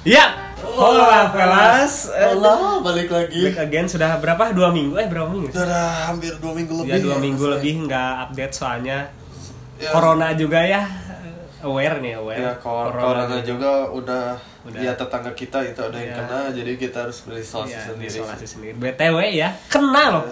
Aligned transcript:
Ya, 0.00 0.32
hola 0.58 1.28
Velas. 1.28 2.08
Allah, 2.08 2.80
balik 2.80 3.12
lagi. 3.12 3.44
Back 3.46 3.60
again 3.62 3.84
sudah 3.84 4.16
berapa? 4.16 4.48
Dua 4.50 4.72
minggu? 4.72 4.96
Eh 4.96 5.04
berapa 5.06 5.28
minggu? 5.28 5.52
Sudah 5.52 6.08
hampir 6.08 6.32
dua 6.40 6.56
minggu 6.56 6.72
lebih. 6.74 6.90
Ya 6.90 6.98
dua 6.98 7.16
minggu 7.18 7.44
Mas. 7.44 7.52
lebih 7.58 7.74
nggak 7.84 8.12
update 8.26 8.54
soalnya 8.54 8.98
Ya, 9.76 9.88
corona 9.90 10.32
juga 10.32 10.60
ya. 10.60 10.84
Aware 11.60 12.00
nih, 12.00 12.16
aware. 12.16 12.36
Ya, 12.38 12.52
kor- 12.56 12.88
corona, 12.90 13.36
juga 13.40 13.84
udah, 13.86 14.32
Udah. 14.62 14.80
ya 14.80 14.92
tetangga 14.92 15.28
kita 15.30 15.60
itu 15.62 15.76
ada 15.78 15.92
yang 15.94 16.08
Ya. 16.08 16.16
kena, 16.18 16.40
jadi 16.50 16.72
kita 16.74 16.98
harus 17.04 17.20
berisolasi 17.20 17.68
Iya, 17.70 17.80
sendiri. 17.86 18.08
isolasi 18.10 18.46
sendiri. 18.46 18.74
BTW 18.74 19.16
ya, 19.30 19.48
kena 19.68 20.04
loh. 20.10 20.24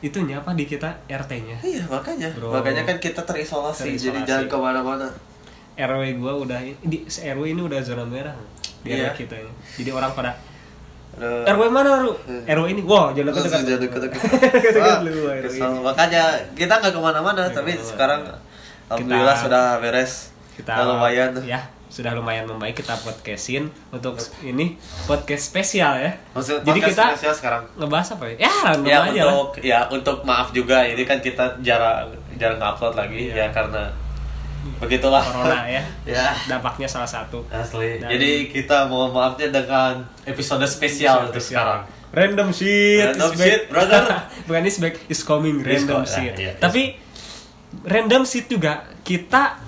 Itunya 0.00 0.36
apa 0.38 0.52
di 0.52 0.64
kita 0.64 1.00
RT-nya. 1.06 1.56
Iya 1.58 1.84
makanya, 1.86 2.28
Bro. 2.30 2.52
makanya 2.52 2.84
kan 2.84 2.96
kita 2.98 3.20
terisolasi, 3.22 3.92
jadi 3.92 4.20
Terisolasi. 4.20 4.24
jangan 4.26 4.44
ke 4.46 4.56
mana-mana. 4.58 5.08
RW 5.76 6.02
gua 6.16 6.32
udah 6.36 6.58
di 6.80 6.98
RW 7.04 7.42
ini 7.48 7.60
udah 7.60 7.80
zona 7.80 8.02
merah 8.02 8.34
di 8.80 8.90
Iya. 8.90 9.10
RW 9.10 9.16
kita 9.16 9.34
ya. 9.34 9.50
Jadi 9.74 9.90
orang 9.90 10.12
pada 10.12 10.32
Ada- 11.14 11.46
RW 11.50 11.62
mana, 11.68 11.90
Ru? 12.00 12.12
RW 12.44 12.64
ini. 12.68 12.82
Wah. 12.82 13.10
Deket-deket 13.10 14.18
Wah, 14.76 14.98
lu, 15.00 15.10
RW 15.10 15.42
kesel. 15.42 15.62
ini. 15.62 15.78
Makanya 15.80 16.22
kita 16.52 16.74
nggak 16.76 16.90
ke 16.90 17.00
mana-mana, 17.00 17.42
tapi 17.48 17.70
ke 17.70 17.78
mana-mana. 17.78 17.86
sekarang 17.86 18.20
alhamdulillah 18.88 19.32
Kita- 19.32 19.44
sudah 19.44 19.64
beres. 19.78 20.12
kita 20.54 20.70
Udah 20.72 20.86
lumayan. 20.92 21.30
ya 21.42 21.60
sudah 21.86 22.10
lumayan 22.10 22.42
membaik 22.44 22.74
kita 22.76 22.94
podcastin 22.96 23.70
untuk 23.88 24.18
ini 24.40 24.74
podcast 25.04 25.46
spesial 25.48 25.94
ya 25.96 26.10
Maksud 26.32 26.62
jadi 26.62 26.78
kita 26.84 27.02
spesial 27.08 27.30
sekarang. 27.32 27.62
ngebahas 27.76 28.08
apa 28.12 28.24
ya 28.28 28.34
ya 28.40 28.52
random 28.64 28.82
ya 28.84 28.98
aja 29.00 29.22
lah 29.22 29.30
untuk 29.32 29.50
ya 29.60 29.78
untuk 29.88 30.16
maaf 30.22 30.50
juga 30.50 30.82
ini 30.82 31.02
kan 31.02 31.18
kita 31.18 31.54
jarang 31.60 32.10
jarang 32.34 32.58
upload 32.60 32.94
lagi 32.96 33.30
Iya. 33.30 33.34
ya 33.36 33.48
karena 33.52 33.82
begitulah. 34.78 35.20
Corona 35.20 35.64
ya. 35.66 35.82
Ya. 36.06 36.36
Dampaknya 36.46 36.84
salah 36.84 37.06
satu. 37.06 37.42
Asli. 37.48 37.96
Dan- 37.96 38.10
jadi 38.10 38.46
kita 38.46 38.86
mau 38.86 39.08
maafnya 39.08 39.48
dengan 39.50 40.04
episode 40.22 40.64
spesial 40.64 41.26
untuk 41.26 41.38
sekarang. 41.38 41.84
Random 42.10 42.48
shit 42.48 43.10
Random 43.10 43.26
is 43.26 43.34
back. 43.34 43.42
shit, 43.44 43.62
brother. 43.66 44.02
bukan 44.46 44.62
is 44.62 44.78
back 44.78 44.94
is 45.08 45.20
coming. 45.20 45.58
Is 45.58 45.66
random 45.82 46.00
co- 46.00 46.08
shit. 46.08 46.32
Iya, 46.32 46.52
is- 46.52 46.60
tapi 46.60 46.82
random 47.82 48.22
shit 48.22 48.46
juga 48.46 48.72
kita 49.00 49.58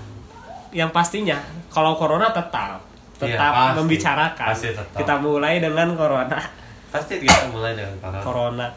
yang 0.71 0.89
pastinya 0.89 1.35
kalau 1.67 1.95
corona 1.95 2.29
tetap 2.29 2.79
Iya, 3.17 3.33
tetap 3.33 3.51
pasti. 3.51 3.75
membicarakan. 3.75 4.47
Pasti 4.47 4.67
tetap. 4.71 4.95
kita 4.95 5.13
mulai 5.17 5.57
dengan 5.57 5.87
corona. 5.91 6.39
Pasti 6.87 7.13
kita 7.17 7.49
mulai 7.49 7.73
dengan 7.73 7.97
corona. 7.99 8.21
Corona. 8.21 8.67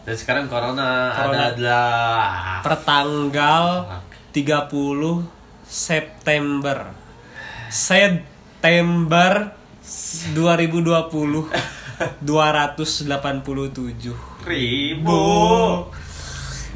Dan 0.00 0.14
sekarang 0.16 0.44
corona, 0.46 1.12
Corona. 1.12 1.42
adalah 1.50 2.24
pertanggal 2.64 3.64
30 4.32 5.39
September 5.70 6.90
September 7.70 9.32
2020 10.34 11.46
287 12.26 13.06
ribu 14.50 15.22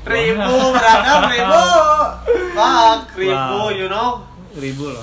ribu 0.07 0.55
beragam 0.71 1.23
ribu 1.27 1.63
fuck 2.55 3.01
ribu 3.19 3.35
Wow. 3.35 3.75
you 3.75 3.91
know 3.91 4.23
ribu 4.55 4.95
loh 4.95 5.03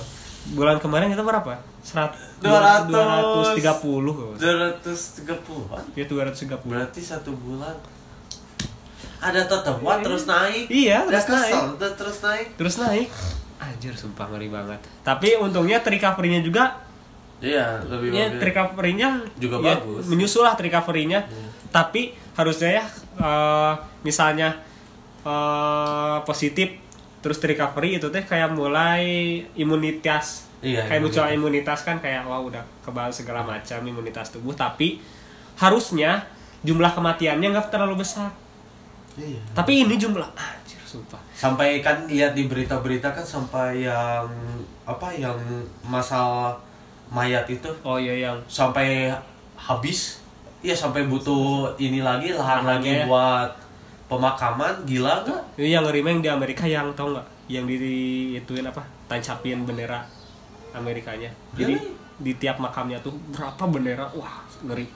bulan 0.55 0.79
kemarin 0.79 1.11
kita 1.11 1.21
berapa? 1.21 1.59
Serat, 1.81 2.13
200. 2.39 3.59
230 3.59 4.39
230 4.39 5.99
ya 5.99 6.05
230 6.07 6.63
Berarti 6.65 7.01
satu 7.03 7.35
bulan 7.35 7.75
ada 9.21 9.45
tetepan 9.45 10.01
terus 10.01 10.25
naik. 10.25 10.65
Iya, 10.65 11.05
terus 11.05 11.29
naik. 11.29 11.53
kesel, 11.53 11.93
terus 11.93 12.17
naik. 12.25 12.47
terus 12.57 12.75
naik 12.81 13.09
anjir 13.61 13.93
sumpah 13.93 14.25
ngeri 14.27 14.49
banget 14.49 14.79
tapi 15.01 15.37
untungnya 15.37 15.77
recovery-nya 15.79 16.41
juga 16.41 16.65
Iya, 17.41 17.81
lebih 17.83 18.09
ya 18.11 18.29
bagus. 18.29 18.41
recovery-nya 18.43 19.09
Juga 19.35 19.55
ya, 19.59 19.73
bagus. 19.75 20.05
menyusul 20.05 20.41
lah 20.41 20.53
recovery-nya 20.53 21.25
tapi 21.69 22.13
harusnya 22.31 22.69
ya 22.75 22.85
eh, 23.17 23.73
misalnya 24.01 24.53
eh, 25.21 26.17
positif 26.21 26.69
terus 27.17 27.37
recovery 27.39 27.95
itu 27.95 28.09
teh 28.09 28.21
kayak 28.21 28.49
mulai 28.51 29.05
imunitas 29.55 30.49
Iya, 30.59 30.85
kayak 30.85 31.01
muncul 31.01 31.25
imunitas. 31.27 31.81
kan 31.81 31.97
kayak 31.97 32.21
wah 32.23 32.37
udah 32.39 32.61
kebal 32.79 33.09
segala 33.09 33.41
macam 33.41 33.81
imunitas 33.81 34.29
tubuh 34.29 34.53
tapi 34.53 35.01
harusnya 35.55 36.21
jumlah 36.61 36.89
kematiannya 36.91 37.47
nggak 37.47 37.69
terlalu 37.69 38.01
besar 38.01 38.29
Iya. 39.13 39.41
tapi 39.51 39.81
ini 39.81 39.97
jumlah 39.97 40.29
anjir 40.31 40.80
sumpah 40.91 41.21
Sampai 41.31 41.79
kan 41.79 42.03
lihat 42.05 42.35
di 42.35 42.51
berita-berita 42.51 43.15
kan 43.15 43.23
sampai 43.23 43.87
yang 43.87 44.27
apa 44.83 45.07
yang 45.15 45.39
masalah 45.87 46.59
mayat 47.07 47.47
itu 47.47 47.71
oh 47.87 47.95
iya 47.95 48.27
yang 48.31 48.37
sampai 48.51 49.11
habis. 49.55 50.19
Iya, 50.61 50.77
sampai 50.77 51.09
butuh 51.09 51.73
ini 51.81 52.05
lagi 52.05 52.37
lahan 52.37 52.61
Lahannya 52.61 52.69
lagi 52.77 52.91
ya. 53.01 53.05
buat 53.09 53.49
pemakaman. 54.05 54.85
Gila 54.85 55.25
gak? 55.25 55.41
ini 55.57 55.73
yang 55.73 55.81
yang 55.89 56.19
di 56.21 56.29
Amerika 56.29 56.63
yang 56.67 56.93
tau 56.93 57.15
nggak 57.15 57.27
yang 57.49 57.65
di 57.65 57.79
ituin 58.37 58.63
apa 58.63 58.79
tancapin 59.09 59.67
bendera 59.67 59.99
Amerikanya 60.71 61.27
jadi 61.51 61.75
Really? 61.75 61.99
di 62.21 62.31
tiap 62.39 62.61
makamnya 62.63 62.95
tuh 63.03 63.11
berapa 63.35 63.59
bendera 63.67 64.07
wah 64.15 64.39
ngeri 64.63 64.87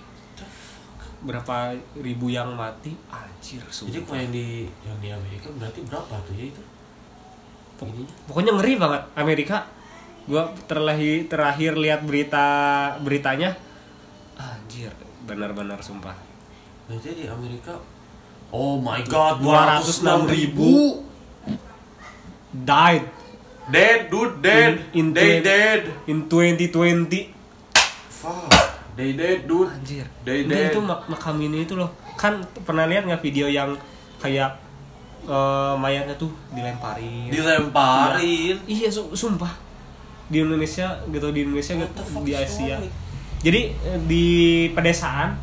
berapa 1.26 1.74
ribu 1.98 2.30
yang 2.30 2.54
mati 2.54 2.94
anjir 3.08 3.60
Jadi 3.60 3.74
sumpah. 3.92 4.06
kalau 4.06 4.20
yang 4.20 4.32
di 4.32 4.48
yang 4.82 4.98
di 5.00 5.10
Amerika 5.10 5.48
berarti 5.52 5.80
berapa 5.84 6.16
tuh 6.22 6.34
ya 6.34 6.46
itu? 6.48 6.62
Ininya. 7.76 8.14
pokoknya 8.24 8.52
ngeri 8.54 8.74
banget 8.76 9.02
Amerika 9.16 9.58
gua 10.24 10.48
terlahir 10.64 11.26
terakhir 11.26 11.76
lihat 11.76 12.02
berita 12.02 12.46
beritanya 13.00 13.52
anjir 14.36 14.94
benar-benar 15.22 15.82
sumpah 15.82 16.16
Berarti 16.86 17.10
di 17.16 17.26
Amerika 17.26 17.74
Oh 18.50 18.78
my 18.78 19.02
god, 19.04 19.42
206 19.42 20.06
ribu 20.30 21.02
died 22.56 23.06
Dead, 23.66 24.06
dude, 24.08 24.38
dead. 24.40 24.78
In- 24.94 24.94
in 24.94 25.08
they 25.12 25.42
twen- 25.42 25.44
dead. 25.44 25.82
in 26.06 26.18
2020 26.30 27.34
Fuck. 28.08 28.46
They 28.96 29.12
dead, 29.14 29.44
dude. 29.44 29.68
Anjir. 29.68 30.08
Ini 30.24 30.48
dead. 30.48 30.72
itu 30.72 30.80
mak 30.80 31.04
makam 31.06 31.36
ini 31.38 31.64
itu 31.64 31.76
loh. 31.76 31.92
Kan 32.16 32.40
pernah 32.64 32.88
lihat 32.88 33.04
nggak 33.04 33.20
video 33.20 33.46
yang 33.46 33.76
kayak 34.18 34.56
eh, 35.22 35.74
mayatnya 35.76 36.16
tuh 36.16 36.32
dilemparin. 36.50 37.28
Dilemparin. 37.28 38.56
Iya, 38.66 38.88
su- 38.88 39.12
sumpah. 39.12 39.52
Di 40.26 40.40
Indonesia 40.40 40.96
gitu 41.06 41.28
di 41.30 41.44
Indonesia 41.44 41.76
gitu 41.76 42.02
di 42.24 42.34
Asia. 42.34 42.80
Jadi 43.42 43.62
eh, 43.76 44.00
di 44.08 44.26
pedesaan 44.72 45.36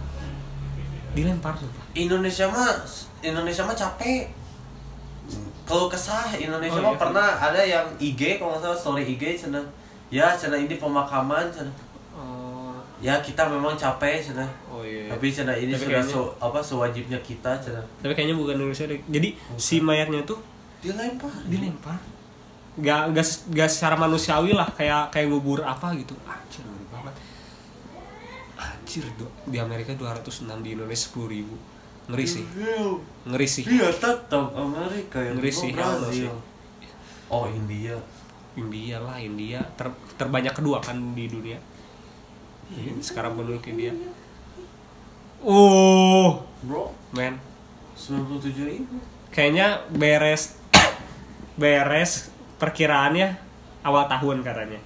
dilempar 1.13 1.53
sumpah. 1.55 1.85
Indonesia 1.93 2.49
mah 2.49 2.73
Indonesia 3.21 3.63
mah 3.63 3.77
capek. 3.77 4.33
Kalau 5.63 5.87
kesah 5.87 6.35
Indonesia 6.35 6.81
Oh, 6.81 6.83
mah 6.83 6.95
iya. 6.97 7.01
pernah 7.01 7.29
ada 7.39 7.61
yang 7.61 7.87
IG 7.97 8.41
kalau 8.41 8.57
nggak 8.57 8.65
salah 8.65 8.79
story 8.79 9.05
IG 9.07 9.39
cina. 9.39 9.61
Ya, 10.09 10.33
cina 10.33 10.57
ini 10.57 10.75
pemakaman 10.75 11.53
cina. 11.53 11.69
Ya 13.03 13.19
kita 13.19 13.43
memang 13.45 13.75
capek 13.75 14.23
cina. 14.23 14.47
oh 14.65 14.81
iya. 14.81 15.11
Tapi 15.11 15.27
cina 15.27 15.51
ini 15.53 15.71
Tapi 15.71 15.83
sudah 15.83 15.99
kayaknya- 15.99 16.15
so, 16.15 16.23
apa 16.39 16.59
sewajibnya 16.59 17.19
kita 17.19 17.51
cina. 17.59 17.83
Tapi 17.99 18.13
kayaknya 18.13 18.39
bukan 18.39 18.55
Indonesia 18.57 18.87
deh. 18.87 19.03
Jadi 19.05 19.29
si 19.57 19.77
mayatnya 19.79 20.23
tuh 20.23 20.39
Dilempar. 20.79 21.35
dilempar. 21.45 21.99
Gak, 22.75 23.13
gak, 23.13 23.27
gak 23.53 23.69
secara 23.69 23.95
manusiawi 23.97 24.51
lah 24.51 24.65
kayak 24.71 25.11
kayak 25.11 25.29
ngubur 25.29 25.61
apa 25.61 25.93
gitu. 25.93 26.15
Anjir 26.25 26.63
ngeri 26.63 26.87
banget. 26.89 27.15
Anjir 28.55 29.05
do, 29.15 29.27
di 29.45 29.59
Amerika 29.59 29.93
206 29.93 30.47
di 30.63 30.73
Indonesia 30.73 31.11
10 31.11 31.27
ribu. 31.29 31.57
Ngeri 32.05 32.27
sih. 32.27 32.45
Ngeri 33.25 33.47
sih. 33.47 33.65
Iya 33.65 33.91
tetap 33.91 34.51
Amerika 34.53 35.19
yang 35.19 35.37
Ngeri 35.37 35.51
sih. 35.51 35.71
Brazil. 35.71 36.31
Oh 37.29 37.47
India. 37.47 37.99
India 38.53 39.01
lah 39.01 39.17
India 39.17 39.65
ter, 39.75 39.89
terbanyak 40.15 40.53
kedua 40.53 40.79
kan 40.79 40.97
di 41.13 41.27
dunia. 41.27 41.57
Iya. 42.73 42.93
Sekarang 42.99 43.35
penduduk 43.35 43.65
India. 43.67 43.93
Oh, 45.43 46.47
Bro, 46.63 46.95
men. 47.13 47.35
97 47.93 48.39
ribu. 48.63 48.95
Kayaknya 49.29 49.67
beres 49.91 50.59
beres 51.61 52.31
perkiraannya 52.57 53.35
awal 53.83 54.07
tahun 54.07 54.41
katanya. 54.41 54.81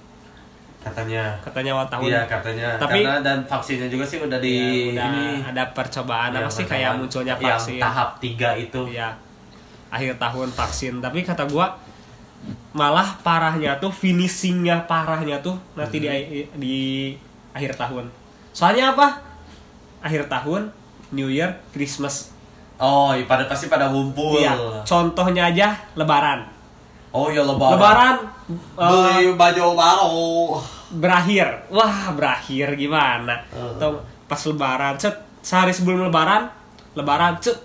Katanya. 0.79 1.23
Katanya 1.41 1.71
awal 1.73 1.87
tahun. 1.87 2.07
Iya 2.07 2.21
katanya. 2.25 2.67
Tapi- 2.77 3.03
Karena 3.03 3.21
dan 3.21 3.39
vaksinnya 3.43 3.87
juga 3.87 4.03
sih 4.03 4.17
udah 4.17 4.39
di 4.39 4.55
Ya, 4.91 5.03
udah 5.03 5.05
ini. 5.07 5.25
ada 5.45 5.63
percobaan 5.71 6.31
apa 6.31 6.41
Yang 6.43 6.53
sih 6.53 6.65
kayak 6.65 6.91
munculnya 6.95 7.35
yang 7.35 7.43
vaksin. 7.53 7.77
tahap 7.77 8.09
3 8.17 8.49
itu. 8.57 8.81
Iya. 8.87 9.09
Akhir 9.87 10.17
tahun 10.17 10.49
vaksin. 10.49 10.93
Tapi 10.99 11.21
kata 11.21 11.45
gua 11.45 11.77
malah 12.71 13.17
parahnya 13.19 13.77
tuh 13.77 13.89
finishingnya 13.89 14.85
parahnya 14.85 15.41
tuh 15.41 15.57
nanti 15.73 15.97
di 15.97 16.07
di 16.55 16.77
akhir 17.57 17.73
tahun. 17.75 18.05
Soalnya 18.53 18.93
apa? 18.93 19.17
Akhir 19.99 20.25
tahun, 20.27 20.69
New 21.09 21.27
Year, 21.27 21.57
Christmas. 21.69 22.29
Oh, 22.77 23.09
iya, 23.11 23.25
pada 23.25 23.49
pasti 23.49 23.65
pada 23.65 23.89
ngumpul. 23.89 24.37
Iya. 24.37 24.53
Contohnya 24.83 25.49
aja 25.49 25.73
Lebaran. 25.93 26.45
Oh 27.09 27.31
ya 27.31 27.41
lebaran. 27.41 27.73
Lebaran. 27.73 28.15
Beli 28.77 29.33
baju 29.33 29.63
baru. 29.73 30.17
berakhir 30.87 31.67
wah 31.67 32.15
berakhir 32.15 32.71
gimana 32.79 33.35
Uh. 33.51 33.75
Tau, 33.75 33.99
pas 34.23 34.39
lebaran 34.39 34.95
cet 34.95 35.11
sehari 35.43 35.75
sebelum 35.75 36.07
lebaran 36.07 36.47
lebaran 36.93 37.35
cet 37.41 37.59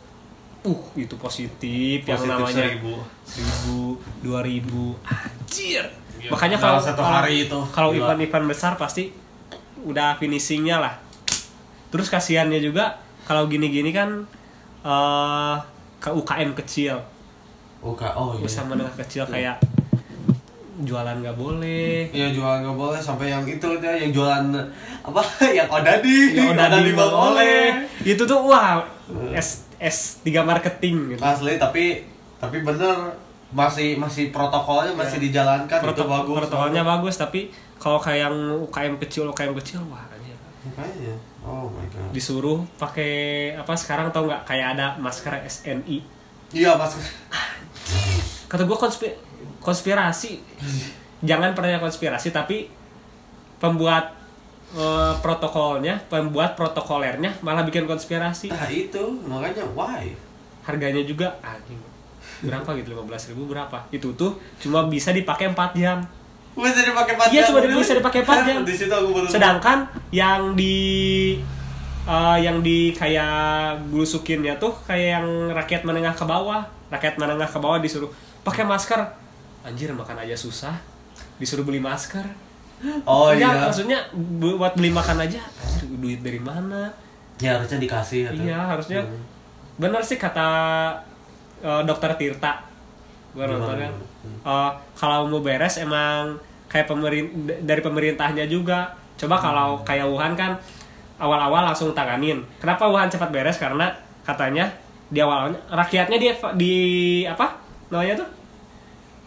uh 0.62 0.82
itu 0.96 1.14
positif, 1.14 2.02
yang 2.02 2.18
Positif 2.18 2.34
namanya 2.34 2.66
seribu. 2.66 2.98
seribu 3.22 3.78
dua 4.18 4.42
ribu 4.42 4.98
anjir 5.04 5.86
Iya, 6.18 6.30
makanya 6.30 6.58
kalau 6.58 6.78
satu 6.78 6.98
kalau- 6.98 7.14
hari 7.22 7.46
itu. 7.46 7.58
kalau 7.70 7.90
Gila. 7.90 8.10
event-event 8.10 8.46
besar 8.48 8.74
pasti 8.74 9.14
udah 9.82 10.17
finishingnya 10.17 10.79
lah. 10.79 10.94
Terus 11.88 12.08
kasihannya 12.08 12.58
juga 12.58 12.96
kalau 13.23 13.46
gini-gini 13.46 13.90
kan 13.90 14.25
eh 14.81 15.56
ke 15.99 16.11
UKM 16.11 16.50
kecil. 16.56 16.99
Uka, 17.81 18.11
oh 18.12 18.32
iya. 18.32 18.43
usaha 18.43 18.62
menengah 18.62 18.94
kecil 18.96 19.23
kayak 19.25 19.58
jualan 20.79 21.17
nggak 21.17 21.37
boleh. 21.37 22.08
Iya 22.08 22.32
jualan 22.32 22.58
nggak 22.61 22.75
boleh 22.76 22.99
sampai 22.99 23.29
yang 23.29 23.44
itu 23.44 23.69
dia 23.79 23.93
yang 23.94 24.11
jualan 24.11 24.44
apa 25.00 25.23
yang 25.58 25.69
odadi. 25.69 26.32
Ya 26.32 26.49
udah 26.49 26.67
Odadi 26.67 26.81
di 26.81 26.90
nggak 26.93 27.12
boleh. 27.12 27.62
itu 28.02 28.23
tuh 28.23 28.38
wah 28.40 28.82
S 29.31 29.67
S 29.76 30.23
3 30.23 30.43
marketing 30.43 31.12
gitu. 31.12 31.20
asli 31.20 31.55
tapi 31.55 32.02
tapi 32.37 32.62
bener 32.62 33.14
masih 33.50 33.94
masih 33.94 34.31
protokolnya 34.31 34.90
masih 34.93 35.20
Ya. 35.20 35.25
dijalankan 35.29 35.79
itu 35.79 35.84
Proto- 35.84 36.08
bagus. 36.08 36.37
protokolnya 36.40 36.82
bagus 36.82 37.14
tapi 37.17 37.50
kalau 37.82 37.99
kayak 37.99 38.31
yang 38.31 38.37
UKM 38.62 38.94
kecil 39.02 39.26
UKM 39.26 39.58
kecil 39.58 39.82
wah 39.90 40.06
anjir. 40.06 40.38
makanya. 40.62 41.14
Oh 41.43 41.67
my 41.67 41.82
god. 41.90 42.14
Disuruh 42.14 42.62
pakai 42.79 43.12
apa 43.58 43.75
sekarang 43.75 44.14
tau 44.14 44.31
nggak? 44.31 44.46
Kayak 44.46 44.79
ada 44.79 44.87
masker 45.02 45.43
SNI 45.43 46.23
iya 46.52 46.76
mas 46.76 46.94
kata 48.52 48.69
gue 48.69 48.76
konspi- 48.76 49.17
konspirasi. 49.64 50.44
Jangan 51.25 51.56
percaya 51.56 51.81
konspirasi 51.81 52.29
tapi 52.29 52.69
pembuat 53.56 54.12
eh, 54.76 55.14
protokolnya 55.25 55.96
pembuat 56.12 56.52
protokolernya 56.52 57.40
malah 57.40 57.64
bikin 57.64 57.88
konspirasi. 57.88 58.52
Nah 58.52 58.69
itu. 58.69 59.00
Makanya 59.25 59.64
why? 59.73 60.12
Harganya 60.69 61.00
juga 61.00 61.32
anjing. 61.40 61.81
Berapa 62.44 62.76
gitu? 62.76 62.93
15.000 62.93 63.32
ribu 63.32 63.49
berapa? 63.49 63.88
Itu 63.88 64.12
tuh 64.12 64.37
cuma 64.61 64.84
bisa 64.87 65.14
dipakai 65.17 65.49
4 65.49 65.81
jam 65.81 66.05
bisa 66.54 66.84
dipakai 66.84 67.12
empat 67.14 67.26
Iya, 67.28 67.43
cuma 67.44 67.58
bisa 67.62 67.94
dipakai 67.94 68.20
jam. 68.46 68.60
di 68.60 68.75
situ 68.75 68.90
aku 68.90 69.08
baru 69.10 69.25
sedangkan 69.26 69.78
yang 70.10 70.52
di 70.52 70.76
eh, 72.04 72.38
yang 72.38 72.60
di 72.60 72.93
kayak 72.93 73.32
blusukinnya 73.87 74.56
tuh 74.56 74.75
kayak 74.82 75.08
yang 75.16 75.26
rakyat 75.50 75.82
menengah 75.82 76.12
ke 76.12 76.25
bawah. 76.25 76.60
Rakyat 76.88 77.16
menengah 77.16 77.46
ke 77.46 77.56
bawah 77.56 77.78
disuruh 77.78 78.10
pakai 78.40 78.62
masker. 78.62 79.00
Anjir 79.62 79.88
makan 79.90 80.19
aja 80.19 80.34
susah. 80.34 80.75
Disuruh 81.38 81.62
beli 81.62 81.78
masker. 81.78 82.26
Oh 83.05 83.31
Ya, 83.31 83.46
iya. 83.48 83.62
maksudnya 83.62 83.98
bu- 84.12 84.58
buat 84.58 84.75
beli 84.75 84.90
makan 84.90 85.14
aja. 85.20 85.38
Anjir, 85.38 85.87
duit 85.94 86.20
dari 86.20 86.37
mana? 86.37 86.90
Ya 87.38 87.56
harusnya 87.56 87.78
dikasih 87.78 88.28
atau- 88.28 88.43
iya 88.43 88.58
harusnya. 88.60 89.00
Hmm. 89.00 89.22
bener 89.72 89.98
sih 90.00 90.14
kata 90.14 90.48
eh, 91.58 91.82
dokter 91.82 92.12
Tirta 92.12 92.60
gue 93.32 93.44
nonton 93.49 93.76
kan. 93.81 93.93
Eh, 94.23 94.70
kalau 94.96 95.26
mau 95.29 95.40
beres 95.40 95.81
emang 95.81 96.37
kayak 96.69 96.88
pemerin 96.88 97.26
dari 97.64 97.81
pemerintahnya 97.81 98.44
juga. 98.49 98.93
Coba 99.17 99.37
kalau 99.40 99.81
kayak 99.84 100.08
Wuhan 100.08 100.37
kan 100.37 100.56
awal-awal 101.17 101.64
langsung 101.64 101.93
tanganin. 101.96 102.44
Kenapa 102.61 102.88
Wuhan 102.88 103.08
cepat 103.08 103.31
beres? 103.32 103.56
Karena 103.56 103.93
katanya 104.25 104.69
di 105.12 105.20
awalnya 105.20 105.61
rakyatnya 105.69 106.17
di 106.17 106.29
di 106.56 106.75
apa? 107.29 107.56
Namanya 107.93 108.25
tuh? 108.25 108.29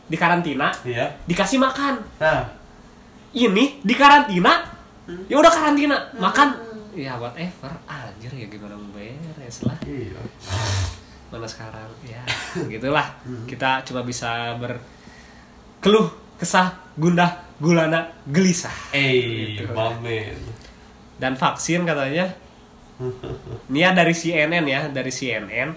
Di 0.06 0.18
karantina. 0.18 0.70
Iya. 0.86 1.06
Dikasih 1.26 1.58
makan. 1.62 2.02
Nah. 2.22 2.46
Ini 3.36 3.84
di 3.84 3.94
karantina? 3.98 4.64
Ya 5.30 5.36
udah 5.38 5.52
karantina 5.52 5.98
makan. 6.18 6.56
Ya 6.96 7.20
whatever. 7.20 7.72
Anjir 7.90 8.32
ya 8.32 8.48
gimana 8.48 8.80
mau 8.80 8.90
beres 8.96 9.66
lah. 9.66 9.76
Iya 9.84 10.22
mana 11.36 11.46
sekarang 11.46 11.86
ya. 12.08 12.24
gitulah. 12.66 13.08
Kita 13.44 13.84
cuma 13.84 14.02
bisa 14.02 14.56
berkeluh 14.56 16.08
kesah 16.36 16.74
gundah 16.96 17.32
gulana 17.58 18.08
gelisah. 18.26 18.74
Eh 18.92 19.56
Gitu. 19.56 19.68
dan 21.16 21.34
vaksin 21.34 21.84
katanya. 21.84 22.28
Ini 23.70 23.80
ya 23.82 23.90
dari 23.92 24.12
CNN 24.12 24.64
ya 24.64 24.88
dari 24.88 25.10
CNN 25.10 25.72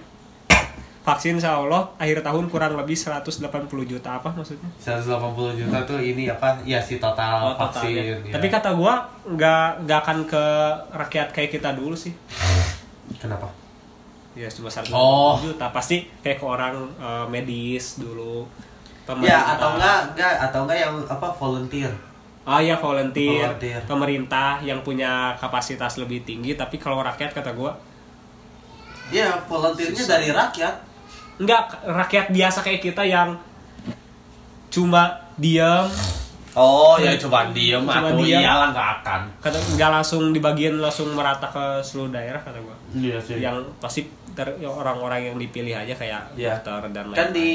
vaksin 1.00 1.40
insya 1.40 1.56
Allah 1.56 1.88
akhir 1.96 2.20
tahun 2.20 2.46
kurang 2.46 2.76
lebih 2.76 2.93
180 2.93 3.40
juta 3.82 4.20
apa 4.20 4.28
maksudnya? 4.28 4.69
180 4.76 5.08
juta 5.56 5.78
tuh 5.82 5.96
ini 5.99 6.28
apa? 6.28 6.60
Ya 6.62 6.78
si 6.78 7.00
total 7.00 7.49
Oh, 7.49 7.56
vaksin 7.56 7.96
ya. 8.28 8.37
tapi 8.37 8.46
kata 8.46 8.76
gua 8.76 9.08
nggak 9.25 9.88
nggak 9.88 9.99
akan 9.99 10.19
ke 10.28 10.44
rakyat 10.93 11.28
kayak 11.32 11.50
kita 11.50 11.72
dulu 11.72 11.96
sih. 11.96 12.12
Kenapa 13.16 13.49
ya 14.38 14.46
cuma 14.49 14.70
180 14.70 14.94
Oh. 14.94 15.35
juta 15.37 15.67
pasti 15.69 16.06
kayak 16.20 16.38
ke 16.38 16.46
orang 16.46 16.79
eh, 16.94 17.26
medis 17.26 17.99
dulu 17.99 18.46
ya 19.19 19.56
atau 19.56 19.75
enggak 19.75 19.99
enggak 20.12 20.32
atau 20.43 20.61
enggak 20.62 20.79
yang 20.79 20.94
apa 21.05 21.29
volunteer 21.32 21.90
Oh 22.44 22.56
ya 22.56 22.73
volunteer, 22.75 23.44
Volunteer. 23.44 23.76
pemerintah 23.85 24.56
yang 24.62 24.81
punya 24.81 25.37
kapasitas 25.37 26.00
lebih 26.00 26.25
tinggi, 26.25 26.56
tapi 26.56 26.76
kalau 26.76 26.96
rakyat 26.99 27.29
kata 27.31 27.52
gua 27.52 27.76
ya 29.08 29.37
volunteernya 29.43 29.99
Susah. 29.99 30.17
dari 30.17 30.29
rakyat 30.31 30.75
enggak 31.37 31.61
rakyat 31.82 32.26
biasa 32.31 32.58
kayak 32.62 32.81
kita 32.82 33.02
yang 33.02 33.37
cuma 34.69 35.12
diam, 35.34 35.88
oh 36.52 36.96
ya 36.96 37.17
coba 37.17 37.49
diem 37.50 37.81
Cuma 37.81 38.00
aku 38.06 38.20
diem. 38.23 38.41
iyalah 38.41 38.69
nggak 38.70 38.88
akan 38.99 39.20
kata 39.41 39.56
nggak 39.76 39.91
langsung 39.91 40.23
dibagian 40.31 40.76
langsung 40.76 41.08
merata 41.11 41.46
ke 41.46 41.64
seluruh 41.81 42.11
daerah 42.11 42.37
kata 42.38 42.58
gua. 42.58 42.76
iya 42.94 43.17
sih 43.17 43.41
Yang 43.41 43.64
pasti 43.76 44.05
ter- 44.38 44.55
yang 44.56 44.70
orang-orang 44.73 45.20
yang 45.25 45.37
dipilih 45.37 45.75
aja 45.75 45.90
kayak 45.93 46.23
Iya. 46.32 46.55
dokter 46.56 46.79
dan 46.88 47.05
lain-lain. 47.05 47.19
kan 47.19 47.29
di 47.32 47.50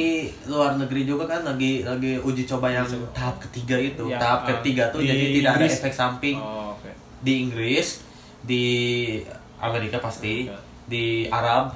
luar 0.45 0.71
negeri 0.75 1.01
juga 1.03 1.23
kan 1.25 1.41
lagi 1.41 1.81
lagi 1.81 2.19
uji 2.19 2.43
coba 2.45 2.67
yang 2.69 2.83
Uji 2.83 2.99
coba. 2.99 3.07
tahap 3.13 3.35
ketiga 3.41 3.75
itu 3.77 4.03
Ya, 4.05 4.19
tahap 4.19 4.39
ah, 4.41 4.47
ketiga 4.51 4.83
tuh 4.89 4.99
di 4.99 5.07
jadi 5.07 5.25
tidak 5.33 5.49
ada 5.49 5.63
Inggris. 5.63 5.79
efek 5.79 5.93
samping 5.93 6.37
Oh, 6.37 6.75
oke. 6.75 6.91
di 7.21 7.33
Inggris 7.39 7.87
di 8.41 8.63
Amerika 9.57 9.97
pasti 9.97 10.45
Oke. 10.45 10.59
di 10.85 11.05
Arab 11.25 11.71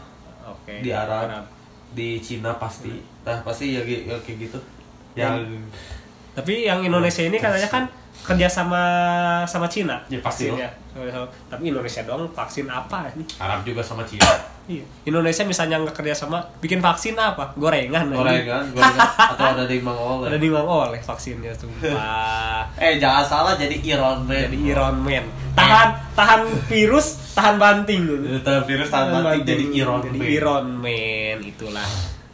Oke. 0.45 0.83
di 0.83 0.91
Arab, 0.91 1.47
di 1.89 2.19
Cina 2.19 2.51
pasti 2.55 2.91
nah 3.23 3.39
pasti 3.41 3.71
ya, 3.71 3.81
ya 3.81 4.15
kayak 4.17 4.37
gitu 4.41 4.59
yang 5.13 5.39
Tapi 6.33 6.63
yang 6.63 6.79
Indonesia 6.81 7.23
ini 7.23 7.35
katanya 7.35 7.65
kan 7.65 7.83
kerja 8.19 8.45
sama 8.45 8.83
sama 9.43 9.65
Cina. 9.65 9.97
Ya, 10.05 10.19
pasti 10.19 10.45
vaksinnya. 10.45 10.69
Tapi 11.47 11.63
Indonesia 11.65 12.03
dong 12.03 12.27
vaksin 12.29 12.67
apa 12.67 13.07
ini? 13.09 13.23
Arab 13.37 13.63
juga 13.63 13.79
sama 13.79 14.03
Cina 14.03 14.27
Iya. 14.67 14.83
Indonesia 15.07 15.47
misalnya 15.47 15.79
nggak 15.79 15.95
kerja 15.95 16.11
sama 16.11 16.43
bikin 16.59 16.83
vaksin 16.83 17.15
apa? 17.15 17.55
Gorengan. 17.55 18.11
gorengan 18.11 18.67
gorengan 18.75 19.07
atau 19.15 19.45
ada 19.55 19.63
di 19.63 19.79
Mang 19.79 19.95
Oleh 19.95 20.27
Ada 20.27 20.37
di 20.43 20.49
Mang 20.51 20.67
Oleh 20.67 20.99
vaksinnya 20.99 21.55
sumpah. 21.55 22.67
eh 22.83 22.99
jangan 22.99 23.23
salah 23.23 23.53
jadi 23.55 23.79
Iron 23.87 24.27
Man 24.27 24.51
Jadi 24.51 24.57
Iron 24.67 24.99
Man. 24.99 25.23
Tahan 25.55 25.89
tahan 26.13 26.41
virus, 26.67 27.31
tahan 27.31 27.55
banting 27.55 28.01
gitu. 28.03 28.43
Tahan 28.43 28.63
virus, 28.67 28.87
tahan 28.91 29.07
banting, 29.23 29.47
jadi 29.47 29.63
Iron 29.71 29.99
Jadi 30.03 30.17
Man. 30.19 30.27
Iron 30.27 30.67
Man 30.83 31.37
itulah. 31.47 31.87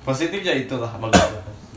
positifnya 0.03 0.51
itulah 0.51 0.91
bagus 0.99 1.31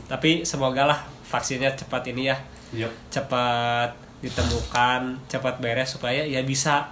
Tapi 0.09 0.43
semoga 0.43 0.83
lah 0.89 0.99
vaksinnya 1.29 1.77
cepat 1.77 2.09
ini 2.09 2.33
ya. 2.33 2.37
Yup. 2.73 2.91
Cepat 3.13 3.93
ditemukan, 4.25 5.29
cepat 5.29 5.61
beres 5.61 5.93
supaya 5.93 6.25
ya 6.25 6.41
bisa 6.41 6.89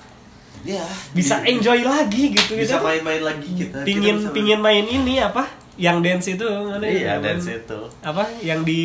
ya. 0.64 0.86
Bisa 1.12 1.42
di- 1.42 1.52
enjoy 1.52 1.82
lagi 1.82 2.32
gitu 2.32 2.54
bisa 2.54 2.78
gitu. 2.78 2.86
main-main 2.86 3.22
lagi 3.22 3.50
kita 3.50 3.84
pingin 3.84 4.16
Kita 4.18 4.32
pingin 4.32 4.60
main 4.60 4.86
ini 4.86 5.18
apa? 5.18 5.44
Yang 5.76 5.98
dance 6.00 6.28
itu 6.30 6.46
mana 6.46 6.80
iya 6.82 7.18
yang- 7.18 7.22
dance 7.22 7.50
itu. 7.50 7.80
apa? 8.00 8.24
Yang 8.40 8.60
di 8.64 8.82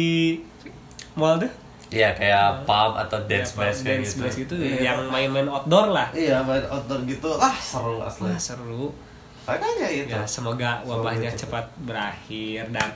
mall 1.13 1.37
tuh? 1.37 1.53
Iya 1.89 2.15
kayak 2.15 2.65
pub 2.65 2.95
atau 2.97 3.19
dance 3.25 3.51
Ya, 3.53 3.67
kayak 3.67 3.77
dance 3.83 4.11
gitu. 4.13 4.23
bash 4.23 4.39
itu 4.41 4.55
Iya. 4.57 4.79
yang 4.85 4.99
main-main 5.07 5.47
outdoor 5.47 5.91
lah. 5.91 6.07
Iya 6.11 6.39
main 6.41 6.63
outdoor 6.65 7.03
gitu. 7.05 7.31
Lah 7.35 7.55
seru 7.55 7.99
asli. 8.01 8.27
Wah 8.27 8.39
seru. 8.39 8.95
Makanya 9.43 9.87
itu? 9.89 10.07
Ya 10.09 10.23
semoga 10.23 10.79
Semoga 10.79 10.87
wabahnya 10.87 11.31
cepat. 11.31 11.67
cepat 11.67 11.85
berakhir 11.85 12.63
dan 12.71 12.89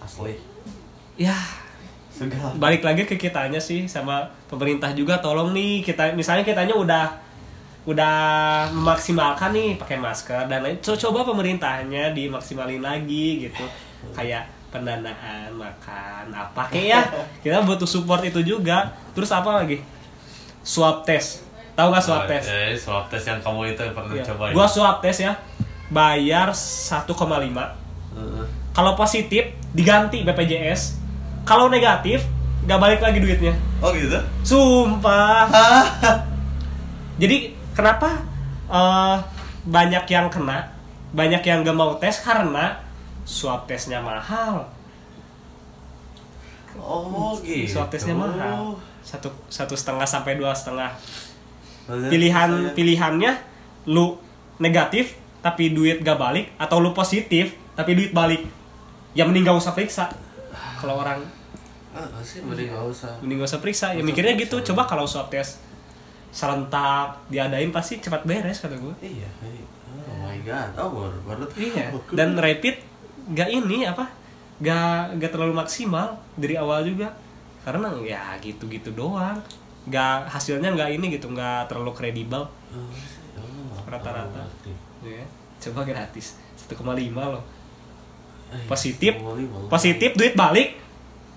asli. 0.00 0.38
Ya. 1.16 1.34
Segala. 2.10 2.52
Balik 2.54 2.82
lagi 2.82 3.02
ke 3.04 3.16
kitanya 3.16 3.56
sih 3.56 3.86
sama 3.86 4.20
pemerintah 4.44 4.92
juga 4.92 5.18
tolong 5.18 5.50
nih 5.50 5.80
kita 5.80 6.12
misalnya 6.12 6.42
kitanya 6.42 6.72
udah 6.72 7.06
udah 7.82 8.14
memaksimalkan 8.70 9.50
nih 9.50 9.74
pakai 9.74 9.96
masker 9.96 10.44
dan 10.46 10.60
lain 10.60 10.76
Co- 10.78 10.98
coba 10.98 11.24
pemerintahnya 11.24 12.12
dimaksimalin 12.12 12.78
lagi 12.78 13.46
gitu. 13.46 13.64
Kayak 14.10 14.44
pendanaan 14.68 15.50
makan 15.50 16.28
apa 16.30 16.68
kayak 16.68 16.86
ya? 16.86 17.00
Kita 17.40 17.60
butuh 17.60 17.84
support 17.84 18.20
itu 18.22 18.40
juga. 18.40 18.92
Terus 19.12 19.28
apa 19.28 19.50
lagi? 19.56 19.80
Swab 20.60 21.02
test. 21.02 21.42
Tahu 21.72 21.88
nggak 21.88 22.04
swab 22.04 22.24
test? 22.26 22.46
eh 22.46 22.76
swab 22.76 23.08
test 23.08 23.24
yang 23.24 23.40
kamu 23.40 23.72
itu 23.72 23.82
pernah 23.90 24.12
Iya. 24.12 24.24
cobain. 24.26 24.52
Gua 24.52 24.66
swab 24.66 25.00
test 25.00 25.20
ya. 25.20 25.32
Bayar 25.88 26.52
1,5 26.52 27.08
Heeh. 28.12 28.44
kalau 28.70 28.92
positif 28.94 29.42
diganti 29.70 30.22
BPJS 30.22 31.00
kalau 31.42 31.66
negatif 31.66 32.22
nggak 32.62 32.78
balik 32.78 33.00
lagi 33.00 33.18
duitnya. 33.18 33.56
Oh 33.80 33.90
gitu? 33.90 34.20
sumpah. 34.44 35.48
Jadi 37.16 37.56
kenapa 37.80 38.20
eh, 38.68 39.16
banyak 39.64 40.04
yang 40.06 40.28
kena 40.28 40.68
banyak 41.10 41.42
yang 41.42 41.64
gak 41.64 41.74
mau 41.74 41.96
tes 41.98 42.20
karena 42.22 42.78
swab 43.26 43.66
tesnya 43.66 43.98
mahal? 43.98 44.68
Oh 46.78 47.34
gitu. 47.42 47.66
swab 47.66 47.90
tesnya 47.90 48.14
mahal. 48.14 48.78
Satu 49.02 49.32
satu 49.50 49.74
setengah 49.74 50.06
sampai 50.06 50.38
dua 50.38 50.54
setengah. 50.54 50.94
Pilihan 51.88 52.70
pilihannya 52.78 53.32
lu 53.90 54.14
negatif 54.62 55.18
tapi 55.42 55.74
duit 55.74 56.04
gak 56.04 56.20
balik 56.20 56.52
atau 56.60 56.78
lu 56.78 56.94
positif 56.94 57.58
tapi 57.74 57.98
duit 57.98 58.12
balik. 58.14 58.46
Ya 59.16 59.26
mending 59.26 59.42
gak 59.42 59.58
usah 59.58 59.74
periksa. 59.74 60.06
Kalau 60.78 61.00
orang 61.00 61.18
Ah, 61.90 62.06
sih 62.22 62.38
mending 62.38 62.70
gak 62.70 62.86
usah. 62.86 63.18
mending 63.18 63.42
gak 63.42 63.50
usah 63.50 63.58
periksa. 63.58 63.86
Ya 63.98 64.06
mikirnya 64.06 64.38
gitu. 64.38 64.62
coba 64.62 64.86
kalau 64.86 65.10
swab 65.10 65.26
tes 65.26 65.58
serentak 66.30 67.18
diadain 67.26 67.68
pasti 67.68 67.98
cepat 67.98 68.22
beres 68.22 68.58
kata 68.58 68.74
gue 68.74 68.94
Iya. 69.00 69.28
iya. 69.42 69.64
Oh 70.02 70.16
my 70.22 70.38
god. 70.40 70.70
Oh 70.76 70.88
baru 70.92 71.18
baru 71.24 71.44
iya 71.54 71.90
dan 72.12 72.34
rapid 72.34 72.78
gak 73.30 73.48
ini 73.48 73.84
apa 73.84 74.06
gak 74.58 75.16
gak 75.16 75.30
terlalu 75.30 75.52
maksimal 75.52 76.06
dari 76.34 76.54
awal 76.54 76.82
juga 76.82 77.10
karena 77.60 77.90
ya 78.00 78.38
gitu-gitu 78.38 78.90
doang 78.90 79.36
gak 79.86 80.28
hasilnya 80.28 80.70
nggak 80.70 80.90
ini 80.92 81.06
gitu 81.10 81.28
nggak 81.28 81.66
terlalu 81.66 81.92
kredibel 81.92 82.46
Oh, 82.70 83.82
Rata-rata. 83.84 84.46
ya 85.02 85.24
coba 85.60 85.82
gratis 85.82 86.38
1,5 86.60 86.78
loh 87.12 87.42
Eh, 88.50 88.66
Positif. 88.66 89.14
mau 89.16 89.30
lima, 89.32 89.54
loh. 89.56 89.68
positif 89.68 90.10
duit 90.12 90.34
balik 90.34 90.74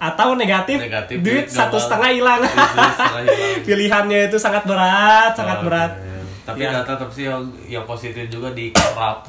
atau 0.05 0.35
negatif, 0.35 0.77
Negatif, 0.77 1.15
duit 1.17 1.47
satu 1.47 1.73
nggak 1.73 1.83
setengah 1.87 2.09
hilang. 2.11 2.41
Pilihannya 3.65 4.27
itu 4.27 4.35
sangat 4.35 4.63
berat 4.63 5.31
sangat 5.31 5.57
Oh, 5.57 5.65
berat. 5.65 5.91
iya. 5.95 6.19
Tapi 6.43 6.59
Ya. 6.59 6.69
nggak 6.69 6.85
tetap 6.85 7.09
sih 7.09 7.23
yang 7.23 7.39
yang 7.65 7.83
positif 7.83 8.27
juga 8.27 8.51
dikerap 8.51 9.23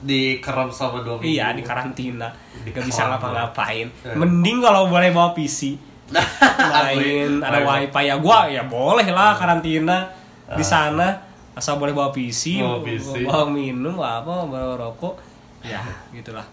dikerap 0.00 0.68
sama 0.68 1.00
dua 1.00 1.16
minggu. 1.16 1.28
iya 1.30 1.50
di 1.50 1.60
karantina 1.60 2.28
Di 2.60 2.70
gak 2.70 2.84
bisa 2.84 3.02
ngapa-ngapain. 3.06 3.88
Ya. 3.90 4.12
mending 4.14 4.60
kalau 4.60 4.86
boleh 4.86 5.08
bawa 5.08 5.32
PC 5.32 5.76
main 6.12 7.40
ada 7.42 7.58
wifi 7.62 8.02
ya 8.04 8.16
gua 8.16 8.44
ya 8.46 8.62
boleh 8.62 9.08
lah 9.08 9.32
karantina 9.34 10.04
di 10.46 10.62
sana. 10.62 11.16
Asal 11.54 11.78
boleh 11.78 11.90
bawa 11.90 12.10
PC. 12.10 12.60
Bawa 12.60 12.82
PC. 12.82 13.24
bawa 13.24 13.46
minum 13.46 13.96
apa 13.96 14.44
bawa 14.44 14.74
rokok. 14.76 15.16
Ya 15.62 15.80
gitulah 16.10 16.44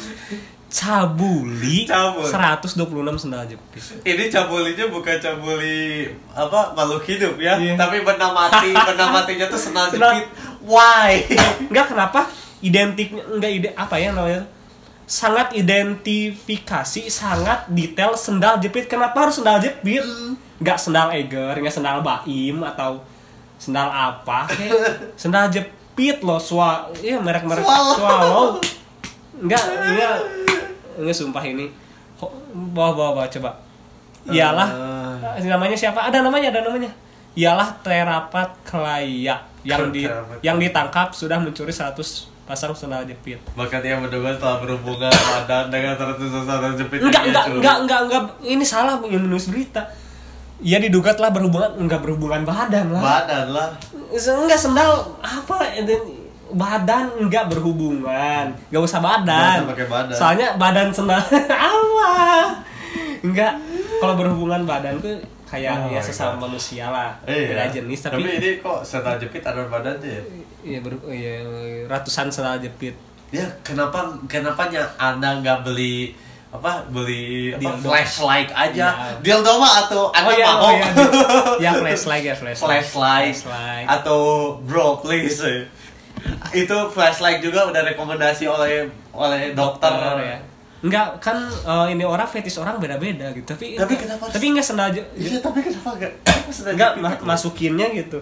cabuli 0.72 1.84
Cabul. 1.84 2.24
126 2.24 2.80
sendal 3.20 3.44
jepit. 3.44 3.84
Ini 4.08 4.32
cabulinya 4.32 4.88
bukan 4.88 5.20
cabuli 5.20 6.08
apa 6.32 6.72
makhluk 6.72 7.04
hidup 7.04 7.36
ya, 7.36 7.60
Iya. 7.60 7.76
tapi 7.76 8.00
benda 8.08 8.32
mati, 8.32 8.72
benda 8.88 9.12
matinya 9.12 9.52
tuh 9.52 9.60
Senal- 9.60 9.92
jepit. 9.92 10.32
Why? 10.64 11.28
Enggak 11.68 11.92
kenapa? 11.92 12.24
Identik 12.64 13.12
enggak 13.12 13.52
ide 13.52 13.70
apa 13.76 14.00
ya 14.00 14.16
namanya? 14.16 14.48
Sangat 15.04 15.52
identifikasi, 15.52 17.12
sangat 17.12 17.68
detail 17.68 18.16
sendal 18.16 18.62
jepit. 18.62 18.88
Kenapa 18.88 19.28
harus 19.28 19.42
sendal 19.42 19.60
jepit? 19.60 20.06
Enggak 20.56 20.78
sendal 20.80 21.12
Eger, 21.12 21.52
enggak 21.58 21.74
sendal 21.76 22.00
Baim 22.00 22.64
atau 22.64 23.04
sendal 23.62 23.86
apa? 23.88 24.50
Kayak 24.50 25.14
sendal 25.14 25.46
jepit 25.48 26.18
loh, 26.20 26.42
swa, 26.42 26.90
iya 26.98 27.22
merek-merek 27.22 27.62
Swallow. 27.62 27.94
Swallow. 27.94 28.46
Enggak, 29.38 29.62
enggak 29.62 30.16
enggak 30.98 31.16
sumpah 31.16 31.46
ini. 31.46 31.70
Bawa 32.74 32.90
bawa 32.92 33.10
bawa 33.16 33.28
coba. 33.30 33.54
Iyalah 34.26 34.70
Eh. 35.38 35.46
namanya 35.46 35.74
siapa? 35.74 36.02
Ada 36.02 36.22
namanya, 36.22 36.50
ada 36.50 36.66
namanya. 36.66 36.90
Ialah 37.34 37.70
terapat 37.82 38.50
kelaya 38.62 39.38
yang 39.62 39.90
di 39.90 40.04
Terapat. 40.04 40.38
yang 40.42 40.58
ditangkap 40.58 41.14
sudah 41.14 41.38
mencuri 41.38 41.70
100 41.70 42.30
pasang 42.44 42.74
sendal 42.76 43.08
jepit. 43.08 43.40
Bahkan 43.56 43.80
dia 43.80 43.96
menduga 43.96 44.36
telah 44.36 44.60
berhubungan 44.60 45.08
badan 45.08 45.72
dengan 45.72 45.96
ratusan 45.96 46.44
sandal 46.44 46.74
jepit. 46.76 47.00
Enggak, 47.00 47.24
enggak, 47.24 47.46
enggak, 47.48 47.76
enggak, 47.80 48.00
enggak, 48.04 48.24
ini 48.44 48.66
salah 48.66 49.00
yang 49.08 49.24
menulis 49.24 49.48
berita. 49.48 49.86
Ia 50.62 50.78
diduga 50.78 51.12
telah 51.12 51.34
berhubungan 51.34 51.74
enggak 51.76 52.02
berhubungan 52.02 52.46
badan 52.46 52.94
lah. 52.94 53.02
Badan 53.02 53.46
lah. 53.50 53.70
enggak 54.12 54.60
sendal 54.60 54.92
apa 55.18 55.58
badan 56.54 57.06
enggak 57.18 57.50
berhubungan. 57.50 58.46
Enggak 58.70 58.84
usah 58.84 59.00
badan. 59.00 59.26
Nggak 59.26 59.58
usah 59.58 59.72
pakai 59.74 59.88
badan. 59.90 60.16
Soalnya 60.16 60.48
badan 60.56 60.88
sendal 60.94 61.22
apa? 61.74 62.14
Enggak. 63.22 63.54
Kalau 63.98 64.14
berhubungan 64.18 64.62
badan 64.64 64.98
tuh 64.98 65.18
kayak 65.46 65.76
Oh 65.76 65.90
ya 65.90 66.00
sesama 66.00 66.48
manusia 66.48 66.88
lah. 66.88 67.12
Iya. 67.26 67.48
Beda 67.52 67.66
jenis 67.72 68.00
tapi, 68.02 68.22
tapi 68.22 68.30
ini 68.38 68.50
kok 68.58 68.80
sandal 68.82 69.18
jepit 69.18 69.42
ada 69.42 69.66
badannya 69.66 70.08
ya? 70.08 70.22
Iya, 70.62 70.80
ber- 70.80 71.10
iya, 71.10 71.34
ratusan 71.90 72.30
sendal 72.30 72.62
jepit. 72.62 72.94
Ya 73.32 73.48
kenapa 73.60 74.12
kenapa 74.28 74.68
nya 74.68 74.84
anda 74.96 75.40
nggak 75.40 75.64
beli 75.64 76.12
apa 76.52 76.84
beli 76.86 77.50
apa, 77.50 77.64
Dildo. 77.64 77.88
flashlight 77.88 78.52
aja 78.52 78.88
Iya. 78.92 79.24
dildo 79.24 79.56
mah 79.56 79.74
atau 79.82 80.12
anda 80.12 80.32
iya, 80.32 80.48
mau 80.52 80.62
oh 80.62 80.72
iya. 80.74 80.88
ya 81.58 81.72
flashlight 81.74 82.24
ya 82.24 82.36
flashlight. 82.36 82.84
flashlight 82.84 83.36
Flashlight. 83.38 83.88
atau 83.88 84.20
bro 84.60 85.00
please 85.00 85.40
itu 86.52 86.78
flashlight 86.90 87.40
juga 87.40 87.66
udah 87.66 87.82
rekomendasi 87.86 88.46
oleh 88.46 88.84
oleh 89.12 89.52
dokter, 89.52 89.90
ya. 90.20 90.38
Enggak, 90.82 91.14
kan 91.20 91.38
eh, 91.40 91.88
ini 91.90 92.02
orang 92.02 92.26
fetis 92.26 92.58
orang 92.58 92.78
beda-beda 92.78 93.30
gitu. 93.32 93.46
Tapi 93.48 93.74
Tapi 93.74 93.94
kenapa 93.96 94.26
harus- 94.26 94.34
Tapi 94.34 94.46
enggak 94.48 94.66
sendal 94.66 94.90
je- 94.90 95.10
Iya 95.16 95.38
tapi 95.38 95.62
kenapa 95.62 95.94
enggak? 95.94 96.12
Enggak 96.68 96.92
jepit 96.92 97.02
ma- 97.02 97.12
gitu? 97.12 97.24
masukinnya 97.24 97.88
gitu. 97.92 98.20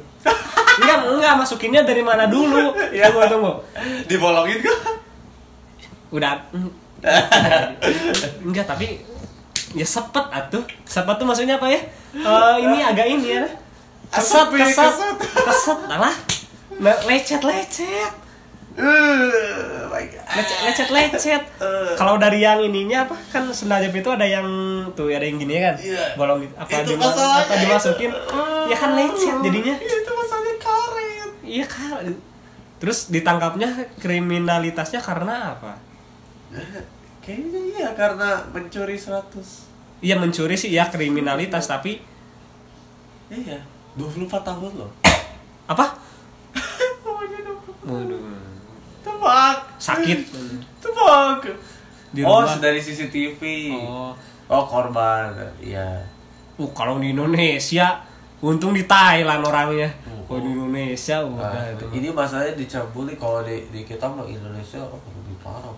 enggak, 0.78 0.98
enggak 1.10 1.34
masukinnya 1.36 1.82
dari 1.82 2.04
mana 2.04 2.24
dulu? 2.26 2.72
Iya. 2.92 3.10
Tunggu, 3.10 3.26
tunggu. 3.28 3.52
dibolongin 4.06 4.60
kok? 4.60 4.78
Udah 6.10 6.36
enggak, 8.46 8.66
tapi 8.66 9.00
ya 9.72 9.86
sepet 9.86 10.26
atuh. 10.30 10.64
Sepet 10.84 11.16
tuh 11.16 11.26
maksudnya 11.26 11.56
apa 11.56 11.68
ya? 11.68 11.80
Eh, 12.12 12.56
ini 12.64 12.78
agak 12.82 13.08
ini 13.08 13.28
ya. 13.36 13.46
Keset, 14.10 14.50
ya, 14.50 14.66
keset, 14.66 14.90
keset. 14.90 15.18
keset, 15.48 15.80
alah. 15.86 16.16
Le- 16.76 17.02
Lecet, 17.06 17.42
lecet. 17.42 18.12
Uh, 18.80 19.92
lecet 19.92 20.60
lecet 20.64 20.88
lecet 20.88 21.44
kalau 22.00 22.16
dari 22.16 22.40
yang 22.40 22.64
ininya 22.64 23.04
apa 23.04 23.12
kan 23.28 23.44
jepit 23.52 24.00
itu 24.00 24.08
ada 24.08 24.24
yang 24.24 24.48
tuh 24.96 25.12
ada 25.12 25.28
yang 25.28 25.36
gini 25.36 25.60
kan 25.60 25.76
Iya. 25.76 26.16
bolong 26.16 26.48
gitu. 26.48 26.56
apa 26.56 26.88
Itu 26.88 26.96
apa 26.96 27.60
dimasukin 27.60 28.12
ya 28.72 28.78
kan 28.80 28.96
lecet 28.96 29.36
jadinya 29.44 29.76
Iya, 29.76 29.96
itu 30.00 30.12
masalahnya 30.16 30.56
karet. 30.64 31.30
iya 31.44 31.66
kan 31.68 32.08
terus 32.80 33.12
ditangkapnya 33.12 33.68
kriminalitasnya 34.00 35.04
karena 35.04 35.60
apa 35.60 35.76
Kayaknya 37.20 37.60
iya 37.78 37.90
karena 37.94 38.42
mencuri 38.50 38.98
100 38.98 40.02
iya 40.02 40.16
mencuri 40.16 40.56
sih 40.56 40.72
ya 40.72 40.88
kriminalitas 40.88 41.68
tapi 41.68 42.02
Iya 43.30 43.62
24 43.94 44.26
tahun 44.42 44.74
loh. 44.76 44.90
Apa? 45.68 45.86
Namanya 47.06 47.40
24 47.46 47.86
waduh. 47.86 48.22
Tebak 49.00 49.58
sakit. 49.78 50.20
Tebak 50.82 51.46
Di 52.10 52.26
Oh 52.26 52.42
rumah. 52.42 52.58
dari 52.58 52.80
CCTV 52.80 53.42
oh. 53.78 54.18
Oh 54.50 54.64
korban. 54.66 55.30
Iya. 55.62 56.02
Uh 56.58 56.66
kalau 56.74 56.98
di 56.98 57.14
Indonesia 57.14 58.02
untung 58.42 58.74
di 58.74 58.90
Thailand 58.90 59.46
orangnya. 59.46 59.94
Oh. 60.10 60.34
oh 60.34 60.40
di 60.42 60.50
Indonesia 60.50 61.22
udah 61.22 61.54
Nah, 61.54 61.70
itu. 61.70 61.86
ini 61.94 62.08
masalahnya 62.10 62.58
dicabuli 62.58 63.14
kalau 63.14 63.46
di, 63.46 63.62
di 63.70 63.84
kita 63.84 64.10
mah 64.10 64.26
Indonesia 64.26 64.82
oh, 64.82 64.98
lebih 64.98 65.38
parah. 65.38 65.70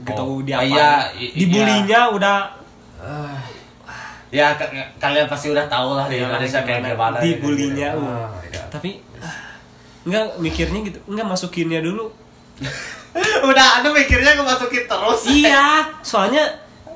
Gitu 0.00 0.18
Oh. 0.18 0.40
dia 0.40 0.56
Ah, 0.56 0.60
apa 0.60 0.66
iya, 0.66 0.90
dibulinya 1.32 2.00
udah 2.10 2.38
Ya 4.28 4.50
ka- 4.50 4.66
kalian 4.98 5.30
pasti 5.30 5.46
udah 5.48 5.62
tahu 5.64 5.94
lah 5.94 6.10
di 6.10 6.18
Iya, 6.18 6.26
Indonesia 6.26 6.60
kayak 6.60 6.80
gimana 6.84 7.16
dibulinya, 7.20 7.88
gitu. 7.88 8.02
uh. 8.02 8.10
Ah, 8.10 8.30
iya. 8.42 8.62
tapi 8.66 8.90
ah, 9.16 9.36
nggak 10.02 10.24
mikirnya 10.38 10.80
gitu 10.82 10.98
nggak 11.06 11.22
masukinnya 11.24 11.80
dulu 11.80 12.10
Udah, 13.46 13.78
anda 13.78 13.88
mikirnya 13.90 14.34
kemasukin 14.34 14.84
terus. 14.84 15.20
iya 15.28 15.86
soalnya 16.02 16.42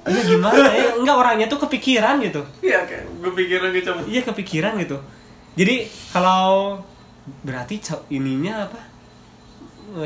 ya 0.02 0.20
gimana 0.20 0.66
ya 0.66 0.90
enggak 0.94 1.14
orangnya 1.14 1.46
tuh 1.46 1.60
kepikiran 1.60 2.18
gitu 2.18 2.42
Iya, 2.58 2.82
kayak 2.82 3.04
gue 3.06 3.32
pikiran 3.36 3.70
gitu. 3.70 3.90
iya 4.04 4.20
kepikiran 4.20 4.72
gitu 4.76 4.98
jadi 5.54 5.86
kalau 6.10 6.80
berarti 7.44 7.78
ininya 8.08 8.66
apa 8.66 8.80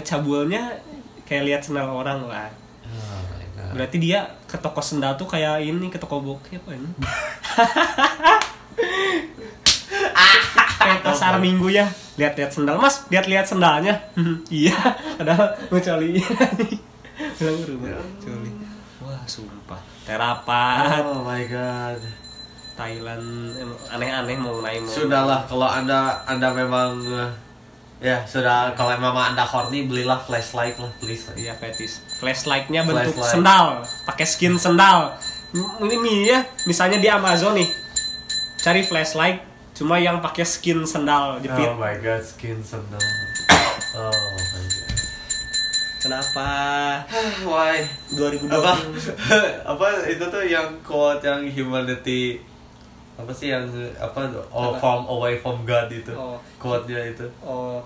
cabulnya 0.01 0.75
kayak 1.23 1.45
lihat 1.47 1.61
sendal 1.63 1.89
orang 1.89 2.27
lah 2.27 2.45
Oh. 2.45 2.62
Berarti 3.73 3.97
dia 3.97 4.37
ke 4.45 4.61
toko 4.61 4.85
sendal 4.85 5.17
tuh 5.17 5.27
kayak 5.27 5.65
ini 5.65 5.89
ke 5.89 5.97
toko 5.97 6.21
bokep 6.21 6.63
ini? 6.69 6.91
Kayak 10.83 11.01
pasar 11.07 11.39
minggu 11.39 11.71
ya. 11.71 11.87
Lihat-lihat 12.19 12.51
sendal. 12.53 12.77
Mas 12.79 13.07
lihat-lihat 13.09 13.47
sendalnya. 13.47 13.95
Iya 14.53 14.77
padahal 15.19 15.57
mau 15.71 15.81
coli. 15.81 16.21
Bilang 17.39 17.57
ke 17.63 17.67
rumah 17.71 18.03
coli. 18.21 18.51
Wah 19.03 19.23
sumpah. 19.25 19.81
Terapan 20.03 21.03
Oh 21.07 21.23
my 21.23 21.43
god. 21.47 22.01
Thailand 22.73 23.53
aneh-aneh 23.93 24.37
mau 24.41 24.65
naik 24.65 24.81
mau 24.83 24.91
Sudahlah 24.91 25.45
kalau 25.45 25.69
anda 25.69 26.25
anda 26.25 26.49
memang 26.57 26.99
eh, 27.05 27.31
ya 28.01 28.25
sudah 28.25 28.73
kalau 28.73 28.97
memang 28.97 29.37
anda 29.37 29.45
horny 29.45 29.87
belilah 29.87 30.19
flashlight 30.19 30.81
lah 30.81 30.91
please. 30.99 31.29
Iya 31.37 31.55
fetis. 31.61 32.01
Flashlightnya 32.23 32.87
bentuk 32.87 33.19
Flashlight. 33.19 33.33
sendal, 33.35 33.67
pakai 34.07 34.23
skin 34.23 34.55
sendal. 34.55 35.19
Ini 35.53 35.95
nih 35.99 36.19
ya, 36.25 36.39
misalnya 36.65 36.97
di 36.97 37.11
Amazon 37.11 37.53
nih, 37.53 37.67
cari 38.57 38.81
flashlight, 38.81 39.43
cuma 39.75 39.99
yang 39.99 40.23
pakai 40.23 40.47
skin 40.47 40.87
sendal 40.87 41.43
jepit. 41.43 41.67
Oh 41.67 41.75
my 41.75 41.99
god, 41.99 42.23
skin 42.23 42.63
sandal. 42.63 43.03
Oh 43.93 44.07
my 44.07 44.63
god. 44.63 44.97
Kenapa? 45.99 46.47
Why? 47.51 47.83
2020 48.13 48.51
Apa? 48.51 48.75
apa 49.73 49.87
itu 50.05 50.25
tuh 50.25 50.43
yang 50.43 50.79
quote 50.81 51.23
yang 51.23 51.43
humanity 51.45 52.43
apa 53.13 53.31
sih 53.31 53.51
yang 53.51 53.69
apa 53.95 54.25
all 54.49 54.75
Apa? 54.75 54.81
from 54.81 55.01
away 55.07 55.37
from 55.37 55.63
God 55.63 55.87
itu 55.89 56.11
Oh. 56.11 56.41
quote-nya 56.57 57.07
itu 57.07 57.23
Oh, 57.39 57.79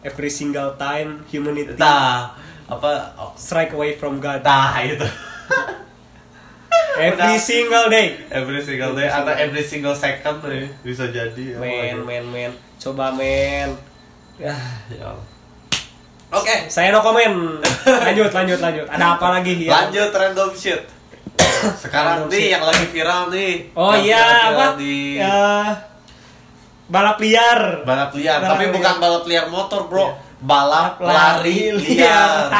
every 0.00 0.30
single 0.30 0.78
time 0.78 1.20
humanity 1.26 1.76
nah 1.76 2.32
apa 2.68 2.90
oh, 3.16 3.32
strike 3.34 3.72
away 3.72 3.92
from 3.92 4.18
God. 4.18 4.40
nah 4.40 4.76
itu 4.78 5.02
Every 6.98 7.14
Udah. 7.14 7.38
single 7.38 7.86
day. 7.88 8.18
every 8.28 8.58
single 8.58 8.90
day 8.92 9.06
atau 9.06 9.30
every 9.30 9.62
single 9.62 9.94
second 9.94 10.42
nih 10.42 10.66
bisa 10.82 11.06
jadi 11.08 11.54
my 11.54 11.94
Men, 11.94 11.98
men, 12.02 12.24
men. 12.26 12.52
Coba 12.76 13.14
men. 13.14 13.78
Ya, 14.34 14.54
Ya. 14.88 15.14
Oke, 16.28 16.68
saya 16.68 16.90
no 16.90 17.00
comment. 17.00 17.62
Lanjut, 17.86 18.28
lanjut, 18.28 18.58
lanjut. 18.58 18.84
Ada 18.84 19.16
apa 19.16 19.26
lagi 19.32 19.64
ya? 19.64 19.70
lanjut 19.80 20.10
random 20.10 20.50
shit. 20.52 20.82
Sekarang 21.82 22.26
Random 22.26 22.28
nih 22.28 22.42
shit. 22.42 22.52
yang 22.52 22.64
lagi 22.66 22.84
viral 22.84 23.22
nih. 23.30 23.54
Oh 23.72 23.94
iya, 23.94 24.22
apa? 24.52 24.66
Di 24.76 25.16
Ya, 25.16 25.72
balap 26.84 27.16
liar. 27.16 27.80
balap 27.82 28.10
liar, 28.12 28.38
Balap 28.38 28.50
tapi 28.52 28.64
liar. 28.66 28.74
bukan 28.74 28.94
balap 28.98 29.24
liar 29.24 29.46
motor, 29.46 29.86
Bro. 29.86 30.04
Iya. 30.04 30.12
Balap 30.38 30.98
lari 30.98 31.74
liar. 31.74 32.46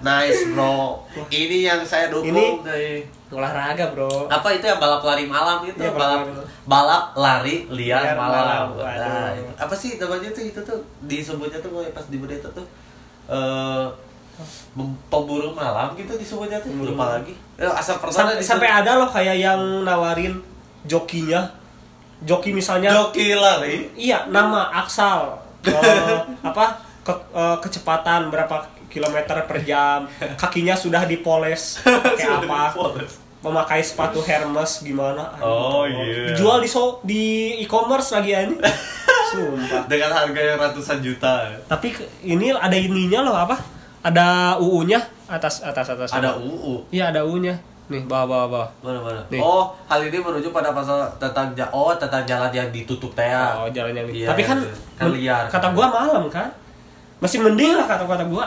Nice, 0.00 0.48
Bro. 0.48 1.04
Ini 1.28 1.58
yang 1.62 1.80
saya 1.84 2.08
dukung 2.08 2.64
Ini-. 2.64 3.04
Olahraga, 3.30 3.92
Bro. 3.92 4.26
Apa 4.26 4.48
itu 4.50 4.64
yang 4.64 4.78
balap 4.78 5.04
lari 5.04 5.22
malam 5.22 5.60
itu? 5.62 5.76
Iya, 5.76 5.92
balap 5.92 6.24
balap- 6.24 6.48
balap 6.64 7.04
lari 7.14 7.68
liar, 7.68 8.00
Liar 8.02 8.16
malam. 8.16 8.74
malam. 8.74 8.96
Nah, 8.96 9.28
itu. 9.30 9.52
apa 9.54 9.70
sih 9.72 9.90
namanya 9.96 10.28
tuh 10.30 10.42
itu 10.42 10.58
tuh 10.58 10.78
disebutnya 11.02 11.60
tuh 11.60 11.70
pas 11.90 12.02
di 12.04 12.16
berita 12.16 12.48
tuh 12.50 12.64
eh 13.28 13.84
pem- 14.72 14.98
pemburu 15.06 15.52
malam 15.52 15.92
gitu 15.94 16.16
disebutnya 16.16 16.58
tuh 16.58 16.72
Pemburu 16.72 16.90
lupa 16.90 17.04
lagi. 17.14 17.36
Eh, 17.54 17.68
asal 17.68 18.00
pertama 18.00 18.32
Sampai, 18.32 18.42
sampai 18.42 18.68
ada 18.72 18.96
loh 18.96 19.06
kayak 19.06 19.36
yang 19.36 19.60
nawarin 19.84 20.40
jokinya. 20.84 21.44
Joki 22.20 22.50
misalnya 22.50 22.88
joki 22.90 23.32
lari. 23.32 23.88
Iya, 23.94 24.26
nama 24.26 24.72
Aksal. 24.74 25.38
Eh, 25.62 26.18
apa? 26.42 26.66
ke- 27.00 27.24
eh, 27.32 27.56
kecepatan 27.58 28.28
berapa 28.28 28.60
kilometer 28.86 29.44
per 29.44 29.62
jam. 29.62 30.04
Kakinya 30.34 30.74
sudah 30.74 31.04
dipoles 31.04 31.80
pakai 31.80 32.26
apa? 32.26 32.74
Memakai 33.40 33.80
sepatu 33.80 34.20
Hermes 34.20 34.80
gimana? 34.80 35.32
Oh, 35.38 35.88
iya. 35.88 36.28
Dijual 36.28 36.60
di 36.60 36.68
so 36.68 37.00
di 37.00 37.22
e-commerce 37.58 38.12
lagi 38.12 38.36
ini. 38.36 38.56
Sumpah. 39.30 39.86
Dengan 39.86 40.12
harga 40.12 40.40
yang 40.42 40.58
ratusan 40.58 41.00
juta. 41.00 41.48
Tapi 41.64 41.88
ini 42.22 42.50
ada 42.50 42.74
ininya 42.74 43.22
loh 43.22 43.32
apa? 43.32 43.56
Ada 44.00 44.58
UU-nya 44.58 45.00
atas 45.24 45.60
atas 45.60 45.88
atas. 45.88 46.10
Ada 46.10 46.36
UU. 46.36 46.88
Iya, 46.90 47.12
ada 47.12 47.24
UU-nya. 47.24 47.56
Nih, 47.90 48.06
bawah 48.06 48.22
bawah 48.24 48.46
bawah. 48.48 48.68
Mana 48.80 48.98
mana? 49.00 49.20
Nih. 49.26 49.42
Oh, 49.42 49.66
hal 49.84 49.98
ini 50.00 50.14
merujuk 50.16 50.50
pada 50.50 50.70
pasal 50.70 50.94
tentang 51.18 51.50
ja- 51.52 51.66
oh 51.68 51.90
tentang 51.92 52.22
jalan 52.22 52.46
yang 52.48 52.70
ditutup 52.70 53.10
teh. 53.12 53.26
Oh, 53.26 53.66
jalan 53.68 53.90
yang 53.92 54.06
Iya, 54.06 54.26
Tapi 54.30 54.42
kan, 54.42 54.56
iya. 54.56 54.70
Kan 54.94 55.04
men- 55.04 55.14
liar. 55.16 55.44
Kata 55.48 55.66
gua 55.70 55.86
malam 55.88 56.24
kan. 56.26 56.46
Masih 57.18 57.42
mending 57.42 57.74
lah 57.74 57.84
kata-kata 57.84 58.24
gua. 58.24 58.46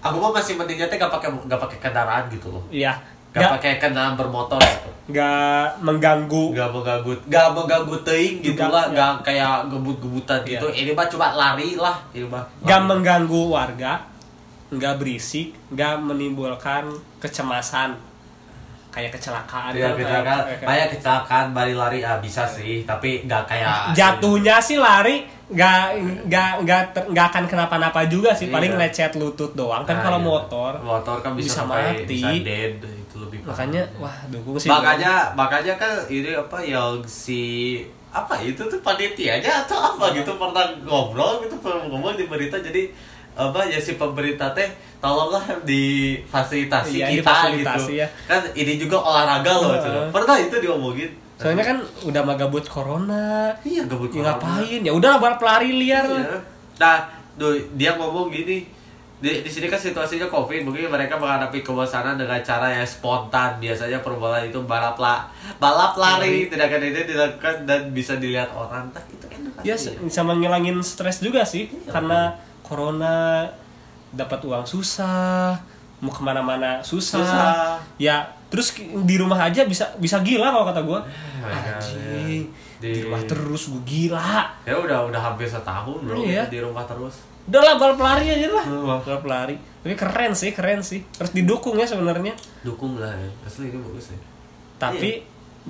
Aku 0.00 0.16
mah 0.16 0.32
masih 0.32 0.56
mendingnya 0.56 0.86
teh 0.86 0.96
gak 0.96 1.08
pakai 1.08 1.30
gak 1.46 1.60
pakai 1.60 1.78
kendaraan 1.78 2.26
gitu 2.28 2.50
loh. 2.50 2.64
Iya. 2.68 2.98
Gak 3.30 3.40
Gak, 3.40 3.50
pakai 3.54 3.72
kendaraan 3.78 4.18
bermotor 4.18 4.58
gitu. 4.58 4.90
gak 5.12 5.78
mengganggu. 5.78 6.50
Gak 6.50 6.66
mengganggu, 6.68 7.14
gak 7.30 7.48
mengganggu 7.52 7.96
teing 8.02 8.42
gitu 8.42 8.58
Gak- 8.58 8.74
lah, 8.74 8.84
ya. 8.84 8.96
gak 8.96 9.12
kayak 9.22 9.70
gebut-gebutan 9.70 10.42
Iya. 10.42 10.50
gitu. 10.52 10.66
Ini 10.68 10.90
mah 10.90 11.06
cuma 11.06 11.26
lari 11.30 11.78
lah, 11.78 11.94
ini 12.10 12.26
mah. 12.26 12.42
Gak 12.60 12.82
mengganggu 12.82 13.42
warga. 13.46 14.02
Gak 14.72 14.94
berisik. 14.96 15.54
Gak 15.70 15.98
menimbulkan 15.98 16.86
kecemasan. 17.18 17.98
Kayak 18.90 19.14
kecelakaan. 19.14 19.70
Iya, 19.70 19.86
kan, 19.88 19.94
kecelakaan, 19.96 20.40
kayak- 20.44 20.66
kayak 20.66 20.86
kecelakaan 20.92 21.46
bari 21.50 21.74
lari 21.74 21.98
ah 22.00 22.18
bisa 22.18 22.42
sih, 22.42 22.82
tapi 22.82 23.22
gak 23.22 23.46
kayak 23.46 23.70
jatuhnya 23.98 24.58
sih 24.58 24.76
lari 24.76 25.22
nggak 25.48 25.82
nggak 26.30 26.50
nggak 26.62 26.82
nggak 27.10 27.26
akan 27.26 27.44
kenapa-napa 27.44 28.06
juga 28.06 28.30
sih 28.30 28.46
paling 28.46 28.70
Iya. 28.70 28.86
lecet 28.86 29.18
lutut 29.18 29.50
doang 29.52 29.82
kan 29.82 29.98
Nah, 29.98 30.04
kalau 30.04 30.18
iya. 30.18 30.26
motor 30.28 30.72
motor 30.78 31.16
kan 31.18 31.34
bisa, 31.34 31.42
bisa 31.42 31.56
sampai 31.58 31.82
mati. 31.90 32.06
bisa 32.06 32.28
dead 32.40 32.72
itu 32.78 33.16
lebih 33.18 33.38
parah. 33.40 33.50
makanya 33.50 33.82
wah 33.98 34.16
dukung 34.30 34.54
sih 34.54 34.70
makanya 34.70 35.34
makanya 35.34 35.74
kan 35.74 35.90
ini 36.06 36.30
apa 36.32 36.58
yang 36.62 37.02
si 37.02 37.42
apa 38.08 38.38
itu 38.38 38.62
tuh 38.62 38.78
panitianya 38.78 39.66
atau 39.66 39.74
apa 39.90 40.14
gitu 40.14 40.30
pernah 40.32 40.70
ngobrol 40.80 41.42
gitu 41.42 41.58
pernah 41.58 41.82
ngomong 41.84 42.14
di 42.14 42.24
berita 42.24 42.54
jadi 42.56 42.86
apa 43.40 43.60
ya 43.64 43.78
si 43.78 43.96
pemerintah 43.96 44.52
teh 44.52 44.68
tolonglah 44.98 45.40
difasilitasi 45.64 46.94
Iya, 46.94 47.06
kita 47.10 47.24
difasilitasi 47.24 47.82
gitu 47.88 48.00
ya. 48.00 48.06
kan 48.26 48.40
ini 48.52 48.72
juga 48.76 48.96
olahraga 49.00 49.52
loh. 49.56 49.72
Cuma. 49.74 50.00
pernah 50.12 50.36
itu 50.36 50.56
diomongin 50.58 51.10
soalnya 51.34 51.64
kan 51.64 51.78
udah 52.04 52.20
mah 52.20 52.36
gabut 52.36 52.64
corona 52.64 53.48
iya 53.64 53.88
gabut 53.88 54.12
ya 54.12 54.20
corona. 54.20 54.36
ngapain 54.36 54.80
ya 54.84 54.92
udah 54.92 55.12
balap 55.16 55.40
lari 55.40 55.70
liar 55.72 56.04
lah 56.04 56.20
Iya. 56.20 56.38
Nah, 56.76 56.96
dia 57.72 57.92
ngomong 57.94 58.28
gini, 58.28 58.64
di, 59.16 59.30
di 59.40 59.50
sini 59.50 59.68
kan 59.68 59.76
situasinya 59.76 60.24
covid, 60.26 60.64
mungkin 60.64 60.88
mereka 60.88 61.16
menghadapi 61.16 61.60
kebosanan 61.60 62.16
dengan 62.16 62.40
cara 62.40 62.72
yang 62.72 62.88
spontan. 62.88 63.60
Biasanya 63.60 64.00
perbolaan 64.00 64.48
itu 64.48 64.56
balap 64.64 64.96
la, 64.96 65.28
balap 65.56 65.92
lari, 65.96 66.48
tindakan 66.48 66.80
ini 66.80 67.04
dilakukan 67.04 67.68
dan 67.68 67.92
bisa 67.92 68.16
dilihat 68.16 68.48
orang. 68.52 68.88
Nah, 68.88 69.04
itu 69.06 69.26
enak 69.28 69.52
ya 69.60 69.76
asli. 69.76 69.92
sama 70.08 70.32
ngilangin 70.32 70.80
stres 70.80 71.20
juga 71.20 71.44
sih 71.44 71.68
Iya, 71.68 71.92
karena 71.92 72.32
corona 72.70 73.42
dapat 74.10 74.38
uang 74.40 74.62
susah 74.62 75.58
mau 75.98 76.08
ke 76.08 76.22
mana-mana 76.22 76.78
susah. 76.80 77.18
Susah. 77.18 77.76
ya 77.96 78.22
terus 78.46 78.72
di 78.78 79.14
rumah 79.14 79.36
aja 79.38 79.62
bisa 79.62 79.90
bisa 79.96 80.18
gila 80.20 80.48
kalau 80.48 80.64
kata 80.64 80.80
gue 80.80 80.96
God, 80.96 81.50
anjing 81.50 82.42
di 82.78 82.88
Di- 82.88 83.02
rumah 83.04 83.20
terus 83.22 83.68
gue 83.68 83.82
gila 83.84 84.48
Ya 84.64 84.74
udah 84.74 85.04
udah 85.04 85.20
hampir 85.20 85.44
setahun 85.44 86.00
bro 86.00 86.16
Iya. 86.16 86.48
di 86.48 86.58
rumah 86.58 86.82
terus. 86.82 87.20
udah 87.42 87.60
lah 87.60 87.74
balap 87.76 87.98
lari 87.98 88.26
aja 88.30 88.48
lah 88.48 88.64
Wah. 88.80 88.98
balap 89.00 89.24
lari 89.24 89.56
tapi 89.80 89.94
keren 89.94 90.32
sih 90.32 90.50
keren 90.50 90.80
sih 90.80 91.02
harus 91.14 91.32
didukung 91.32 91.74
ya 91.74 91.84
sebenarnya 91.84 92.32
Dukung 92.62 92.96
lah 92.96 93.10
ya. 93.10 93.28
Asli 93.42 93.68
ini 93.68 93.78
bagus 93.78 94.10
ya. 94.10 94.18
tapi 94.78 95.20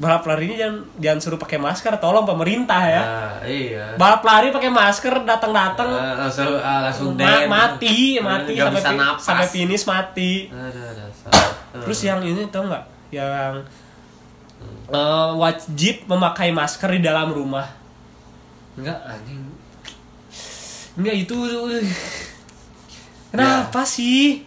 balap 0.01 0.25
larinya 0.25 0.57
jangan 0.57 0.77
jangan 0.97 1.19
suruh 1.21 1.37
pakai 1.37 1.61
masker 1.61 1.93
tolong 2.01 2.25
pemerintah 2.25 2.81
ya. 2.83 3.03
Nah, 3.03 3.37
iya. 3.45 3.93
balap 3.95 4.25
lari 4.25 4.49
pakai 4.49 4.73
masker 4.73 5.13
datang-datang. 5.23 5.87
Eh, 5.87 6.15
langsung 6.17 6.57
ah, 6.57 6.81
langsung 6.83 7.13
ma- 7.13 7.45
mati 7.47 8.17
Eh, 8.17 8.25
mati 8.25 8.57
nggak 8.57 8.67
sampai 8.67 8.81
bisa 8.81 8.91
napas. 8.97 9.23
sampai 9.23 9.47
finish 9.47 9.85
mati. 9.85 10.49
Eh. 10.49 11.81
terus 11.85 12.01
yang 12.01 12.19
ini 12.21 12.49
tau 12.49 12.65
nggak? 12.65 12.85
Yang 13.13 13.69
eh, 14.89 15.31
wajib 15.37 16.09
memakai 16.09 16.49
masker 16.51 16.91
di 16.91 17.01
dalam 17.01 17.29
rumah. 17.31 17.69
Enggak 18.75 18.99
anjing. 19.05 19.45
Enggak 20.97 21.15
itu. 21.21 21.37
Kenapa 23.31 23.87
sih 23.87 24.43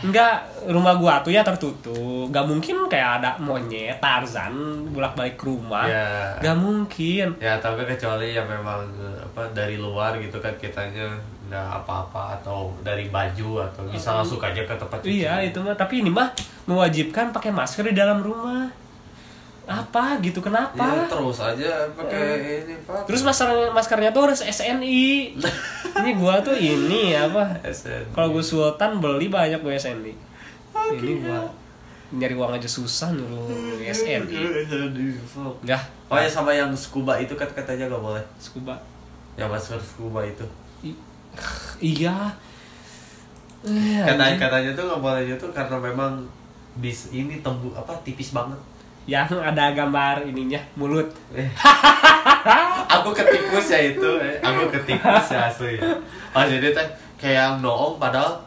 enggak 0.00 0.34
rumah 0.66 0.94
gua 0.94 1.18
tuh 1.20 1.34
ya 1.34 1.42
tertutup 1.42 2.30
nggak 2.30 2.46
mungkin 2.46 2.86
kayak 2.86 3.18
ada 3.18 3.30
monyet 3.36 3.98
Tarzan 3.98 4.54
bolak 4.90 5.18
balik 5.18 5.34
ke 5.34 5.50
rumah 5.50 5.82
Ya. 5.84 6.06
nggak 6.38 6.56
mungkin 6.56 7.26
ya 7.38 7.58
enggak 7.58 7.82
kecuali 7.84 8.30
yang 8.30 8.46
memang 8.46 8.86
eh, 8.94 9.18
apa 9.20 9.42
dari 9.50 9.76
luar 9.76 10.14
gitu 10.18 10.38
kan 10.38 10.54
kitanya 10.56 11.18
nggak 11.46 11.68
apa-apa 11.82 12.38
atau 12.38 12.74
dari 12.82 13.06
baju 13.06 13.62
atau 13.62 13.86
bisa 13.86 14.10
langsung 14.12 14.42
aja 14.42 14.62
ke 14.62 14.74
tempat 14.74 14.98
cuci. 14.98 15.22
Iya 15.22 15.46
itu 15.46 15.58
mah 15.62 15.74
tapi 15.74 16.02
ini 16.02 16.10
mah 16.10 16.34
mewajibkan 16.66 17.30
pakai 17.30 17.54
masker 17.54 17.86
di 17.86 17.94
dalam 17.94 18.18
rumah. 18.18 18.66
Apa 19.66 20.22
gitu 20.22 20.38
kenapa? 20.38 20.78
Ya, 20.78 21.02
terus 21.04 21.38
aja 21.38 21.90
pakai 21.90 22.22
ini 22.62 22.74
pak. 22.80 23.02
Terus 23.02 23.20
masker 23.20 23.50
maskernya 23.70 24.10
tuh 24.10 24.30
harus 24.30 24.38
SNI. 24.38 25.34
ini 26.00 26.10
gua 26.14 26.38
tuh 26.38 26.54
ini 26.54 27.10
apa? 27.12 27.50
Kalau 28.14 28.30
gue 28.30 28.40
sultan 28.40 28.98
beli 28.98 29.26
banyak 29.26 29.58
gue 29.58 29.74
SNI. 29.74 30.14
Ini 30.94 31.12
gua 31.20 31.42
nyari 32.08 32.32
uang 32.32 32.54
aja 32.54 32.70
susah 32.70 33.10
nyuruh 33.10 33.50
SNI. 33.90 34.38
Enggak, 35.60 35.82
Oh 36.06 36.14
ya 36.14 36.30
sama 36.30 36.54
yang 36.54 36.70
scuba 36.72 37.18
itu 37.18 37.34
kan 37.34 37.50
katanya 37.50 37.90
nggak 37.90 37.98
boleh. 38.00 38.22
scuba. 38.38 38.78
Yang 39.34 39.50
masker 39.50 39.80
scuba 39.82 40.22
itu. 40.22 40.46
I- 40.80 41.02
iya. 41.82 42.14
Eh, 43.66 43.98
Katanya 43.98 44.38
katanya 44.38 44.70
tuh 44.72 44.86
nggak 44.86 45.02
bolehnya 45.02 45.34
tuh 45.34 45.50
karena 45.50 45.74
memang 45.82 46.22
bis 46.76 47.10
ini 47.10 47.42
tembu 47.42 47.74
apa 47.74 47.90
tipis 48.00 48.30
banget. 48.30 48.54
Yang 49.06 49.38
ada 49.38 49.70
gambar 49.70 50.26
ininya 50.26 50.58
mulut. 50.74 51.06
Eh. 51.30 51.46
aku 52.94 53.14
ketikus 53.14 53.70
ya 53.70 53.94
itu, 53.94 54.10
eh. 54.18 54.42
aku 54.42 54.66
ketikus 54.74 55.30
ya 55.30 55.46
asli. 55.46 55.78
Pas 56.34 56.50
jadi 56.50 56.74
teh 56.74 56.86
kayak 57.16 57.34
yang 57.38 57.54
noong 57.62 57.96
padahal 57.96 58.42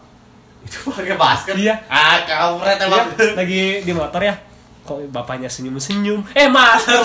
itu 0.60 0.92
pakai 0.92 1.16
masker. 1.16 1.56
Iya. 1.56 1.76
Ah, 1.88 2.20
kampret 2.28 2.76
Iya, 2.76 2.86
emang. 2.92 3.08
lagi 3.40 3.64
di 3.88 3.94
motor 3.96 4.20
ya. 4.20 4.36
Kok 4.84 5.08
bapaknya 5.16 5.48
senyum-senyum? 5.48 6.20
Eh, 6.36 6.52
masker. 6.52 7.00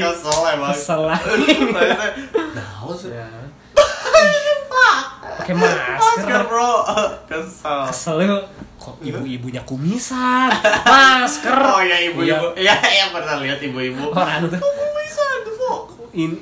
Kesel 0.00 0.38
emang. 0.56 0.72
Kesel 0.72 1.00
lagi. 1.04 1.52
Teh, 1.76 1.92
Nah, 2.56 2.88
sih. 2.96 3.12
Ya. 3.20 3.28
Pakai 5.36 5.54
masker. 5.54 5.96
Masker 6.00 6.42
bro, 6.48 6.72
kesel. 7.28 7.78
Kesel. 7.92 8.18
Kok 8.82 8.98
ibu-ibunya 8.98 9.62
kumisan? 9.62 10.50
Masker. 10.82 11.54
Oh 11.54 11.78
ya 11.78 12.02
ibu-ibu, 12.02 12.46
iya 12.58 12.74
iya 12.82 13.06
pernah 13.14 13.38
lihat 13.38 13.62
ibu-ibu. 13.62 14.10
Orang 14.10 14.50
tuh 14.50 14.58
Bisa 14.58 15.26
tuh. 15.46 15.86
in 16.12 16.34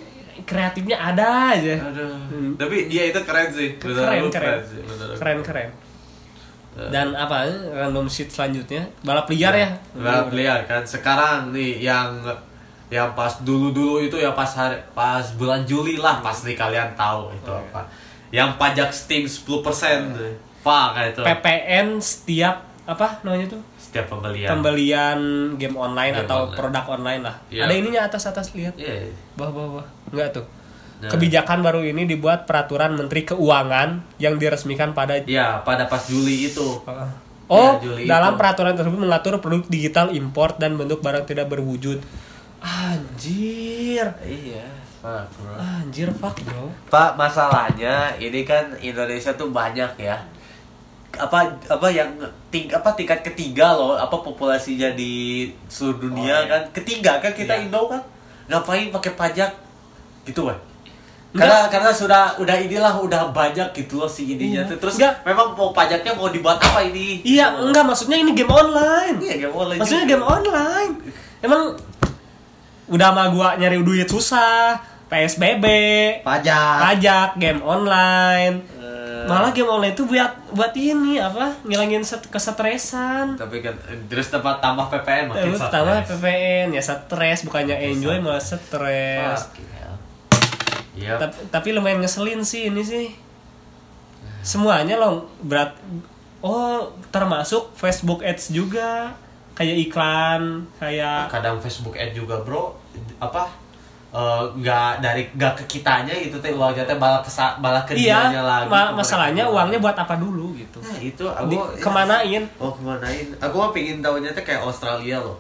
kreatifnya 0.48 0.96
ada 0.96 1.53
aja. 1.53 1.76
Aduh. 1.85 2.16
Hmm. 2.33 2.57
Tapi 2.57 2.88
dia 2.88 3.12
itu 3.12 3.20
keren 3.22 3.53
sih. 3.53 3.76
Keren, 3.76 4.33
keren. 4.33 4.59
sih, 4.64 4.81
bener-bener. 4.81 5.16
Keren 5.20 5.38
keren. 5.44 5.70
Dan 6.81 7.12
apa 7.12 7.44
random 7.76 8.09
sheet 8.09 8.33
selanjutnya 8.33 8.88
balap 9.05 9.29
liar 9.29 9.53
ya? 9.53 9.68
Balap 9.92 10.33
liar 10.33 10.64
kan. 10.64 10.81
Sekarang 10.83 11.53
nih 11.53 11.83
yang 11.83 12.24
yang 12.88 13.12
pas 13.12 13.38
dulu-dulu 13.38 14.00
itu 14.00 14.16
ya 14.16 14.33
pas 14.33 14.48
hari, 14.50 14.81
pas 14.90 15.22
bulan 15.37 15.62
Juli 15.62 15.94
lah 15.94 16.18
pasti 16.18 16.57
kalian 16.57 16.96
tahu 16.96 17.31
itu 17.31 17.46
Oh, 17.46 17.61
iya. 17.61 17.68
apa. 17.68 17.83
Yang 18.33 18.50
pajak 18.57 18.90
Steam 18.90 19.24
10%. 19.29 20.50
Pak 20.61 20.87
kayak 20.92 21.09
itu. 21.12 21.23
PPN 21.23 21.87
setiap 21.99 22.57
apa 22.85 23.23
namanya 23.23 23.55
tuh? 23.55 23.62
Setiap 23.77 24.07
pembelian. 24.09 24.49
Pembelian 24.51 25.18
game 25.57 25.75
online 25.75 26.14
Game 26.14 26.25
atau 26.27 26.38
online. 26.44 26.57
produk 26.57 26.85
online 26.90 27.23
lah. 27.23 27.37
Iya. 27.49 27.62
Ada 27.64 27.75
ininya 27.75 28.01
atas 28.05 28.23
atas 28.25 28.46
lihat. 28.53 28.75
Iya. 28.77 29.09
Bawah 29.35 29.51
bawah 29.51 29.68
bawah. 29.79 29.87
Enggak 30.11 30.29
tuh. 30.35 30.46
Nah. 31.01 31.09
Kebijakan 31.09 31.64
baru 31.64 31.81
ini 31.81 32.05
dibuat 32.05 32.44
peraturan 32.44 32.92
Menteri 32.92 33.25
Keuangan 33.25 34.05
yang 34.20 34.37
diresmikan 34.37 34.92
pada 34.92 35.16
Iya, 35.16 35.64
pada 35.64 35.88
pas 35.88 36.05
Juli 36.05 36.44
itu. 36.46 36.77
Oh, 37.49 37.81
Ya, 37.81 37.81
Juli 37.81 38.05
dalam 38.05 38.37
itu. 38.37 38.38
peraturan 38.38 38.77
tersebut 38.77 39.01
mengatur 39.01 39.40
produk 39.40 39.64
digital 39.66 40.12
import 40.12 40.61
dan 40.61 40.77
bentuk 40.77 41.01
barang 41.01 41.25
tidak 41.25 41.49
berwujud. 41.49 42.05
Anjir. 42.61 44.07
Iya, 44.20 44.68
Pak, 45.01 45.25
bro. 45.33 45.57
Anjir, 45.57 46.12
fuck, 46.12 46.37
bro. 46.42 46.68
Pak, 46.87 47.16
masalahnya 47.16 48.12
ini 48.16 48.44
kan 48.44 48.77
Indonesia 48.79 49.33
tuh 49.33 49.49
banyak 49.49 49.96
ya. 49.96 50.20
Apa 51.21 51.39
apa 51.69 51.89
yang 51.89 52.09
ting 52.49 52.67
apa 52.67 52.91
tingkat 52.93 53.21
ketiga 53.23 53.73
loh, 53.73 53.95
apa 53.95 54.17
populasinya 54.17 54.89
di 54.91 55.47
seluruh 55.67 56.09
dunia 56.09 56.35
Oh, 56.35 56.43
iya. 56.43 56.49
kan? 56.49 56.63
Ketiga 56.73 57.13
kan 57.19 57.33
kita 57.33 57.53
Iya. 57.53 57.69
Indo 57.69 57.85
kan. 57.87 58.01
Ngapain 58.49 58.89
pakai 58.89 59.13
pajak? 59.15 59.51
Gitu 60.25 60.43
kan. 60.43 60.57
Enggak. 61.31 61.47
Karena 61.47 61.59
karena 61.71 61.91
sudah 61.93 62.23
udah 62.37 62.57
inilah 62.59 62.91
udah 62.97 63.31
banyak 63.31 63.71
gitu 63.71 64.03
loh 64.03 64.11
si 64.11 64.27
ininya 64.27 64.65
Iya. 64.65 64.75
Terus 64.75 64.99
Enggak. 64.99 65.15
memang 65.23 65.55
mau 65.55 65.71
pajaknya 65.71 66.11
mau 66.11 66.27
dibuat 66.27 66.59
apa 66.59 66.83
ini? 66.83 67.23
Iya, 67.23 67.55
enggak 67.61 67.87
maksudnya 67.87 68.19
ini 68.19 68.33
game 68.33 68.51
online. 68.51 69.17
Iya, 69.21 69.47
gak 69.47 69.53
boleh. 69.53 69.77
Maksudnya 69.79 70.05
juga. 70.05 70.13
game 70.13 70.27
online. 70.27 70.93
Emang 71.39 71.63
udah 72.87 73.09
sama 73.09 73.31
gua 73.31 73.55
nyari 73.55 73.79
duit 73.79 74.11
susah, 74.11 74.75
PSBB, 75.11 75.64
pajak. 76.23 76.77
pajak, 76.87 77.29
game 77.37 77.61
online. 77.61 78.62
Eh, 78.79 79.27
Malah 79.27 79.51
game 79.51 79.66
online 79.66 79.92
tuh 79.92 80.07
buat 80.07 80.31
buat 80.55 80.70
ini 80.73 81.18
apa? 81.18 81.51
Ngilangin 81.66 82.07
set, 82.07 82.25
kesetresan. 82.31 83.35
tapi 83.35 83.61
kan 83.61 83.75
terus 84.07 84.31
tempat 84.31 84.62
tambah 84.62 84.87
PPN 84.87 85.35
makin 85.35 85.51
Terus 85.51 85.61
tambah. 85.66 85.99
PPN 86.07 86.73
ya 86.73 86.83
stres 86.83 87.42
bukannya 87.42 87.77
enjoy 87.90 88.23
malah 88.23 88.40
stres. 88.40 89.51
Ya. 89.51 89.90
Iya. 91.01 91.16
tapi, 91.16 91.37
tapi 91.49 91.68
lumayan 91.73 92.05
ngeselin 92.05 92.44
sih 92.44 92.68
ini 92.68 92.85
sih 92.85 93.09
semuanya 94.40 95.01
loh 95.01 95.29
berat 95.40 95.73
oh 96.40 96.92
termasuk 97.09 97.73
Facebook 97.73 98.20
Ads 98.20 98.53
juga 98.53 99.12
kayak 99.57 99.77
iklan 99.88 100.64
kayak 100.77 101.29
kadang 101.29 101.61
Facebook 101.61 101.96
ad 101.96 102.12
juga 102.12 102.40
bro 102.40 102.77
apa 103.20 103.49
eh, 104.11 104.42
nggak 104.57 104.90
dari 104.99 105.23
nggak 105.31 105.55
ke 105.55 105.64
kitanya 105.70 106.11
gitu 106.11 106.35
teh 106.37 106.51
uangnya 106.51 106.83
teh 106.83 106.96
balas 106.96 107.23
ke 107.23 107.31
balas 107.59 107.83
ke 107.85 107.94
iya 107.94 108.35
lagi 108.35 108.66
ma- 108.66 108.90
ke 108.90 108.99
masalahnya 108.99 109.44
uangnya 109.44 109.79
buat 109.79 109.94
apa 109.94 110.14
dulu 110.16 110.51
gitu. 110.53 110.79
Nah 110.79 110.99
itu 110.99 111.23
Di- 111.23 111.55
aku 111.55 111.79
kemanain? 111.79 112.42
Oh 112.59 112.70
kemanain? 112.70 113.27
Aku 113.38 113.55
mah 113.57 113.70
pingin 113.70 113.99
tahunya 113.99 114.31
teh 114.33 114.42
kayak 114.42 114.61
Australia 114.61 115.16
loh. 115.16 115.38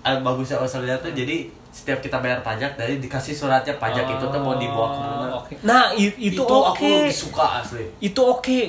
Ah, 0.00 0.18
bagusnya 0.18 0.56
Australia 0.56 0.98
tuh 0.98 1.08
jadi 1.10 1.46
setiap 1.68 1.98
kita 1.98 2.20
bayar 2.20 2.42
pajak 2.42 2.76
dari 2.76 2.98
dikasih 2.98 3.32
suratnya 3.32 3.72
pajak 3.76 4.04
itu 4.06 4.24
tuh 4.26 4.36
mau 4.38 4.54
dibawa 4.54 4.88
ke 4.90 4.98
mana. 5.00 5.24
Oh, 5.26 5.40
oke. 5.40 5.54
nah 5.62 5.88
i- 5.94 6.12
itu, 6.20 6.42
aku 6.42 6.52
oke. 6.68 6.84
lebih 6.84 7.16
suka 7.16 7.64
asli. 7.64 7.86
Itu 7.98 8.20
oke. 8.20 8.60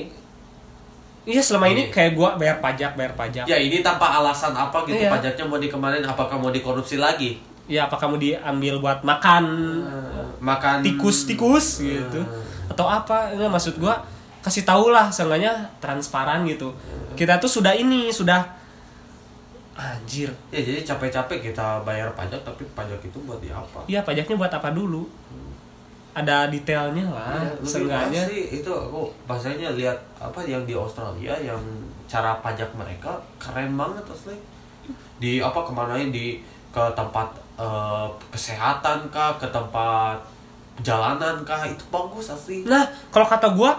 Iya 1.24 1.40
selama 1.40 1.68
ini 1.68 1.82
Iya. 1.82 1.92
kayak 1.92 2.12
gua 2.14 2.36
bayar 2.36 2.60
pajak 2.60 2.92
bayar 2.94 3.12
pajak. 3.12 3.44
Ya 3.44 3.56
ini 3.56 3.80
tanpa 3.80 4.08
alasan 4.14 4.52
apa 4.52 4.84
gitu 4.84 4.96
Iya. 4.98 5.08
pajaknya 5.08 5.44
mau 5.44 5.56
dikemarin 5.56 6.00
apakah 6.00 6.36
mau 6.36 6.48
dikorupsi 6.48 6.96
lagi 6.96 7.40
ya 7.64 7.88
apa 7.88 7.96
kamu 7.96 8.20
diambil 8.20 8.80
buat 8.80 9.00
makan? 9.04 9.44
Makan 10.40 10.84
tikus-tikus 10.84 11.80
gitu. 11.80 12.20
Atau 12.68 12.84
apa? 12.88 13.32
Enggak 13.32 13.50
maksud 13.52 13.76
gua 13.80 14.04
kasih 14.44 14.68
tahu 14.68 14.92
lah 14.92 15.08
seenggaknya 15.08 15.64
transparan 15.80 16.44
gitu. 16.44 16.68
Kita 17.16 17.40
tuh 17.40 17.48
sudah 17.48 17.72
ini 17.72 18.12
sudah 18.12 18.44
anjir. 19.74 20.30
Ya 20.52 20.60
jadi 20.60 20.84
capek-capek 20.84 21.50
kita 21.50 21.82
bayar 21.82 22.12
pajak 22.14 22.44
tapi 22.44 22.62
pajak 22.76 23.00
itu 23.02 23.18
buat 23.24 23.40
di 23.40 23.48
apa? 23.50 23.82
Iya 23.88 24.04
pajaknya 24.04 24.36
buat 24.36 24.52
apa 24.52 24.70
dulu? 24.70 25.08
Ada 26.14 26.46
detailnya 26.46 27.10
lah 27.10 27.42
Ya, 27.42 27.50
seenggaknya 27.66 28.22
pasti 28.22 28.62
itu 28.62 28.70
aku 28.70 29.10
bahasanya 29.26 29.74
lihat 29.74 29.98
apa 30.22 30.38
yang 30.46 30.62
di 30.62 30.70
Australia 30.70 31.34
yang 31.42 31.58
cara 32.06 32.38
pajak 32.38 32.70
mereka 32.78 33.18
keren 33.42 33.74
banget 33.74 34.06
asli. 34.06 34.38
Di 35.18 35.42
apa 35.42 35.58
kemanain? 35.66 36.14
Di 36.14 36.38
ke 36.70 36.84
tempat 36.94 37.43
eh, 37.56 38.06
kesehatan 38.28 39.06
kah 39.08 39.36
ke 39.36 39.46
tempat 39.46 40.18
jalanan 40.80 41.38
kah 41.42 41.62
itu 41.64 41.86
bagus 41.88 42.28
asli. 42.28 42.66
Nah 42.66 42.82
kalau 43.08 43.24
kata 43.24 43.50
gua 43.50 43.78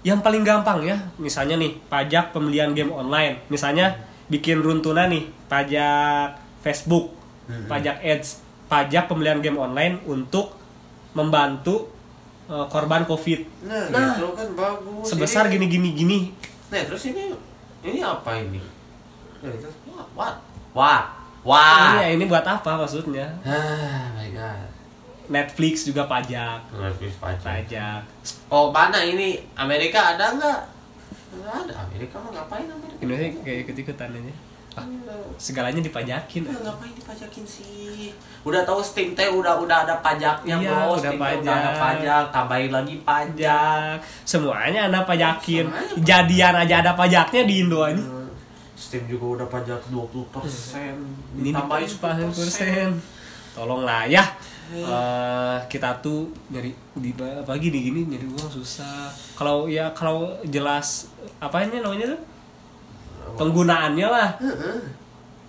yang 0.00 0.22
paling 0.22 0.42
gampang 0.42 0.86
ya 0.86 0.94
misalnya 1.18 1.58
nih 1.58 1.74
pajak 1.86 2.30
pembelian 2.30 2.70
game 2.72 2.90
online. 2.90 3.42
Misalnya 3.48 3.98
bikin 4.26 4.60
runtunan 4.60 5.08
nih 5.08 5.26
pajak 5.46 6.34
Facebook 6.60 7.10
Mhm. 7.46 7.66
pajak 7.66 7.96
ads. 8.00 8.28
Pajak 8.68 9.08
pembelian 9.08 9.40
game 9.40 9.56
online 9.56 9.98
untuk 10.04 10.54
membantu 11.12 11.88
eh, 12.46 12.66
korban 12.66 13.04
covid. 13.04 13.44
Nah, 13.64 13.88
Nah, 13.88 14.14
gitu 14.14 14.32
kan 14.32 14.48
bagus. 14.54 15.04
sebesar 15.04 15.44
Ini- 15.48 15.52
gini 15.52 15.66
gini 15.68 15.88
gini 15.92 16.18
nah 16.68 16.80
terus 16.80 17.04
ini 17.04 17.32
ini 17.80 17.98
apa 17.98 18.36
ini? 18.36 18.60
Itu 19.40 19.68
what 19.88 20.08
what? 20.14 20.34
What 20.72 21.04
what 21.48 21.96
ini 22.04 22.14
ini 22.14 22.24
buat 22.24 22.44
apa 22.44 22.76
maksudnya? 22.76 23.26
Ah 23.42 24.12
my 24.12 24.28
god. 24.30 24.68
Netflix 25.28 25.84
juga 25.84 26.04
pajak. 26.04 26.60
Netflix 26.70 27.16
pajak. 27.16 27.42
Pajak. 27.42 28.00
Oh 28.48 28.68
mana 28.68 29.00
ini? 29.00 29.40
Amerika 29.54 30.12
ada 30.12 30.32
nggak? 30.32 30.60
Nggak 31.34 31.54
ada. 31.62 31.72
Amerika 31.82 32.16
mah 32.18 32.30
ngapain 32.34 32.64
Amerika? 32.64 33.00
Indonesia 33.00 33.40
kayak 33.42 33.58
ikut 33.64 33.76
ikutan 33.78 34.10
aja 34.10 34.34
Ah, 34.78 34.86
segalanya 35.36 35.82
dipajakin. 35.82 36.46
Ya, 36.46 36.54
ngapain 36.54 36.94
dipajakin 36.94 37.42
sih? 37.42 38.14
Udah 38.46 38.62
tahu 38.62 38.78
Steam 38.78 39.10
teh 39.10 39.26
udah 39.26 39.58
udah 39.58 39.82
ada 39.82 39.98
pajaknya 39.98 40.54
Iya, 40.54 40.70
bro. 40.70 40.94
udah 40.94 40.98
Steam 41.02 41.18
pajak. 41.18 41.42
udah 41.42 41.54
ada 41.56 41.70
pajak, 41.74 42.22
tambahin 42.30 42.70
lagi 42.70 42.94
pajak. 43.02 43.96
semuanya 44.22 44.86
anda 44.86 45.02
pajakin. 45.02 45.66
Semuanya 45.66 45.98
jadian 45.98 46.54
aja 46.56 46.74
ada 46.78 46.92
pajaknya 46.94 47.42
di 47.42 47.54
Indo 47.58 47.82
aja. 47.82 47.98
Hmm, 47.98 48.17
Steam 48.78 49.10
juga 49.10 49.42
udah 49.42 49.46
pajak 49.50 49.90
20 49.90 50.30
persen. 50.30 50.94
ini 51.34 51.50
tambahin 51.50 51.90
10 51.90 52.30
persen. 52.30 52.88
tolonglah 53.50 54.06
ya. 54.06 54.22
Eh, 54.70 55.58
kita 55.66 55.98
tuh 55.98 56.28
nyari 56.52 56.70
di 56.94 57.10
apalagi 57.16 57.74
di 57.74 57.90
gini 57.90 58.06
nyari 58.06 58.28
uang 58.30 58.50
susah. 58.52 59.10
Kalau 59.34 59.66
ya 59.66 59.90
kalau 59.96 60.30
jelas 60.46 61.10
apa 61.42 61.66
ini 61.66 61.82
namanya 61.82 62.14
tuh? 62.14 62.20
Penggunaannya 63.34 64.06
lah. 64.08 64.30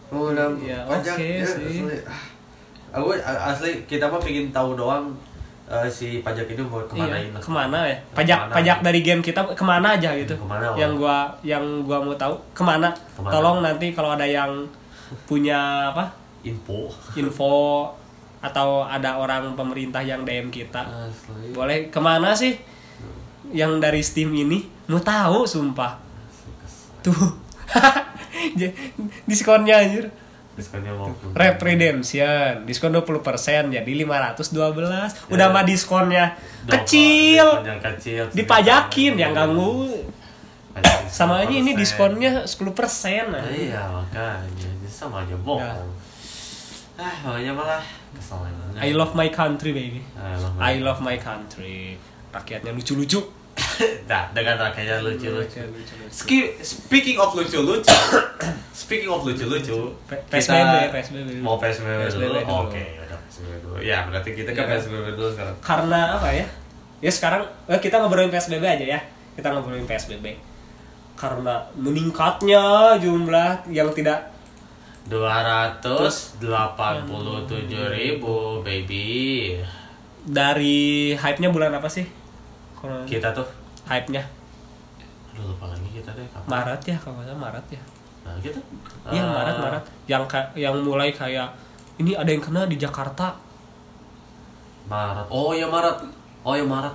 Pengguna 0.10 0.50
Ya, 0.58 0.82
pajak 0.90 1.16
oke 1.16 1.28
ya, 1.38 1.46
sih. 1.46 1.86
asli. 1.86 1.98
Aku 2.90 3.14
asli 3.22 3.72
kita 3.86 4.10
mah 4.10 4.18
pengen 4.18 4.50
tahu 4.50 4.74
doang 4.74 5.14
eh, 5.70 5.88
si 5.88 6.20
pajak 6.20 6.50
ini 6.50 6.62
mau 6.62 6.82
ke 6.84 6.94
mana 6.94 7.14
iya, 7.14 7.30
ini. 7.30 7.38
ke 7.38 7.50
mana 7.50 7.80
ya? 7.86 7.98
Pajak 8.12 8.38
Ke 8.38 8.44
mana? 8.44 8.56
pajak 8.58 8.78
dari 8.82 9.00
game 9.00 9.22
kita 9.22 9.42
ke 9.46 9.64
mana 9.64 9.88
aja 9.94 10.10
gitu. 10.14 10.34
Ke 10.34 10.44
mana, 10.44 10.74
yang 10.74 10.98
gua 10.98 11.18
yang 11.42 11.64
gua 11.86 12.02
mau 12.02 12.14
tahu 12.14 12.34
ke 12.52 12.62
mana, 12.62 12.90
Ke 12.90 13.22
mana? 13.22 13.30
tolong 13.30 13.58
nanti 13.62 13.94
kalau 13.94 14.12
ada 14.12 14.26
yang 14.26 14.66
punya 15.26 15.90
apa? 15.90 16.10
Info. 16.42 16.90
info 17.14 17.54
atau 18.40 18.82
ada 18.82 19.20
orang 19.20 19.54
pemerintah 19.54 20.00
yang 20.00 20.24
DM 20.24 20.48
kita. 20.50 20.82
Asli. 21.06 21.52
boleh 21.52 21.92
ke 21.92 22.00
mana 22.00 22.32
sih? 22.34 22.56
Yang 23.50 23.72
dari 23.78 24.02
Steam 24.02 24.30
ini? 24.32 24.64
Mau 24.88 24.98
tahu 24.98 25.44
sumpah. 25.44 26.00
Tuh. 27.00 27.14
Diskonnya 29.26 29.84
anjir 29.84 30.10
Diskonnya 30.60 30.92
mau 30.92 31.08
Rep 31.32 31.58
Redemption 31.58 32.68
diskon 32.68 32.92
20% 32.92 33.24
jadi 33.72 33.92
512 34.04 35.32
udah 35.32 35.48
mah 35.48 35.64
diskonnya 35.64 36.36
kecil 36.68 37.64
Yang 37.64 37.80
kecil. 37.88 38.24
dipajakin 38.36 39.14
yang 39.16 39.32
ganggu 39.32 39.88
sama 41.08 41.42
aja 41.42 41.52
ini 41.52 41.74
10%. 41.74 41.80
diskonnya 41.80 42.32
10% 42.44 43.34
nah. 43.34 43.44
Iya 43.48 43.82
makanya 43.90 44.68
Ini 44.70 44.88
sama 44.88 45.24
aja 45.24 45.36
bohong. 45.36 45.64
Ya. 45.64 45.76
Ah 46.96 47.16
makanya 47.26 47.52
malah 47.56 47.82
kesel 48.12 48.44
banget. 48.44 48.80
I 48.80 48.92
love 48.92 49.16
my 49.16 49.28
country 49.30 49.72
baby 49.72 50.04
I 50.14 50.36
love 50.36 50.56
I 50.60 50.74
love 50.78 51.00
my 51.00 51.16
country 51.16 51.96
rakyatnya 52.30 52.72
lucu-lucu 52.72 53.20
Nah, 53.80 54.28
dengan 54.30 54.60
rakyatnya 54.60 55.00
lucu-lucu. 55.00 55.64
Speaking 56.60 57.16
of 57.16 57.32
lucu-lucu, 57.32 57.88
speaking 58.76 59.08
of 59.08 59.22
lucu-lucu, 59.22 59.78
PSBB, 60.28 60.90
PSBB. 60.90 61.30
mau 61.40 61.56
PSBB, 61.56 62.06
PSBB 62.06 62.26
dulu. 62.26 62.38
dulu. 62.42 62.66
Oke, 62.66 62.84
udah 63.00 63.18
PSBB 63.22 63.52
dulu. 63.62 63.74
Ya, 63.80 63.98
berarti 64.04 64.30
kita 64.34 64.50
ke 64.52 64.58
Iya. 64.58 64.68
PSBB 64.76 65.06
dulu 65.14 65.30
sekarang. 65.30 65.56
karena 65.62 66.00
apa 66.14 66.30
ya 66.30 66.46
ya 67.00 67.10
sekarang 67.10 67.42
eh, 67.66 67.78
kita 67.78 67.98
ngobrolin 67.98 68.28
PSBB 68.28 68.62
aja 68.62 68.84
ya 68.84 69.00
kita 69.34 69.50
ngobrolin 69.50 69.86
PSBB 69.86 70.26
karena 71.16 71.62
meningkatnya 71.74 72.94
jumlah 72.98 73.70
yang 73.70 73.90
tidak 73.94 74.30
287 75.08 76.38
ribu, 77.90 78.62
baby. 78.62 79.58
dari 80.22 81.14
hype-nya 81.14 81.50
bulan 81.50 81.74
apa 81.74 81.88
sih 81.88 82.04
Kita 83.06 83.32
tuh, 83.32 83.46
hype-nya 83.90 84.24
aduh 85.30 85.50
lupa 85.50 85.66
lagi 85.68 85.90
kita 85.92 86.14
deh 86.14 86.26
kapan. 86.26 86.48
Maret 86.48 86.82
ya 86.84 86.98
kalau 86.98 87.14
nggak 87.18 87.28
salah 87.28 87.42
Maret 87.42 87.68
ya 87.70 87.82
Nah, 88.20 88.36
gitu. 88.40 88.60
iya 89.10 89.24
Eh, 89.24 89.32
Maret 89.32 89.56
Maret 89.58 89.84
yang 90.06 90.24
yang 90.54 90.76
mulai 90.80 91.10
kayak 91.10 91.50
ini 91.98 92.14
ada 92.14 92.28
yang 92.28 92.40
kena 92.40 92.64
di 92.64 92.76
Jakarta 92.76 93.34
Maret. 94.86 95.28
Oh 95.30 95.52
ya 95.52 95.66
Maret. 95.66 95.98
Oh 96.42 96.54
ya 96.54 96.66
Maret. 96.66 96.94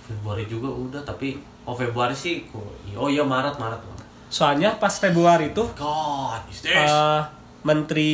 Februari 0.00 0.46
juga 0.46 0.68
udah, 0.68 1.02
tapi 1.02 1.36
oh 1.62 1.72
Februari 1.72 2.12
sih. 2.12 2.46
Oh 2.94 3.06
iya 3.06 3.22
Maret, 3.22 3.56
Maret. 3.56 3.80
Soalnya 4.26 4.74
pas 4.76 4.90
Februari 4.92 5.50
itu 5.50 5.62
God, 5.72 6.42
is 6.48 6.60
this? 6.60 6.74
eh, 6.74 7.22
menteri 7.62 8.12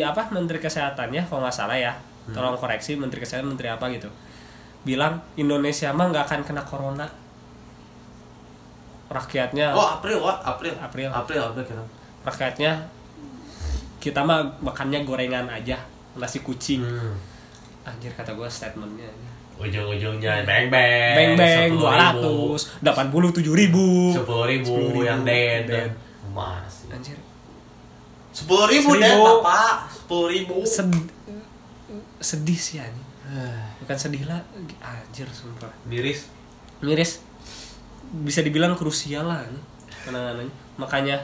apa 0.00 0.30
menteri 0.30 0.58
kesehatan 0.58 1.10
ya 1.10 1.22
kalau 1.22 1.42
nggak 1.42 1.54
salah 1.54 1.74
ya 1.74 1.94
tolong 2.26 2.54
koreksi 2.54 2.94
menteri 2.94 3.20
kesehatan 3.20 3.46
menteri 3.48 3.68
apa 3.68 3.86
gitu 3.88 4.10
bilang 4.82 5.22
Indonesia 5.34 5.90
mah 5.90 6.10
nggak 6.10 6.24
akan 6.24 6.40
kena 6.42 6.62
corona 6.64 7.06
rakyatnya 9.06 9.70
Oh 9.70 9.86
April, 9.92 10.18
what? 10.18 10.40
April. 10.42 10.74
April. 10.74 11.08
April, 11.08 11.40
April 11.44 11.64
kenapa? 11.64 11.90
rakyatnya 12.24 12.72
kita 13.98 14.20
mah 14.20 14.40
makannya 14.58 15.00
gorengan 15.02 15.46
aja 15.46 15.76
nasi 16.14 16.40
kucing 16.40 16.80
Hmm. 16.80 17.16
anjir 17.84 18.10
kata 18.10 18.32
gue 18.32 18.46
statementnya 18.46 19.08
Ujung-ujungnya 19.54 20.42
bang 20.42 20.66
bang. 20.66 21.14
beng 21.14 21.32
beng 21.34 21.70
dua 21.72 21.94
ratus 21.94 22.74
delapan 22.80 23.06
puluh 23.08 23.30
tujuh 23.30 23.52
ribu 23.52 24.10
Sepuluh 24.10 24.46
ribu, 24.46 24.74
10.000 24.92 25.04
yang 25.04 25.20
dead. 25.22 25.62
dead. 25.64 25.90
Mas. 26.28 26.84
anjir 26.88 27.14
Sepuluh 28.30 28.66
ribu 28.66 28.94
dead, 28.94 29.14
bapak. 29.14 29.86
Sepuluh 29.88 30.28
ribu. 30.28 30.56
Sed- 30.64 31.12
sedih 32.18 32.56
sih 32.56 32.78
anjing 32.78 33.06
bukan 33.78 33.94
sedih 33.94 34.24
lah 34.24 34.40
anjir 34.80 35.28
sumpah 35.28 35.68
Miris. 35.84 36.26
miris 36.80 37.20
bisa 38.16 38.40
dibilang 38.40 38.72
krusial 38.72 39.26
lah 39.26 39.42
penanganannya 40.02 40.52
makanya 40.76 41.16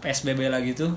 PSBB 0.00 0.48
lagi 0.48 0.72
tuh 0.72 0.90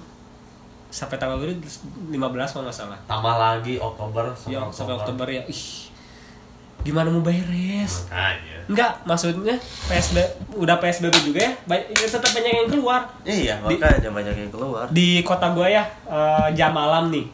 sampai 0.88 1.16
tanggal 1.16 1.38
berapa? 1.38 1.54
15 1.54 2.16
kalau 2.50 2.64
nggak 2.64 2.74
salah. 2.74 2.96
Tambah 3.04 3.36
lagi 3.36 3.76
Oktober 3.76 4.32
ya 4.44 4.64
sampai 4.68 4.96
Oktober. 4.96 5.28
Ya. 5.28 5.44
Ih 5.46 5.92
gimana 6.80 7.10
mau 7.10 7.20
beres 7.20 8.06
Makanya. 8.06 8.58
enggak 8.66 8.92
maksudnya 9.04 9.58
PSB 9.86 10.16
udah 10.56 10.78
PSBB 10.78 11.16
juga 11.22 11.40
ya 11.42 11.52
ba- 11.66 11.84
ya 11.84 12.08
tetap 12.08 12.32
banyak 12.32 12.54
yang 12.56 12.70
keluar. 12.70 13.02
Iya, 13.22 13.60
Di- 13.60 13.76
makanya 13.76 14.10
banyak 14.10 14.36
yang 14.38 14.50
keluar. 14.50 14.86
di 14.88 15.20
kota 15.22 15.52
gua 15.52 15.68
ya 15.68 15.84
eh, 16.06 16.48
jam 16.54 16.72
malam 16.72 17.10
nih. 17.10 17.28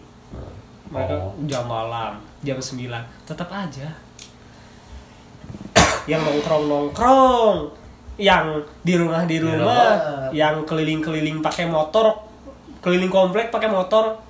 Mereka 0.89 1.13
Oh. 1.13 1.37
jam 1.43 1.63
malam 1.63 2.17
jam 2.39 2.57
9 2.57 2.89
tetap 3.23 3.47
aja. 3.47 3.87
Yang 6.03 6.21
nongkrong 6.23 6.65
nongkrong 6.65 7.57
yang 8.15 8.45
di 8.81 8.93
rumah 8.93 9.25
di 9.25 9.37
rumah 9.37 9.57
rumah. 9.57 10.29
yang 10.29 10.61
keliling 10.63 10.99
keliling 10.99 11.37
pakai 11.39 11.65
motor 11.65 12.13
keliling 12.79 13.09
komplek 13.09 13.49
pakai 13.49 13.67
motor 13.67 14.21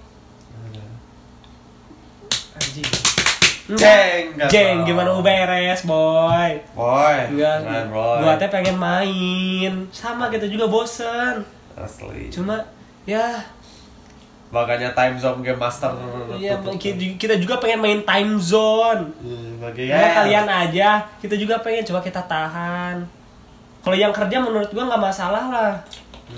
anjing 2.53 2.87
Jeng, 3.63 4.35
nggak 4.35 4.49
jeng 4.51 4.77
tahu. 4.83 4.87
gimana 4.87 5.07
mau 5.09 5.23
beres 5.23 5.81
boy 5.83 6.51
Boy. 6.71 7.17
enggak 7.31 7.87
boy. 7.87 8.19
gua 8.19 8.33
teh 8.35 8.47
pengen 8.47 8.75
main 8.75 9.73
sama 9.89 10.27
kita 10.27 10.45
juga 10.45 10.67
bosen 10.67 11.43
Asli. 11.73 12.27
cuma 12.29 12.59
ya 13.03 13.39
Makanya 14.53 14.93
time 14.93 15.17
zone 15.17 15.41
game 15.41 15.57
master. 15.57 15.89
Iya, 16.37 16.61
kita 17.17 17.41
juga 17.41 17.57
pengen 17.57 17.81
main 17.81 18.05
time 18.05 18.37
zone. 18.37 19.09
Hmm, 19.17 19.57
Bagi 19.57 19.89
Ya, 19.89 20.13
kalian 20.13 20.45
aja, 20.45 21.01
kita 21.17 21.33
juga 21.33 21.57
pengen 21.57 21.81
coba 21.81 21.97
kita 21.97 22.21
tahan. 22.21 23.01
Kalau 23.83 23.97
yang 23.99 24.15
kerja 24.15 24.39
menurut 24.39 24.71
gua 24.71 24.87
nggak 24.87 25.03
masalah 25.03 25.51
lah. 25.51 25.73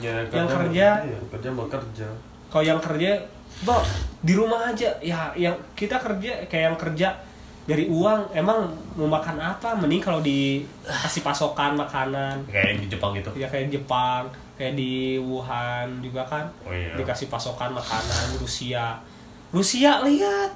Ya, 0.02 0.26
Yang 0.34 0.50
kerja. 0.50 0.88
Iya, 1.06 1.18
kerja 1.30 1.50
mau 1.54 1.70
kerja. 1.70 2.08
Kalau 2.50 2.66
yang 2.66 2.82
kerja, 2.82 3.22
Bo, 3.64 3.80
di 4.26 4.34
rumah 4.36 4.74
aja. 4.74 4.90
Ya, 5.00 5.32
yang 5.38 5.56
kita 5.78 6.02
kerja 6.02 6.44
kayak 6.50 6.64
yang 6.74 6.78
kerja 6.78 7.08
dari 7.66 7.88
uang, 7.88 8.34
emang 8.36 8.70
mau 8.98 9.08
makan 9.08 9.38
apa? 9.40 9.78
Mending 9.78 10.02
kalau 10.04 10.20
dikasih 10.20 11.22
pasokan 11.24 11.78
makanan. 11.78 12.44
Kayak 12.50 12.76
yang 12.76 12.80
di 12.84 12.88
Jepang 12.92 13.12
gitu. 13.16 13.30
Ya 13.38 13.48
kayak 13.48 13.72
Jepang, 13.72 14.28
kayak 14.60 14.74
di 14.76 15.18
Wuhan 15.22 16.02
juga 16.02 16.26
kan. 16.26 16.46
Oh 16.68 16.74
iya. 16.74 16.94
Dikasih 16.94 17.30
pasokan 17.32 17.72
makanan 17.72 18.38
Rusia. 18.42 18.98
Rusia 19.54 20.04
lihat 20.04 20.52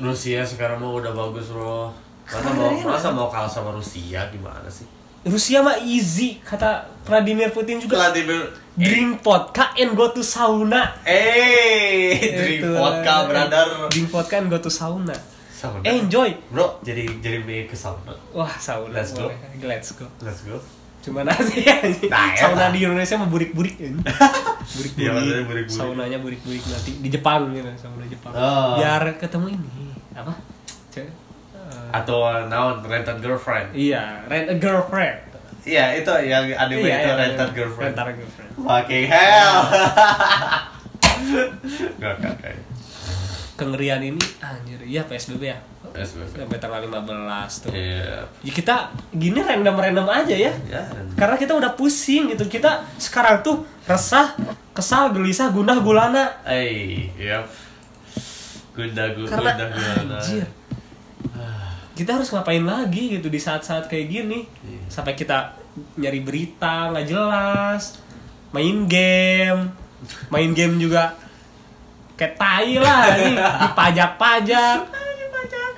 Rusia 0.00 0.40
sekarang 0.40 0.80
mah 0.80 0.88
udah 0.88 1.12
bagus. 1.12 1.52
Masa 1.52 2.48
Keren. 2.48 2.56
mau 2.56 2.96
masa 2.96 3.08
mau 3.12 3.28
kalah 3.28 3.50
sama 3.50 3.76
Rusia 3.76 4.24
gimana 4.32 4.64
sih? 4.70 4.88
Rusia 5.24 5.60
mah 5.60 5.78
easy 5.78 6.38
kata 6.38 6.82
Vladimir 7.02 7.48
Putin 7.48 7.78
juga 7.78 7.94
Vladimir. 8.00 8.50
drink 8.72 9.20
vodka 9.20 9.70
and 9.76 9.92
go 9.92 10.08
to 10.08 10.20
sauna 10.20 10.96
Eh, 11.04 12.16
drink 12.38 12.60
Itu. 12.60 12.72
vodka 12.72 13.14
brother. 13.26 13.86
drink 13.86 14.08
vodka 14.08 14.34
and 14.36 14.48
go 14.48 14.58
to 14.58 14.68
sauna 14.68 15.14
Sauna. 15.52 15.84
enjoy 15.84 16.34
Bro, 16.48 16.82
jadi 16.82 17.06
jadi 17.18 17.38
ke 17.64 17.74
sauna. 17.74 18.10
wah 18.32 18.50
sauna 18.52 18.96
Let's 18.96 19.12
go. 19.12 19.30
let's 19.62 19.90
go 19.92 20.06
Let's 20.18 20.42
go. 20.42 20.58
cuma 21.00 21.22
nasi 21.22 21.62
anjing. 21.64 22.06
Nah, 22.08 22.30
ya, 22.30 22.46
sauna 22.46 22.70
di 22.70 22.78
Indonesia 22.80 23.14
mah 23.16 23.26
burik-burik 23.26 23.74
burik-burik 23.78 24.92
Iya, 24.96 25.10
maksudnya 25.12 25.44
burik-burik. 25.44 25.66
saunanya 25.76 26.18
burik-burik 26.18 26.62
nanti 26.64 26.90
di 26.96 27.08
Jepang 27.08 27.50
gitu 27.52 27.70
sauna 27.76 28.04
Jepang 28.06 28.32
Oh. 28.32 28.74
biar 28.74 29.02
ketemu 29.18 29.46
ini 29.52 29.94
apa 30.12 30.34
eh, 30.94 31.06
Atau 31.92 32.24
naon 32.48 32.80
rented 32.82 33.20
girlfriend. 33.20 33.68
iya 33.72 34.24
rent 34.26 34.48
a 34.48 34.56
girlfriend 34.56 35.28
Iya, 35.62 35.94
itu 35.94 36.10
yang 36.26 36.50
anime 36.50 36.82
itu 36.82 36.90
iya, 36.90 37.14
rented 37.14 37.50
girlfriend. 37.52 37.94
rented 37.94 38.18
girlfriend 38.18 38.50
Fucking 38.58 39.06
hell. 39.06 39.56
Gak 41.98 42.16
kengerian 43.54 44.00
ini 44.02 44.18
anjir 44.40 44.80
iya 44.82 45.04
PSBB 45.04 45.42
ya 45.44 45.58
SBB. 45.94 46.40
sampai 46.40 46.58
tanggal 46.58 46.80
15 46.82 47.62
tuh 47.62 47.70
Iya. 47.70 48.24
ya 48.40 48.50
kita 48.50 48.74
gini 49.12 49.38
random-random 49.38 50.04
aja 50.04 50.34
ya 50.34 50.50
Ya. 50.66 50.82
karena 51.14 51.36
kita 51.36 51.54
udah 51.54 51.70
pusing 51.72 52.26
gitu 52.26 52.42
kita 52.48 52.82
sekarang 52.96 53.40
tuh 53.40 53.62
resah 53.84 54.34
kesal 54.72 55.12
gelisah 55.12 55.48
gundah 55.48 55.78
gulana 55.78 56.32
Eh, 56.42 57.06
yep. 57.14 57.46
Gunda 58.72 59.04
gunda 59.12 59.30
karena 59.30 59.50
gunda 59.52 59.64
gulana. 59.68 60.16
anjir 60.18 60.46
kita 62.02 62.18
harus 62.18 62.34
ngapain 62.34 62.66
lagi 62.66 63.14
gitu 63.14 63.30
di 63.30 63.38
saat-saat 63.38 63.86
kayak 63.86 64.06
gini. 64.10 64.42
Iya. 64.66 64.82
sampai 64.90 65.14
kita 65.14 65.54
nyari 65.96 66.20
berita 66.20 66.90
nggak 66.90 67.06
jelas 67.06 68.02
main 68.50 68.90
game. 68.90 69.70
Main 70.28 70.50
game 70.50 70.82
juga 70.82 71.14
kayak 72.18 72.34
tai 72.34 72.74
lah 72.82 73.06
ini 73.22 73.38
dipajak-pajak. 73.38 74.78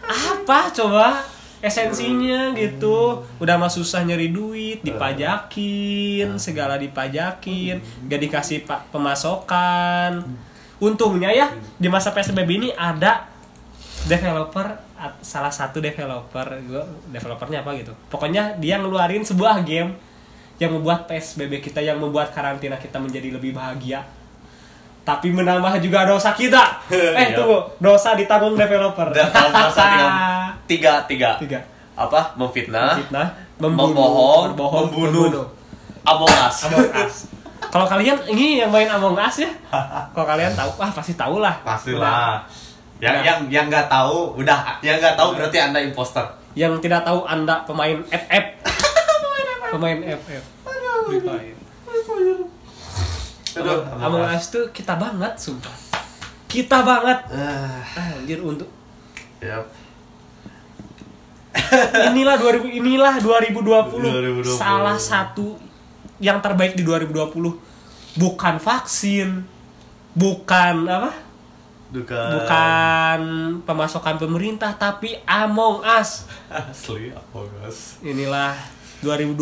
Apa 0.04 0.72
coba 0.72 1.20
esensinya 1.60 2.56
gitu? 2.56 3.24
Udah 3.36 3.60
mah 3.60 3.68
susah 3.68 4.00
nyari 4.04 4.32
duit 4.32 4.80
dipajakin 4.80 6.40
segala 6.40 6.80
dipajakin 6.80 7.84
gak 8.08 8.20
dikasih 8.20 8.64
pak 8.64 8.88
pemasokan 8.88 10.24
untungnya 10.82 11.30
ya 11.32 11.48
di 11.80 11.88
masa 11.88 12.12
psbb 12.12 12.50
ini 12.60 12.68
ada 12.74 13.24
developer 14.04 14.76
salah 15.20 15.52
satu 15.52 15.80
developer 15.82 16.46
gua 16.68 16.84
developernya 17.10 17.64
apa 17.66 17.74
gitu 17.78 17.92
pokoknya 18.08 18.56
dia 18.62 18.78
ngeluarin 18.78 19.24
sebuah 19.24 19.64
game 19.66 19.96
yang 20.62 20.70
membuat 20.70 21.10
psbb 21.10 21.58
kita 21.58 21.82
yang 21.82 21.98
membuat 21.98 22.30
karantina 22.30 22.78
kita 22.78 23.00
menjadi 23.02 23.34
lebih 23.34 23.52
bahagia 23.56 24.04
tapi 25.04 25.28
menambah 25.34 25.80
juga 25.84 26.08
dosa 26.08 26.32
kita 26.32 26.80
eh 26.92 27.32
Iya. 27.32 27.36
tunggu 27.36 27.58
dosa 27.82 28.16
ditanggung 28.16 28.56
developer 28.56 29.08
masa 29.52 29.84
tiga, 30.70 31.04
tiga, 31.04 31.36
tiga. 31.36 31.60
Apa? 31.94 32.34
Memfitnah, 32.34 32.98
fitnah 32.98 33.28
membohong, 33.60 34.50
berbohong, 34.54 34.90
membunuh. 34.90 35.46
Among 36.02 36.26
Us. 36.26 36.66
Among 36.66 36.90
Us. 36.90 37.14
Kalau 37.72 37.86
kalian 37.86 38.18
ini 38.28 38.58
yang 38.58 38.70
main 38.74 38.90
Among 38.90 39.14
Us 39.14 39.40
ya? 39.40 39.50
Kalau 40.10 40.26
kalian 40.26 40.52
tahu, 40.58 40.70
ah 40.82 40.90
pasti 40.90 41.14
tahu 41.14 41.38
lah. 41.38 41.54
Pastilah. 41.62 42.42
Yang 43.04 43.20
Udah. 43.20 43.28
yang 43.28 43.40
yang 43.52 43.66
nggak 43.68 43.86
tahu, 43.92 44.40
udah 44.40 44.80
yang 44.80 44.96
nggak 44.96 45.12
tahu 45.20 45.36
berarti 45.36 45.58
anda 45.60 45.78
imposter. 45.84 46.24
Yang 46.56 46.80
tidak 46.86 47.04
tahu 47.04 47.26
Anda 47.28 47.66
pemain 47.68 48.00
FF. 48.08 48.44
pemain 49.76 49.98
FF. 50.00 50.44
Free 51.04 51.20
Fire. 51.20 51.58
Aduh, 53.54 53.80
Among 54.00 54.24
Us 54.32 54.48
tuh 54.48 54.72
kita 54.72 54.96
banget, 54.96 55.36
sumpah. 55.36 55.74
Kita 56.48 56.80
banget. 56.80 57.28
Ah, 57.28 57.84
Anjir 58.16 58.40
untuk 58.40 58.70
yap. 59.44 59.68
inilah 62.10 62.34
2000 62.40 62.66
inilah 62.82 63.14
2020. 63.20 64.42
2020. 64.42 64.58
Salah 64.58 64.98
satu 64.98 65.54
yang 66.18 66.40
terbaik 66.42 66.74
di 66.74 66.82
2020 66.82 68.18
bukan 68.18 68.54
vaksin, 68.58 69.42
bukan 70.14 70.76
apa? 70.86 71.23
Duka. 71.86 72.20
bukan 72.34 73.20
pemasukan 73.62 74.16
pemerintah 74.16 74.72
tapi 74.72 75.14
Among 75.22 75.80
Us. 75.80 76.26
Asli 76.48 77.10
Among 77.10 77.46
Us. 77.60 78.00
inilah 78.00 78.56
2020 79.00 79.36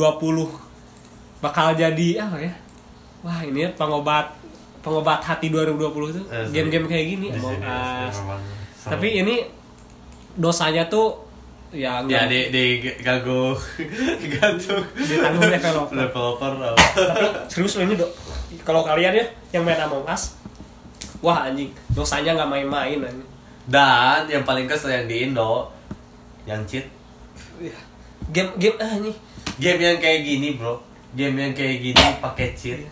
bakal 1.38 1.72
jadi 1.72 2.08
apa 2.20 2.38
ya. 2.38 2.52
Wah 3.20 3.40
ini 3.40 3.70
pengobat 3.72 4.34
pengobat 4.78 5.20
hati 5.20 5.46
2020 5.46 5.78
itu. 6.10 6.22
Eh, 6.26 6.46
game-game 6.50 6.86
kayak 6.86 7.06
gini 7.08 7.26
Di 7.28 7.38
Among 7.38 7.56
ya, 7.56 8.06
Us. 8.06 8.16
tapi 8.82 9.08
ini 9.16 9.46
dosanya 10.34 10.86
tuh 10.86 11.22
ya 11.70 12.04
ya 12.04 12.04
nggak 12.04 12.24
di 12.28 12.40
di 12.50 12.64
gago 12.98 13.56
gantung 14.34 14.84
Ditanggung 14.92 15.48
developer. 15.48 15.94
developer 15.94 16.52
tapi 16.92 17.24
serius 17.48 17.76
loh 17.76 17.84
ini 17.86 17.94
dok. 17.96 18.10
Kalau 18.60 18.82
kalian 18.82 19.14
ya 19.14 19.24
yang 19.50 19.64
main 19.64 19.80
Among 19.80 20.04
Us 20.04 20.36
wah 21.22 21.48
anjing. 21.48 21.70
Dosanya 21.94 22.34
nggak 22.36 22.50
main-main 22.50 22.98
anjing. 22.98 23.30
Dan 23.70 24.26
yang 24.26 24.42
paling 24.42 24.66
kesel 24.66 24.90
yang 24.90 25.06
di 25.06 25.30
Indo 25.30 25.70
yang 26.44 26.60
cheat. 26.66 26.84
Game 28.34 28.50
game 28.58 28.76
ah 28.82 28.92
ini 28.98 29.14
game 29.62 29.80
yang 29.80 29.98
kayak 30.02 30.20
gini 30.26 30.58
bro. 30.58 30.74
Game 31.14 31.38
yang 31.38 31.54
kayak 31.54 31.78
gini 31.78 32.04
pakai 32.18 32.52
cheat. 32.58 32.82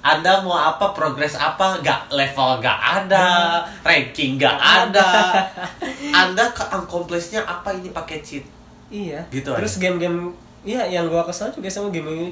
Anda 0.00 0.40
mau 0.40 0.56
apa 0.56 0.96
progres 0.96 1.36
apa 1.36 1.76
gak 1.84 2.08
level 2.08 2.56
gak 2.64 2.80
ada 2.80 3.60
ranking 3.84 4.40
gak 4.40 4.56
ada. 4.56 5.36
Anda 6.24 6.48
ke 6.56 6.64
accomplishnya 6.64 7.44
apa 7.44 7.76
ini 7.76 7.92
pakai 7.92 8.24
cheat? 8.24 8.44
Iya. 8.88 9.28
Gitu 9.28 9.52
Terus 9.52 9.76
game-game 9.76 10.32
iya 10.64 10.88
yang 10.88 11.10
gua 11.12 11.28
kesel 11.28 11.52
juga 11.52 11.68
sama 11.68 11.92
game 11.92 12.08
ini. 12.16 12.28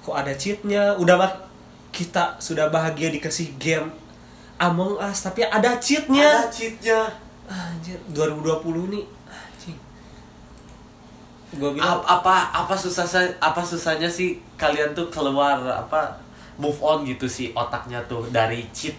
Kok 0.00 0.16
ada 0.16 0.32
cheatnya. 0.32 0.96
Udah 0.96 1.20
mah 1.20 1.32
kita 1.92 2.40
sudah 2.40 2.72
bahagia 2.72 3.12
dikasih 3.12 3.60
game 3.60 3.92
Among 4.62 4.94
Us 4.96 5.18
tapi 5.20 5.42
ada 5.42 5.58
ada 5.58 5.70
cheatnya. 5.76 6.46
cheatnya 6.46 7.10
Anjir, 7.44 7.98
2020 8.08 8.62
nih. 8.88 9.04
Anjing. 9.26 9.76
Gua 11.52 11.70
bilang 11.70 11.98
Ap- 12.00 12.22
apa 12.22 12.34
apa 12.56 12.74
susah 12.74 13.04
apa 13.36 13.60
susahnya 13.60 14.06
sih 14.06 14.38
kalian 14.54 14.94
tuh 14.94 15.10
keluar 15.10 15.58
apa 15.60 16.16
move 16.54 16.78
on 16.80 17.02
gitu 17.02 17.26
sih 17.26 17.50
otaknya 17.52 18.00
tuh 18.06 18.30
dari 18.30 18.70
cheat? 18.70 18.94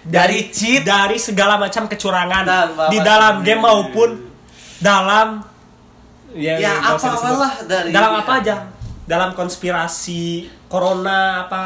Dari 0.00 0.48
cheat? 0.48 0.80
dari 0.82 1.20
segala 1.20 1.60
macam 1.60 1.84
kecurangan 1.84 2.42
Tanpa 2.42 2.88
di 2.88 2.98
dalam 2.98 3.44
game 3.44 3.60
maupun 3.60 4.10
dalam 4.80 5.44
Ya, 6.30 6.56
usah 6.94 7.10
apa 7.10 7.28
lah 7.36 7.52
dari- 7.66 7.90
dalam 7.90 8.12
apa 8.16 8.32
aja? 8.38 8.56
Dalam 9.04 9.34
konspirasi 9.34 10.46
corona 10.66 11.44
apa? 11.44 11.62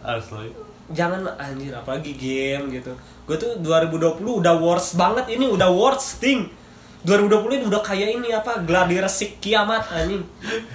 Asli 0.00 0.65
jangan 0.94 1.26
anjir 1.38 1.74
apalagi 1.74 2.14
game 2.14 2.70
gitu. 2.70 2.92
Gue 3.26 3.36
tuh 3.36 3.58
2020 3.58 4.22
udah 4.22 4.54
worst 4.58 4.94
banget 4.94 5.26
ini 5.34 5.46
udah 5.50 5.70
worst 5.70 6.22
thing. 6.22 6.46
2020 7.06 7.62
ini 7.62 7.64
udah 7.70 7.82
kayak 7.86 8.18
ini 8.18 8.34
apa 8.34 8.66
gladi 8.66 8.98
resik 8.98 9.38
kiamat 9.38 9.86
anjing. 9.94 10.26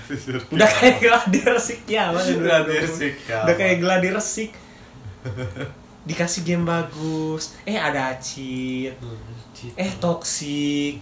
Udah 0.55 0.69
kayak 0.69 1.03
gladi 1.03 1.39
resik 1.43 1.83
kiamat 1.83 2.23
ini 2.23 2.39
Gladi 2.39 2.71
2020. 2.71 2.85
resik 2.87 3.13
kiamat. 3.27 3.43
udah 3.43 3.55
kayak 3.59 3.77
gladi 3.83 4.09
resik 4.15 4.49
dikasih 6.01 6.41
game 6.41 6.65
bagus. 6.65 7.53
Eh 7.67 7.77
ada 7.77 8.15
cheat. 8.17 8.95
Cheat. 9.53 9.73
eh 9.77 9.91
toxic. 9.99 10.97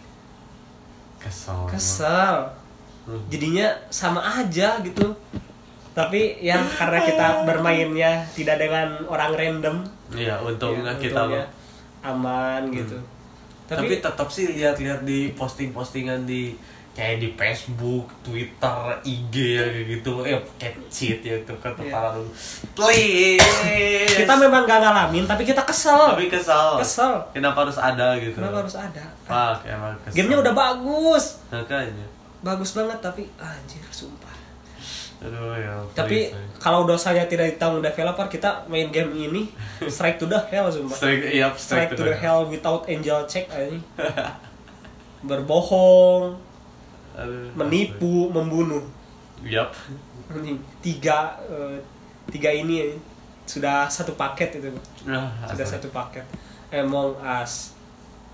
Kesel. 1.21 1.61
Kesel. 1.71 2.37
Hmm. 3.09 3.25
jadinya 3.25 3.73
sama 3.89 4.21
aja 4.21 4.77
gitu 4.85 5.17
tapi 5.99 6.39
ya 6.39 6.55
karena 6.63 6.99
kita 7.03 7.27
bermainnya 7.43 8.11
tidak 8.31 8.55
dengan 8.55 9.03
orang 9.03 9.35
random. 9.35 9.75
Iya 10.15 10.39
untungnya 10.39 10.95
ya, 10.95 11.03
kita 11.03 11.27
untungnya 11.27 11.45
aman 11.99 12.61
gitu. 12.71 12.95
Tapi, 13.67 13.85
tapi, 13.85 13.93
tetap 13.99 14.27
sih 14.31 14.47
lihat-lihat 14.55 15.03
di 15.03 15.35
posting-postingan 15.35 16.23
di 16.23 16.55
kayak 16.95 17.21
di 17.21 17.29
Facebook, 17.35 18.09
Twitter, 18.23 18.79
IG 19.03 19.35
ya 19.59 19.63
kayak 19.67 19.85
gitu. 19.99 20.13
Eh 20.23 20.39
kayak 20.55 20.75
cheat 20.87 21.19
ya 21.19 21.35
itu 21.35 21.53
kata 21.59 21.83
Iya. 21.83 21.91
para 21.91 22.09
lu 22.15 22.31
please. 22.71 23.43
Kita 24.23 24.33
memang 24.39 24.63
gak 24.63 24.79
ngalamin 24.79 25.27
tapi 25.27 25.43
kita 25.43 25.67
kesel. 25.67 26.15
Tapi 26.15 26.31
kesel. 26.31 26.79
Kesel. 26.79 27.19
Kenapa 27.35 27.67
harus 27.67 27.75
ada 27.75 28.15
gitu? 28.15 28.39
Kenapa 28.39 28.63
harus 28.63 28.75
ada? 28.79 29.03
Fuck, 29.27 29.67
emang 29.67 29.99
kesel. 30.07 30.15
Gamenya 30.15 30.37
udah 30.47 30.53
bagus. 30.55 31.43
Makanya. 31.51 32.07
Bagus 32.39 32.71
banget 32.71 32.99
tapi 33.03 33.27
anjir 33.35 33.83
sumpah 33.91 34.18
aduh 35.19 35.51
ya 35.59 35.75
tapi 35.91 36.31
please, 36.31 36.59
kalau 36.63 36.87
dosanya 36.87 37.27
tidak 37.27 37.55
ditanggung 37.55 37.83
developer 37.83 38.27
kita 38.31 38.63
main 38.71 38.87
game 38.87 39.11
ini 39.11 39.51
strike 39.91 40.15
to 40.15 40.27
the 40.31 40.39
hell 40.47 40.71
sumpah 40.71 40.95
strike 40.95 41.27
iya 41.27 41.51
strike 41.59 41.91
to 41.91 42.07
the 42.07 42.15
hell 42.15 42.47
without 42.47 42.87
angel 42.87 43.27
check 43.27 43.51
aja 43.51 43.75
berbohong 45.27 46.39
Aduh, 47.19 47.51
menipu 47.55 48.31
membunuh. 48.31 48.83
Yap. 49.43 49.75
Tiga 50.79 51.35
eh, 51.51 51.77
tiga 52.31 52.49
ini 52.53 52.73
ya, 52.79 52.87
sudah 53.43 53.89
satu 53.91 54.15
paket 54.15 54.61
itu. 54.61 54.71
Nah, 55.03 55.27
sudah 55.47 55.65
asli. 55.65 55.75
satu 55.75 55.87
paket. 55.91 56.23
Among 56.71 57.19
Us. 57.19 57.75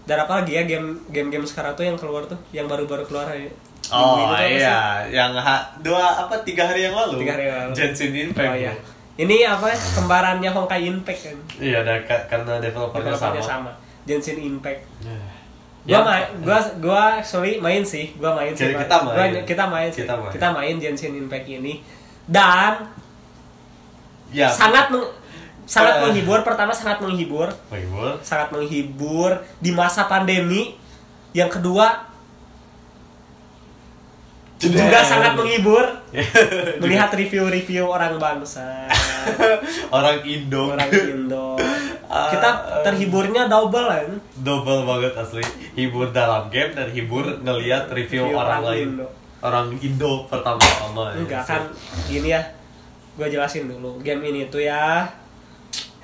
Dan 0.06 0.22
apa 0.22 0.44
lagi 0.44 0.54
ya 0.54 0.70
game 0.70 1.02
game 1.10 1.34
game 1.34 1.46
sekarang 1.48 1.74
tuh 1.74 1.82
yang 1.82 1.98
keluar 1.98 2.30
tuh 2.30 2.38
yang 2.54 2.70
baru-baru 2.70 3.10
keluar 3.10 3.26
ya 3.34 3.50
Oh 3.88 4.34
sih? 4.34 4.58
iya, 4.58 4.80
yang 5.08 5.34
ha- 5.34 5.66
dua 5.80 6.02
apa 6.18 6.34
tiga 6.42 6.66
hari 6.66 6.84
yang 6.84 6.94
lalu. 6.94 7.22
Tiga 7.22 7.34
hari 7.34 7.46
yang 7.46 7.58
lalu. 7.62 7.74
Genshin 7.76 8.12
Impact. 8.12 8.48
oh, 8.48 8.56
iya. 8.56 8.74
ini 9.16 9.36
apa 9.42 9.66
ya 9.66 9.78
kembarannya 9.94 10.50
Honkai 10.50 10.82
Impact 10.86 11.22
kan 11.24 11.38
Iya, 11.58 11.78
ada 11.82 11.96
ka- 12.02 12.26
karena 12.28 12.60
developernya 12.60 13.14
developernya 13.14 13.40
sama. 13.40 13.72
sama 13.72 13.72
Genshin 14.04 14.38
Impact 14.40 14.82
Ya. 15.86 15.96
gua 15.96 16.02
main 16.04 16.26
gua 16.42 16.60
gua 16.78 17.04
sorry 17.22 17.56
main 17.58 17.80
sih 17.80 18.12
gua 18.16 18.34
main 18.34 18.52
sih 18.52 18.66
Jadi 18.66 18.74
Gua- 18.74 18.84
kita 18.84 18.98
main. 19.00 19.16
gua- 19.32 19.46
kita 19.46 19.64
main 19.66 19.90
sih 19.90 20.02
Kita 20.02 20.16
main. 20.18 20.32
kita 20.32 20.48
main 20.52 20.76
Genshin 20.76 21.14
Impact 21.16 21.46
ini 21.48 21.80
dan 22.26 22.90
Ya. 24.30 24.50
sangat 24.50 24.90
meng- 24.90 25.14
sangat 25.64 25.96
Eh. 25.96 26.02
menghibur 26.04 26.42
pertama 26.42 26.70
sangat 26.70 27.00
menghibur 27.00 27.48
Menghibur. 27.68 28.20
sangat 28.20 28.50
menghibur 28.50 29.32
di 29.58 29.72
masa 29.72 30.06
pandemi 30.06 30.76
yang 31.32 31.48
kedua 31.48 32.04
juga 34.72 35.00
sangat 35.04 35.34
menghibur. 35.38 35.86
Melihat 36.82 37.10
review-review 37.14 37.86
orang 37.86 38.18
bangsa. 38.18 38.88
Orang 39.96 40.22
Indo. 40.22 40.70
orang 40.72 40.90
Indo. 40.94 41.58
Kita 42.34 42.50
terhiburnya 42.86 43.50
double 43.50 43.88
kan? 43.90 44.10
Double 44.46 44.86
banget 44.86 45.14
asli. 45.18 45.44
Hibur 45.74 46.14
dalam 46.14 46.48
game 46.54 46.72
dan 46.78 46.94
hibur 46.94 47.42
ngelihat 47.42 47.90
review, 47.92 48.30
Review 48.30 48.38
orang, 48.38 48.62
orang 48.62 48.64
lain. 48.64 48.88
Indo. 48.96 49.08
orang 49.46 49.68
Indo 49.82 50.12
pertama-tama 50.26 51.14
ya. 51.14 51.18
enggak 51.22 51.44
kan 51.46 51.62
gini 52.08 52.30
ya. 52.34 52.42
Gue 53.18 53.28
jelasin 53.30 53.66
dulu. 53.68 53.98
Game 54.02 54.22
ini 54.26 54.48
tuh 54.48 54.62
ya 54.64 55.10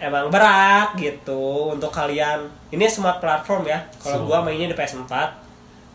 emang 0.01 0.33
berat 0.33 0.97
gitu 0.97 1.71
untuk 1.73 1.93
kalian. 1.93 2.49
Ini 2.73 2.85
smart 2.89 3.21
platform 3.21 3.69
ya. 3.69 3.85
Kalau 4.01 4.25
Semua. 4.25 4.41
gue 4.41 4.49
mainnya 4.51 4.67
di 4.73 4.77
PS4 4.77 5.40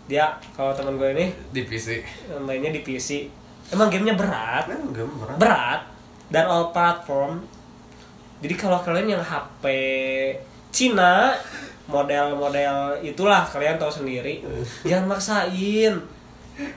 dia 0.07 0.39
kalau 0.55 0.71
temen 0.71 0.95
gue 0.99 1.11
ini 1.19 1.27
di 1.51 1.67
PC 1.67 2.03
mainnya 2.47 2.71
di 2.71 2.81
PC 2.87 3.27
emang 3.75 3.91
gamenya 3.91 4.15
berat? 4.15 4.71
Emang 4.71 4.95
game 4.95 5.15
berat. 5.19 5.37
Berat 5.39 5.81
dan 6.31 6.45
all 6.47 6.71
platform. 6.75 7.43
Jadi 8.43 8.55
kalau 8.55 8.79
kalian 8.83 9.19
yang 9.19 9.25
HP 9.25 9.65
Cina 10.71 11.35
model-model 11.87 13.01
itulah 13.01 13.47
kalian 13.47 13.79
tahu 13.79 14.03
sendiri. 14.03 14.43
Jangan 14.83 15.07
maksain 15.17 15.95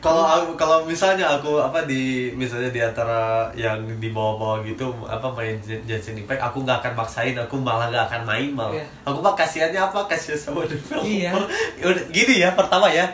kalau 0.04 0.28
aku 0.28 0.60
kalau 0.60 0.84
misalnya 0.84 1.24
aku 1.40 1.56
apa 1.56 1.88
di 1.88 2.36
misalnya 2.36 2.68
di 2.68 2.84
antara 2.84 3.48
yang 3.56 3.80
di 3.96 4.12
bawah-bawah 4.12 4.60
gitu 4.68 4.92
apa 5.08 5.32
main 5.32 5.56
Genshin 5.64 6.20
Impact 6.20 6.44
aku 6.44 6.68
nggak 6.68 6.84
akan 6.84 6.94
maksain 7.00 7.36
aku 7.40 7.56
malah 7.56 7.88
nggak 7.88 8.12
akan 8.12 8.22
main 8.28 8.52
malah. 8.52 8.76
Iya. 8.76 8.86
aku 9.08 9.18
mah 9.24 9.34
kasihannya 9.40 9.80
apa 9.80 10.00
kasihan 10.12 10.36
sama 10.36 10.68
developer 10.68 11.08
Iya. 11.08 11.32
Udah, 11.88 12.04
gini 12.12 12.44
ya 12.44 12.52
pertama 12.60 12.92
ya. 12.92 13.08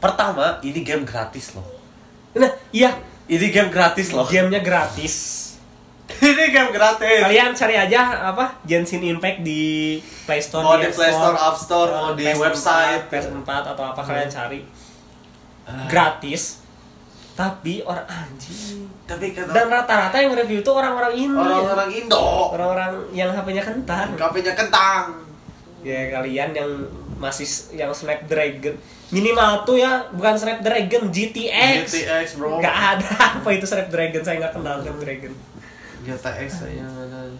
Pertama 0.00 0.56
ini 0.64 0.80
game 0.80 1.04
gratis 1.04 1.52
loh. 1.52 1.66
Nah 2.40 2.48
iya. 2.72 2.96
Ini 3.28 3.52
game 3.52 3.68
gratis 3.68 4.08
loh. 4.16 4.24
Gamenya 4.24 4.64
gratis. 4.64 5.44
Ini 6.24 6.48
game 6.48 6.72
gratis. 6.72 7.20
Kalian 7.20 7.52
cari 7.52 7.76
aja 7.76 8.32
apa 8.32 8.64
Genshin 8.64 9.04
Impact 9.04 9.44
di 9.44 10.00
Play 10.24 10.40
Store 10.40 10.64
Mau 10.64 10.80
di 10.80 10.88
App 10.88 10.96
Play 10.96 11.12
Store, 11.12 11.36
App 11.36 11.56
Store, 11.60 11.90
mau 11.92 12.16
di 12.16 12.24
PS4, 12.24 12.40
website. 12.40 13.02
PS4 13.12 13.50
atau 13.76 13.84
apa 13.92 14.00
kalian 14.00 14.32
cari. 14.32 14.64
Gratis 15.90 16.64
tapi 17.38 17.86
orang 17.86 18.02
anjing. 18.10 18.90
Tapi 19.06 19.30
kan 19.30 19.46
dan 19.54 19.70
rata-rata 19.70 20.18
yang 20.18 20.34
review 20.34 20.58
itu 20.58 20.70
orang-orang 20.74 21.14
ini 21.14 21.38
orang-orang 21.38 21.90
Indo. 21.94 22.18
Orang-orang 22.50 22.92
yang 23.14 23.30
HP-nya 23.30 23.62
kentang. 23.62 24.18
HP-nya 24.18 24.58
kentang. 24.58 25.22
Ya 25.86 26.10
kalian 26.18 26.50
yang 26.50 26.70
masih 27.22 27.46
yang 27.78 27.94
Snapdragon 27.94 28.74
minimal 29.14 29.62
tuh 29.62 29.78
ya 29.78 30.06
bukan 30.10 30.34
Snapdragon 30.34 31.14
GTX 31.14 31.86
GTX 31.86 32.28
bro. 32.42 32.58
Nggak 32.58 32.76
ada 32.98 33.10
apa 33.38 33.48
itu 33.54 33.66
Snapdragon 33.70 34.22
saya 34.26 34.42
nggak 34.42 34.54
kenal 34.58 34.82
Snapdragon 34.82 35.34
GTX 36.02 36.50
saya 36.50 36.84
mana 36.90 37.30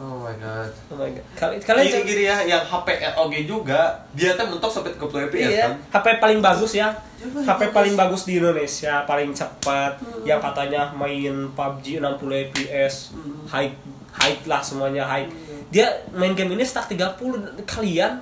oh 0.00 0.16
my 0.18 0.32
god. 0.34 0.70
Oh 0.88 0.96
my 0.96 1.06
god. 1.06 1.24
Kali- 1.36 1.60
kalian 1.60 1.84
gini, 1.84 1.94
cek- 1.94 2.06
gini 2.06 2.22
ya 2.24 2.36
yang 2.42 2.62
HP 2.62 2.88
ROG 3.12 3.34
juga 3.44 3.80
dia 4.10 4.32
tuh 4.32 4.48
mentok 4.48 4.72
sampai 4.72 4.96
30 4.96 5.28
fps 5.28 5.36
iya 5.46 5.60
kan? 5.62 5.72
HP 5.92 6.06
paling 6.16 6.40
bagus 6.40 6.72
ya. 6.72 6.88
HP 7.20 7.46
bagus. 7.60 7.76
paling 7.76 7.94
bagus 7.94 8.22
di 8.24 8.32
Indonesia 8.34 9.04
paling 9.04 9.30
cepat 9.30 9.92
yang 10.24 10.40
katanya 10.40 10.88
main 10.90 11.52
PUBG 11.52 12.00
60 12.00 12.16
fps 12.48 13.12
high 13.46 13.68
high 14.10 14.36
lah 14.42 14.58
semuanya 14.58 15.04
high 15.04 15.28
dia 15.68 15.86
main 16.10 16.32
game 16.32 16.50
ini 16.50 16.64
stuck 16.64 16.88
30 16.88 17.20
kalian. 17.62 18.18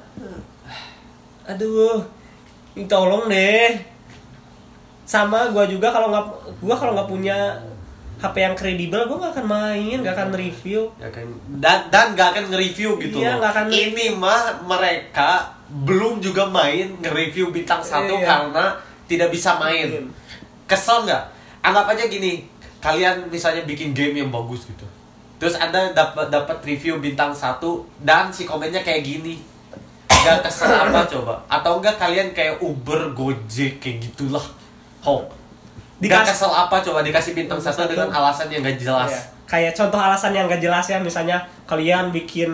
Aduh 1.46 2.04
ini 2.74 2.84
tolong 2.84 3.26
deh. 3.26 3.72
Sama 5.02 5.48
gua 5.48 5.64
juga 5.64 5.88
kalau 5.88 6.12
nggak 6.12 6.26
gua 6.60 6.76
kalau 6.76 6.92
nggak 6.92 7.08
punya 7.08 7.56
HP 8.18 8.36
yang 8.36 8.54
kredibel 8.54 9.06
gua 9.06 9.16
nggak 9.20 9.32
akan 9.34 9.46
main 9.46 9.96
nggak 10.02 10.14
akan 10.14 10.30
review. 10.34 10.90
Ya 10.98 11.08
kan 11.08 11.26
dan 11.58 11.78
dan 11.88 12.06
gak 12.12 12.34
akan 12.34 12.44
nge-review 12.50 12.98
gitu 12.98 13.22
Iya, 13.22 13.34
loh. 13.34 13.46
nggak 13.46 13.52
akan 13.54 13.66
ini 13.68 14.06
mah 14.12 14.42
mereka 14.62 15.54
belum 15.68 16.18
juga 16.18 16.44
main 16.44 16.98
nge-review 16.98 17.50
bintang 17.50 17.78
satu 17.78 18.14
Iya. 18.14 18.26
karena 18.26 18.64
tidak 19.06 19.30
bisa 19.30 19.54
main. 19.56 19.86
Iya. 19.86 20.02
kesel 20.66 21.06
nggak? 21.06 21.24
Anggap 21.62 21.86
aja 21.88 22.04
gini 22.06 22.44
kalian 22.78 23.26
misalnya 23.26 23.62
bikin 23.62 23.90
game 23.90 24.18
yang 24.18 24.28
bagus 24.28 24.66
gitu. 24.66 24.84
Terus 25.38 25.54
anda 25.54 25.94
dapat 25.94 26.28
dapat 26.28 26.58
review 26.60 26.98
bintang 26.98 27.30
satu 27.30 27.86
dan 27.98 28.28
si 28.28 28.42
komennya 28.42 28.82
kayak 28.82 29.00
gini. 29.00 29.38
Nggak 30.10 30.44
kesel 30.44 30.68
apa 30.68 31.06
coba? 31.06 31.38
Atau 31.46 31.78
enggak 31.78 31.94
kalian 31.96 32.34
kayak 32.34 32.58
Uber 32.58 33.14
Gojek 33.14 33.78
kayak 33.78 34.02
gitulah. 34.02 34.42
Ho 35.06 35.30
Dikasih 35.98 36.22
Dikas- 36.22 36.30
kesel 36.38 36.52
apa 36.52 36.76
coba 36.78 37.02
dikasih 37.02 37.32
bintang 37.34 37.58
satu 37.58 37.90
dengan 37.90 38.06
alasan 38.08 38.46
yang 38.46 38.62
gak 38.62 38.78
jelas. 38.78 39.10
Iya. 39.10 39.20
Kayak 39.48 39.72
contoh 39.74 39.98
alasan 39.98 40.30
yang 40.30 40.46
gak 40.46 40.60
jelas 40.60 40.86
ya, 40.86 40.98
misalnya 40.98 41.38
kalian 41.66 42.14
bikin 42.14 42.50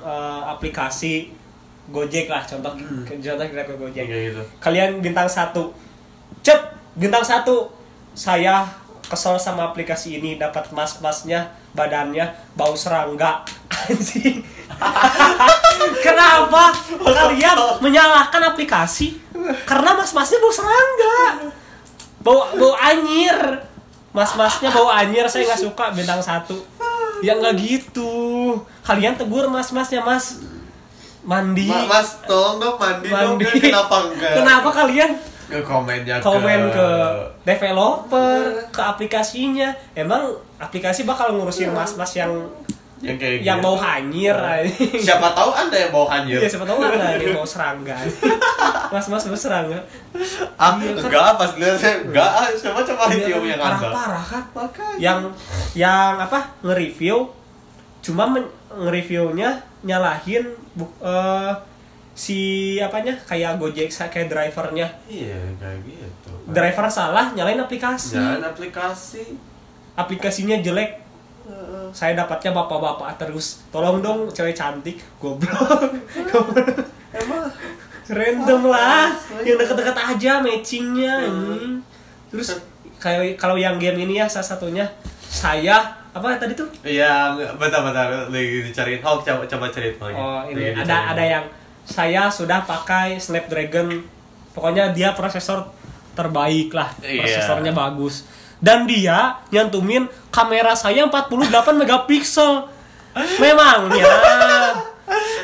eh, 0.00 0.42
aplikasi 0.46 1.32
Gojek 1.86 2.26
lah, 2.26 2.42
contoh 2.42 2.74
contoh 3.06 3.46
kita 3.46 3.62
Gojek. 3.78 4.04
kayak 4.10 4.22
gitu. 4.32 4.42
Kalian 4.58 4.98
bintang 4.98 5.30
satu, 5.30 5.70
cep 6.42 6.58
bintang 6.98 7.22
satu, 7.22 7.70
saya 8.10 8.66
kesel 9.06 9.38
sama 9.38 9.70
aplikasi 9.70 10.18
ini 10.18 10.34
dapat 10.34 10.66
mas-masnya 10.74 11.46
badannya 11.78 12.26
bau 12.58 12.74
serangga. 12.74 13.46
Anjing. 13.86 14.42
Kenapa? 16.06 16.74
Kalian 16.98 17.58
menyalahkan 17.78 18.42
aplikasi 18.42 19.14
karena 19.62 19.94
mas-masnya 19.94 20.42
bau 20.42 20.50
serangga 20.50 21.16
bau 22.26 22.50
bau 22.58 22.74
anyir 22.74 23.62
mas-masnya 24.10 24.74
bau 24.74 24.90
anyir 24.90 25.30
saya 25.30 25.46
nggak 25.46 25.62
suka 25.62 25.84
bintang 25.94 26.18
satu. 26.18 26.58
Ya 27.22 27.38
nggak 27.38 27.54
gitu. 27.62 28.58
Kalian 28.82 29.14
tegur 29.14 29.46
mas-masnya 29.46 30.02
mas. 30.02 30.42
Mandi. 31.22 31.70
Ma- 31.70 31.86
mas 31.86 32.22
tolong 32.26 32.58
dong 32.62 32.76
mandi, 32.78 33.10
dong 33.10 33.38
mandi. 33.38 33.46
kenapa 33.58 33.96
enggak? 34.10 34.34
Kenapa 34.42 34.68
kalian? 34.74 35.10
Ke 35.46 35.62
komennya 35.62 36.18
komen 36.18 36.60
ke 36.74 36.88
developer 37.46 38.42
ke 38.74 38.80
aplikasinya. 38.82 39.70
Emang 39.94 40.34
aplikasi 40.58 41.06
bakal 41.06 41.34
ngurusin 41.38 41.70
mas-mas 41.70 42.14
yang 42.18 42.34
yang 43.04 43.16
kayak 43.20 43.44
yang 43.44 43.58
gitu. 43.60 43.66
bau 43.68 43.76
hanyir 43.76 44.36
siapa 44.96 45.28
tahu 45.36 45.52
anda 45.52 45.76
yang 45.76 45.92
bau 45.92 46.08
hanyir. 46.08 46.40
Iya 46.40 46.48
siapa 46.48 46.64
tahu 46.64 46.80
ada 46.80 47.20
yang 47.20 47.36
bau 47.36 47.44
serangga. 47.44 47.96
Mas-mas 48.92 49.28
bau 49.28 49.36
serangga. 49.36 49.80
Ah 50.56 50.80
Iya, 50.80 50.96
kan? 50.96 51.04
enggak 51.04 51.30
pas 51.36 51.50
lihat 51.60 51.76
saya 51.76 51.94
enggak 52.00 52.30
ah 52.32 52.46
coba 52.48 52.80
coba 52.80 53.02
review 53.12 53.38
yang 53.44 53.60
anda 53.60 53.76
parah-parah 53.76 54.24
kan? 54.24 54.44
Makanya. 54.56 54.96
Yang 54.96 55.18
yang 55.76 56.12
apa 56.16 56.38
nge-review 56.64 57.16
cuma 58.00 58.24
nge-reviewnya 58.72 59.50
nyalahin 59.84 60.56
bu, 60.72 60.88
eh, 61.04 61.52
si 62.16 62.38
apanya 62.80 63.12
kayak 63.28 63.60
Gojek 63.60 63.92
kayak 63.92 64.32
drivernya. 64.32 64.88
Iya 65.04 65.36
kayak 65.60 65.84
gitu 65.84 66.26
driver 66.46 66.86
salah 66.86 67.34
nyalain 67.34 67.58
aplikasi. 67.58 68.14
Jangan 68.14 68.54
aplikasi. 68.54 69.34
Aplikasinya 69.96 70.60
jelek 70.60 71.05
saya 71.90 72.12
dapatnya 72.14 72.50
bapak-bapak 72.52 73.16
terus 73.16 73.62
tolong 73.68 73.98
dong 73.98 74.28
cewek 74.28 74.52
cantik 74.52 74.98
goblok 75.16 75.56
emang 77.14 77.46
random 78.06 78.62
lah 78.66 79.10
yang 79.40 79.56
deket-deket 79.56 79.96
aja 79.96 80.32
matchingnya 80.38 81.14
ini 81.22 81.80
terus 82.28 82.58
kayak 82.96 83.34
kalau 83.34 83.54
yang 83.54 83.76
game 83.76 83.98
ini 84.00 84.18
ya 84.18 84.26
salah 84.26 84.46
satunya 84.48 84.86
saya 85.22 85.82
apa 86.10 86.32
tadi 86.34 86.54
tuh 86.54 86.64
Iya, 86.80 87.28
bentar 87.54 87.84
bentar 87.84 88.08
lagi 88.26 88.64
dicariin. 88.64 89.04
Oh, 89.04 89.20
coba 89.20 89.44
coba 89.44 89.68
cerita 89.68 90.08
lagi. 90.08 90.16
oh 90.16 90.40
ini 90.46 90.72
Lagi 90.72 90.72
ada 90.72 90.80
dicariin. 90.80 91.12
ada 91.12 91.24
yang 91.28 91.44
saya 91.84 92.22
sudah 92.26 92.64
pakai 92.64 93.16
Snapdragon 93.16 94.00
pokoknya 94.50 94.90
dia 94.90 95.12
prosesor 95.12 95.68
terbaik 96.12 96.72
lah 96.72 96.88
Iya. 96.98 97.20
prosesornya 97.20 97.70
bagus 97.70 98.24
dan 98.58 98.84
dia 98.84 99.18
nyantumin 99.48 100.04
kamera 100.28 100.72
saya 100.72 101.04
48 101.04 101.46
megapiksel 101.76 102.68
memangnya 103.36 104.04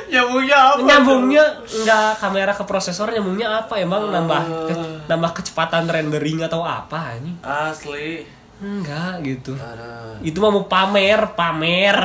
nyambungnya 0.08 0.58
apa? 0.58 0.80
nyambungnya 0.82 1.44
nggak 1.62 2.08
kamera 2.18 2.52
ke 2.52 2.64
prosesor 2.64 3.08
nyambungnya 3.08 3.62
apa 3.62 3.78
emang 3.78 4.08
nambah 4.08 4.40
ke- 4.66 4.78
nambah 5.06 5.30
kecepatan 5.32 5.86
rendering 5.86 6.42
atau 6.42 6.60
apa 6.60 7.16
ini 7.16 7.38
Asli. 7.40 8.26
enggak 8.58 9.22
gitu 9.22 9.54
Ada. 9.54 10.18
itu 10.20 10.36
mah 10.36 10.50
mau 10.50 10.64
pamer 10.64 11.32
pamer 11.32 11.96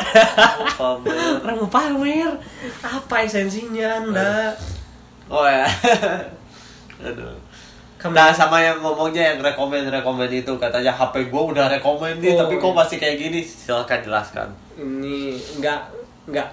Pamer. 0.74 1.18
orang 1.44 1.58
mau 1.60 1.70
pamer 1.70 2.32
apa 2.82 3.16
esensinya 3.22 3.88
anda 3.98 4.34
Oh 5.28 5.44
ya. 5.44 5.68
Aduh. 7.04 7.36
Nah 8.00 8.30
sama 8.30 8.58
yang 8.58 8.78
ngomongnya 8.78 9.34
yang 9.34 9.40
rekomend 9.40 9.88
rekomend 9.88 10.30
itu. 10.30 10.54
Katanya 10.56 10.92
HP 10.92 11.28
gue 11.28 11.44
udah 11.48 11.66
rekomend 11.68 12.18
nih 12.18 12.32
Oh, 12.32 12.40
tapi 12.40 12.56
kok 12.56 12.72
masih 12.72 12.98
kayak 12.98 13.18
gini? 13.18 13.40
Silahkan 13.42 14.00
jelaskan. 14.00 14.48
ini 14.76 15.34
enggak 15.54 15.90
enggak 16.24 16.46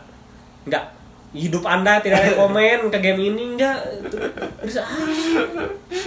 enggak 0.65 0.85
hidup 1.31 1.61
anda 1.63 1.99
tidak 1.99 2.25
rekomen 2.25 2.89
ke 2.89 2.99
game 2.99 3.21
ini 3.27 3.53
enggak 3.53 3.77
terus 4.57 4.79
ah, 4.79 4.89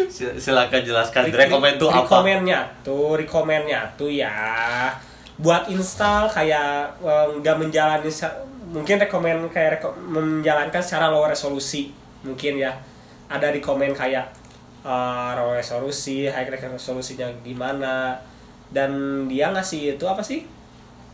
Sil- 0.09 0.33
Silakan 0.35 0.81
jelaskan. 0.81 1.27
Re- 1.27 1.45
rekomend 1.45 1.77
tuh 1.77 1.87
apa? 1.87 2.01
rekomennya 2.01 2.59
tuh 2.81 3.13
rekomennya 3.15 3.81
tuh 3.93 4.09
ya. 4.09 4.33
Buat 5.37 5.67
install 5.67 6.25
kayak 6.27 6.67
eh, 6.99 7.27
nggak 7.37 7.55
menjalani 7.55 8.09
sa- 8.09 8.33
mungkin 8.67 8.97
rekomen 8.97 9.45
kayak 9.47 9.77
reko- 9.77 9.93
menjalankan 9.99 10.81
secara 10.81 11.07
low 11.07 11.23
resolusi. 11.23 11.93
Mungkin 12.23 12.57
ya. 12.57 12.73
Ada 13.27 13.51
di 13.51 13.59
komen 13.59 13.91
kayak 13.91 14.31
uh, 14.81 15.31
low 15.33 15.51
resolusi 15.51 16.25
high 16.25 16.45
resolusinya 16.45 17.25
gimana 17.41 18.17
dan 18.67 18.91
dia 19.25 19.49
ngasih 19.49 19.95
itu 19.95 20.03
apa 20.03 20.19
sih 20.19 20.43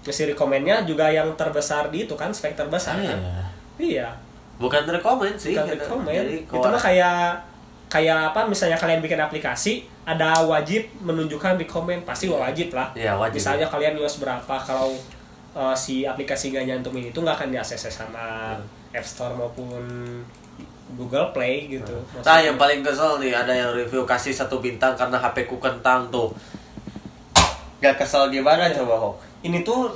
ngasih 0.03 0.31
rekomennya 0.31 0.83
juga 0.83 1.07
yang 1.07 1.29
terbesar 1.33 1.87
di 1.87 2.03
itu 2.03 2.13
kan 2.13 2.29
spek 2.29 2.53
terbesar 2.53 2.97
kan 2.97 3.15
Iya. 3.15 3.43
iya 3.77 4.09
Bukan 4.53 4.85
rekomen 4.85 5.33
sih. 5.33 5.51
bukan 5.51 5.65
gitu. 5.67 5.79
rekomen 5.79 6.13
Jadi 6.13 6.35
itu 6.45 6.57
mah 6.63 6.77
kayak 6.79 7.19
kayak 7.87 8.19
apa 8.29 8.41
misalnya 8.43 8.73
kalian 8.73 8.99
bikin 8.99 9.17
aplikasi 9.17 9.73
ada 10.03 10.33
wajib 10.41 10.81
menunjukkan 10.99 11.55
rekomen 11.57 12.01
pasti 12.01 12.25
wajib 12.27 12.71
lah 12.71 12.89
Iya, 12.93 13.13
wajib. 13.15 13.37
misalnya 13.37 13.65
kalian 13.65 13.93
iOS 13.95 14.17
berapa 14.17 14.55
kalau 14.57 14.93
uh, 15.53 15.73
si 15.73 16.01
aplikasi 16.03 16.49
gak 16.49 16.65
nyantumin 16.65 17.07
itu 17.07 17.17
nggak 17.17 17.35
akan 17.35 17.49
diakses 17.51 17.85
sama 17.87 18.53
Hmm. 18.53 18.65
App 18.93 19.01
Store 19.03 19.33
maupun 19.33 19.81
Google 20.93 21.29
Play 21.29 21.67
gitu 21.69 21.89
Nah, 21.89 22.01
Maksudnya- 22.15 22.43
yang 22.43 22.55
paling 22.55 22.79
kesel 22.81 23.17
nih 23.17 23.31
ada 23.31 23.49
yang 23.49 23.71
review 23.71 24.03
kasih 24.03 24.31
satu 24.31 24.57
bintang 24.57 24.93
karena 24.93 25.15
HP 25.15 25.45
ku 25.45 25.57
kentang 25.57 26.07
tuh. 26.07 26.29
Gak 27.79 27.97
kesel 27.97 28.29
gimana 28.29 28.63
Iya. 28.65 28.79
coba 28.79 28.95
Hok? 28.97 29.15
ini 29.41 29.59
tuh 29.61 29.91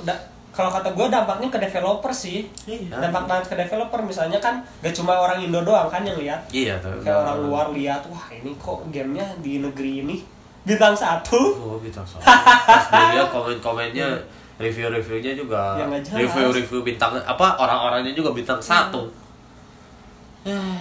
kalau 0.50 0.68
kata 0.68 0.90
gue 0.90 1.06
dampaknya 1.08 1.48
ke 1.48 1.58
developer 1.58 2.10
sih 2.10 2.44
Iya. 2.64 3.00
dampak 3.00 3.24
banget 3.24 3.44
ke 3.46 3.56
developer 3.56 3.96
misalnya 3.98 4.36
kan 4.36 4.60
gak 4.78 4.92
cuma 4.92 5.16
orang 5.16 5.40
Indo 5.40 5.62
doang 5.62 5.88
kan 5.88 6.02
yang 6.02 6.18
lihat 6.18 6.44
Iya 6.48 6.76
tuh. 6.78 6.92
kayak 7.00 7.16
orang 7.16 7.38
luar 7.40 7.66
lihat 7.70 8.04
wah 8.06 8.28
ini 8.28 8.52
kok 8.54 8.84
gamenya 8.88 9.24
di 9.38 9.58
negeri 9.58 10.02
ini 10.02 10.16
bintang 10.60 10.92
satu 10.92 11.40
Oh, 11.56 11.78
bintang 11.78 12.04
satu. 12.04 12.20
Pas 12.20 12.84
dilihat 12.86 13.30
komen-komennya, 13.30 14.20
review-reviewnya 14.60 15.32
juga 15.32 15.80
review-review 16.12 16.84
bintang 16.84 17.16
apa 17.16 17.56
orang-orangnya 17.56 18.12
juga 18.12 18.36
bintang 18.36 18.60
satu. 18.60 19.08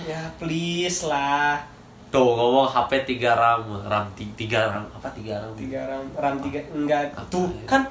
Ya 0.07 0.21
please 0.39 1.09
lah. 1.09 1.59
Tuh 2.07 2.23
ngomong 2.39 2.63
HP 2.71 3.19
3 3.19 3.35
RAM, 3.35 3.61
RAM 3.83 4.05
3 4.15 4.31
RAM 4.47 4.85
apa 4.95 5.11
3 5.11 5.27
RAM? 5.43 5.51
tiga 5.59 5.81
ram 5.91 6.05
ram 6.15 6.35
tiga 6.39 6.63
enggak. 6.71 7.11
Apa 7.11 7.27
tuh 7.27 7.51
ya? 7.51 7.63
kan 7.67 7.81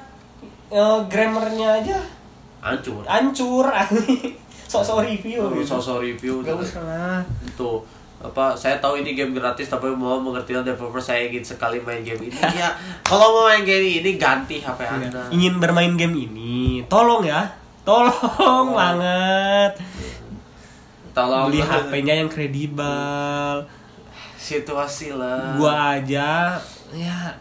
eh, 0.73 0.99
grammarnya 1.05 1.69
aja 1.85 1.97
Hancur. 2.57 3.05
hancur 3.05 3.69
sok-sok 4.71 4.99
review. 5.07 5.39
Oh. 5.39 5.63
Sosok 5.63 6.03
review. 6.03 6.43
Gak 6.43 6.59
usah 6.59 6.83
lah. 6.83 7.19
Itu 7.41 7.81
apa 8.17 8.57
saya 8.57 8.81
tahu 8.81 8.97
ini 9.05 9.13
game 9.13 9.37
gratis 9.37 9.69
tapi 9.69 9.93
mau 9.93 10.17
mengerti 10.17 10.57
developer 10.65 10.97
saya 10.97 11.29
ingin 11.29 11.45
sekali 11.45 11.79
main 11.79 12.03
game 12.03 12.27
ini. 12.27 12.35
Ya 12.59 12.73
kalau 13.05 13.31
mau 13.31 13.43
main 13.47 13.63
game 13.63 14.03
ini 14.03 14.19
ganti 14.19 14.59
HP 14.59 14.79
anda. 14.83 15.29
Ingin 15.31 15.61
bermain 15.63 15.95
game 15.95 16.17
ini 16.27 16.83
tolong 16.91 17.23
ya. 17.23 17.47
Tolong 17.87 18.75
banget 18.75 19.79
tolong 21.17 21.49
beli 21.49 21.65
HP-nya 21.65 22.13
yang 22.21 22.29
kredibel. 22.29 23.65
Situasi 24.37 25.17
lah. 25.17 25.57
Gua 25.57 25.97
aja 25.97 26.61
ya 26.93 27.33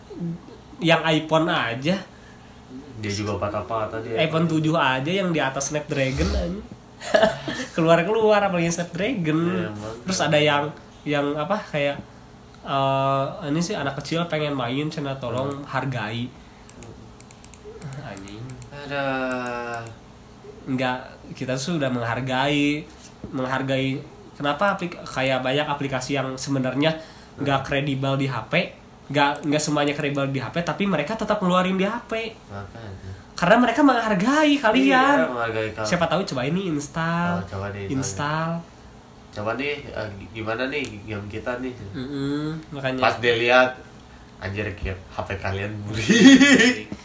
yang 0.81 1.05
iPhone 1.05 1.53
aja. 1.53 2.01
Dia 2.97 3.12
juga 3.12 3.37
patah-patah 3.37 4.01
dia. 4.01 4.16
iPhone 4.24 4.49
7 4.49 4.64
aja 4.72 5.11
yang 5.12 5.29
di 5.29 5.41
atas 5.41 5.68
Snapdragon 5.68 6.31
aja. 6.33 6.61
Keluar 7.77 8.01
keluar 8.09 8.41
apalagi 8.41 8.72
Snapdragon. 8.72 9.68
Emang. 9.68 9.95
terus 10.09 10.18
ada 10.24 10.41
yang 10.41 10.72
yang 11.05 11.37
apa 11.37 11.61
kayak 11.70 12.01
eh 12.66 13.24
ini 13.47 13.62
sih 13.62 13.79
anak 13.79 14.01
kecil 14.03 14.27
pengen 14.27 14.57
main 14.57 14.89
cina 14.89 15.14
tolong 15.20 15.62
hargai. 15.68 16.27
Anjing. 18.01 18.43
Ada. 18.72 19.05
Enggak 20.66 20.99
kita 21.37 21.55
sudah 21.55 21.93
menghargai 21.93 22.96
menghargai 23.29 23.99
kenapa 24.33 24.74
aplik 24.74 24.95
kayak 25.01 25.41
banyak 25.41 25.64
aplikasi 25.64 26.14
yang 26.14 26.35
sebenarnya 26.35 26.93
nggak 27.37 27.61
kredibel 27.62 28.14
di 28.14 28.27
HP 28.27 28.72
nggak 29.07 29.45
nggak 29.45 29.62
semuanya 29.62 29.93
kredibel 29.93 30.27
di 30.27 30.39
HP 30.39 30.61
tapi 30.61 30.83
mereka 30.85 31.14
tetap 31.14 31.39
ngeluarin 31.39 31.74
di 31.74 31.85
HP 31.85 32.35
makanya. 32.47 33.12
Karena 33.37 33.57
mereka 33.61 33.81
menghargai 33.81 34.57
kalian. 34.57 35.16
Iya, 35.20 35.29
menghargai 35.29 35.68
kalian. 35.70 35.85
siapa 35.87 36.07
tahu 36.07 36.24
coba 36.24 36.43
ini 36.43 36.68
install 36.68 37.37
Oh, 37.37 37.45
coba 37.47 37.68
deh, 37.68 37.85
install. 37.87 38.51
coba 39.31 39.53
nih 39.55 39.85
eh, 39.85 40.09
gimana 40.33 40.66
nih 40.66 40.85
game 41.05 41.29
kita 41.29 41.61
nih? 41.61 41.77
Makanya. 42.72 42.97
Pas 42.99 43.20
dia 43.20 43.37
lihat 43.37 43.77
anjir 44.37 44.64
kayak 44.72 44.97
HP 45.12 45.29
kalian 45.37 45.72
buri. 45.81 46.05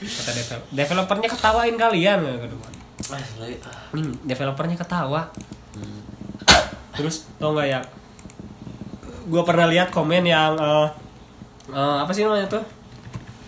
Kata 0.01 0.32
devel- 0.32 0.67
developernya 0.72 1.28
ketawain 1.30 1.76
kalian 1.76 2.19
ini 3.91 4.11
developernya 4.24 4.78
ketawa 4.78 5.28
terus 6.92 7.28
tau 7.36 7.52
nggak 7.52 7.68
ya 7.68 7.80
gue 9.24 9.42
pernah 9.42 9.66
lihat 9.66 9.89
komen 9.89 10.24
yang 10.24 10.54
eh, 10.54 10.88
eh, 11.70 11.96
apa 12.00 12.12
sih 12.12 12.22
namanya 12.22 12.50
tuh 12.50 12.64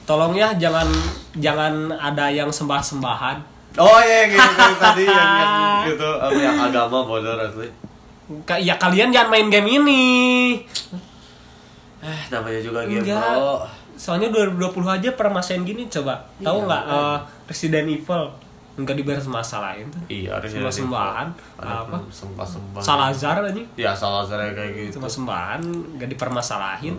tolong 0.03 0.31
ya 0.31 0.53
jangan 0.53 0.87
jangan 1.35 1.73
ada 1.91 2.27
yang 2.27 2.49
sembah 2.49 2.81
sembahan 2.81 3.37
Oh 3.73 3.97
iya 3.97 4.29
yang 4.29 4.37
gitu 4.37 4.73
tadi 4.77 5.03
yang, 5.03 5.17
yang 5.33 5.53
gitu 5.89 6.05
apa 6.13 6.37
yang 6.37 6.57
agama 6.61 7.01
bodoh 7.01 7.33
asli. 7.35 7.65
ya 8.59 8.77
kalian 8.77 9.09
jangan 9.09 9.29
main 9.29 9.49
game 9.49 9.65
ini 9.73 10.03
Eh 11.99 12.21
namanya 12.29 12.59
juga 12.59 12.83
game 12.83 13.01
Enggak. 13.01 13.33
bro. 13.33 13.65
soalnya 13.95 14.27
2020 14.29 14.61
aja 14.91 15.09
permasalahan 15.13 15.63
gini 15.63 15.83
coba 15.87 16.21
tahu 16.37 16.57
Iya, 16.59 16.65
nggak 16.65 16.83
kan. 16.83 16.93
eh, 16.93 17.17
Resident 17.47 17.87
Evil 17.89 18.23
nggak 18.75 18.95
dibahas 18.95 19.25
masalahin 19.25 19.85
tuh 19.87 20.01
Iya 20.07 20.33
ada 20.33 20.49
Sembah 20.49 20.73
sembahan 20.73 21.27
apa? 21.57 21.97
sembah 22.09 22.41
sembah. 22.43 22.81
Salazar 22.81 23.37
aja 23.43 23.61
Ya 23.75 23.93
Salazar 23.93 24.41
kayak 24.47 24.71
gitu. 24.87 24.97
cuma 24.97 25.05
sembahan 25.07 25.61
nggak 25.93 26.09
dipermasalahin. 26.09 26.97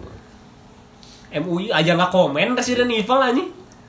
MUI 1.34 1.66
aja 1.68 1.92
nggak 1.92 2.10
komen 2.10 2.54
Resident 2.54 2.86
Evil 2.88 3.18
aja 3.18 3.44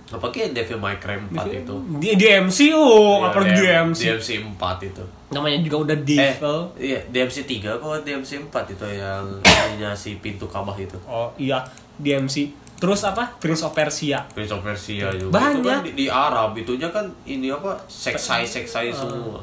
Apa 0.07 0.29
kayak 0.29 0.53
Devil 0.53 0.77
May 0.77 0.97
Cry 0.97 1.17
4 1.19 1.33
itu? 1.55 1.75
di, 1.95 2.13
di 2.13 2.25
MC 2.25 2.59
oh 2.71 3.21
Iya, 3.21 3.25
apalagi 3.27 3.49
di 3.51 3.57
DM- 3.59 3.89
MC 3.91 4.01
DMC 4.07 4.29
4 4.51 4.81
itu. 4.83 5.03
namanya 5.27 5.57
juga 5.59 5.77
udah 5.83 5.95
Eh, 5.95 6.05
Devil. 6.05 6.57
iya 6.79 6.99
DMC 7.05 7.37
3 7.43 7.69
kok 7.75 8.01
DMC 8.01 8.31
4 8.43 8.49
itu 8.71 8.85
yang 8.87 9.25
ininya 9.67 9.91
si 9.93 10.17
pintu 10.17 10.45
Ka'bah 10.45 10.73
itu. 10.75 10.97
oh 11.03 11.29
iya 11.35 11.61
di 11.95 12.09
MC 12.11 12.49
terus 12.75 13.01
apa 13.01 13.31
Prince 13.35 13.61
of 13.61 13.71
Persia 13.71 14.19
Prince 14.29 14.51
of 14.51 14.59
Persia 14.59 15.07
juga. 15.11 15.31
Banyak. 15.33 15.57
Itu 15.57 15.69
kan 15.69 15.79
di, 15.81 15.91
di 15.95 16.07
Arab 16.07 16.51
itunya 16.53 16.89
kan 16.89 17.05
ini 17.23 17.47
apa? 17.47 17.75
Seksai 17.85 18.43
seksai 18.43 18.91
semua. 18.91 19.39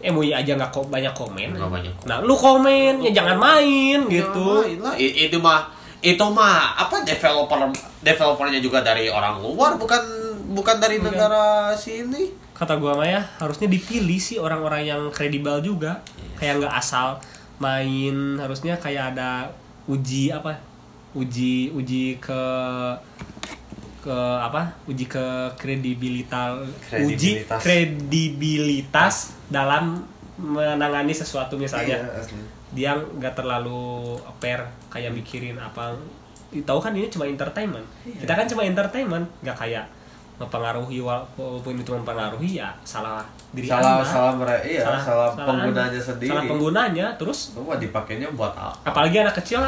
MUI 0.00 0.32
aja 0.32 0.56
nggak 0.56 0.70
kok 0.70 0.88
banyak 0.88 1.12
komen 1.12 1.52
Nggak 1.52 1.68
banyak 1.70 1.92
komen. 1.94 2.08
nah 2.08 2.18
lu 2.18 2.32
komen 2.32 3.04
ya 3.04 3.12
jangan 3.12 3.36
main 3.36 4.00
gitu 4.08 4.64
Ya, 4.64 4.64
main 4.64 4.78
lah. 4.80 4.94
I- 4.96 5.28
itu 5.28 5.36
mah 5.36 5.68
itu 6.00 6.24
mah 6.24 6.56
apa 6.74 7.04
developer 7.04 7.68
developernya 8.00 8.56
juga 8.58 8.80
dari 8.80 9.06
orang 9.06 9.36
luar 9.38 9.76
bukan 9.76 10.00
bukan 10.50 10.80
dari 10.80 10.96
Bukan. 10.96 11.12
negara 11.12 11.44
sini. 11.76 12.32
kata 12.50 12.76
gua 12.76 12.92
mah 12.94 13.04
ya 13.06 13.20
harusnya 13.36 13.68
dipilih 13.68 14.16
sih 14.16 14.36
orang-orang 14.36 14.84
yang 14.86 15.02
kredibel 15.10 15.60
juga 15.60 16.00
kayak 16.36 16.60
nggak 16.60 16.74
asal 16.74 17.20
main 17.56 18.16
harusnya 18.36 18.76
kayak 18.76 19.12
ada 19.12 19.52
uji 19.84 20.28
apa 20.30 20.56
uji 21.10 21.74
uji 21.74 22.16
ke 22.22 22.42
ke 24.00 24.16
apa 24.40 24.72
uji 24.88 25.04
ke 25.04 25.24
kredibilitas 25.60 26.64
uji 26.88 27.44
Kredibilitas. 27.60 29.34
dalam 29.52 30.00
menangani 30.40 31.12
sesuatu 31.12 31.60
misalnya 31.60 32.00
asli. 32.16 32.40
dia 32.72 32.96
nggak 32.96 33.36
terlalu 33.36 34.16
fair 34.40 34.64
kayak 34.88 35.12
mikirin 35.12 35.58
apa 35.60 35.92
tahu 36.64 36.78
kan 36.80 36.96
ini 36.96 37.12
cuma 37.12 37.28
entertainment 37.28 37.84
kita 38.02 38.32
kan 38.32 38.46
cuma 38.48 38.64
entertainment 38.64 39.26
nggak 39.44 39.58
kayak 39.58 39.84
mempengaruhi 40.40 41.04
walaupun 41.04 41.76
itu 41.76 41.92
mempengaruhi 41.92 42.56
ya 42.64 42.72
salah 42.80 43.20
diri 43.52 43.68
salah 43.68 44.00
Anda. 44.00 44.08
salah 44.08 44.32
mereka 44.32 44.62
iya 44.64 44.82
salah, 44.96 45.28
penggunanya 45.36 45.92
Anda. 45.92 46.00
sendiri. 46.00 46.30
salah 46.32 46.44
penggunanya 46.48 47.06
terus 47.20 47.52
Wah 47.60 47.76
dipakainya 47.76 48.32
buat 48.32 48.56
apa? 48.56 48.72
apalagi 48.88 49.20
anak 49.20 49.36
kecil 49.44 49.60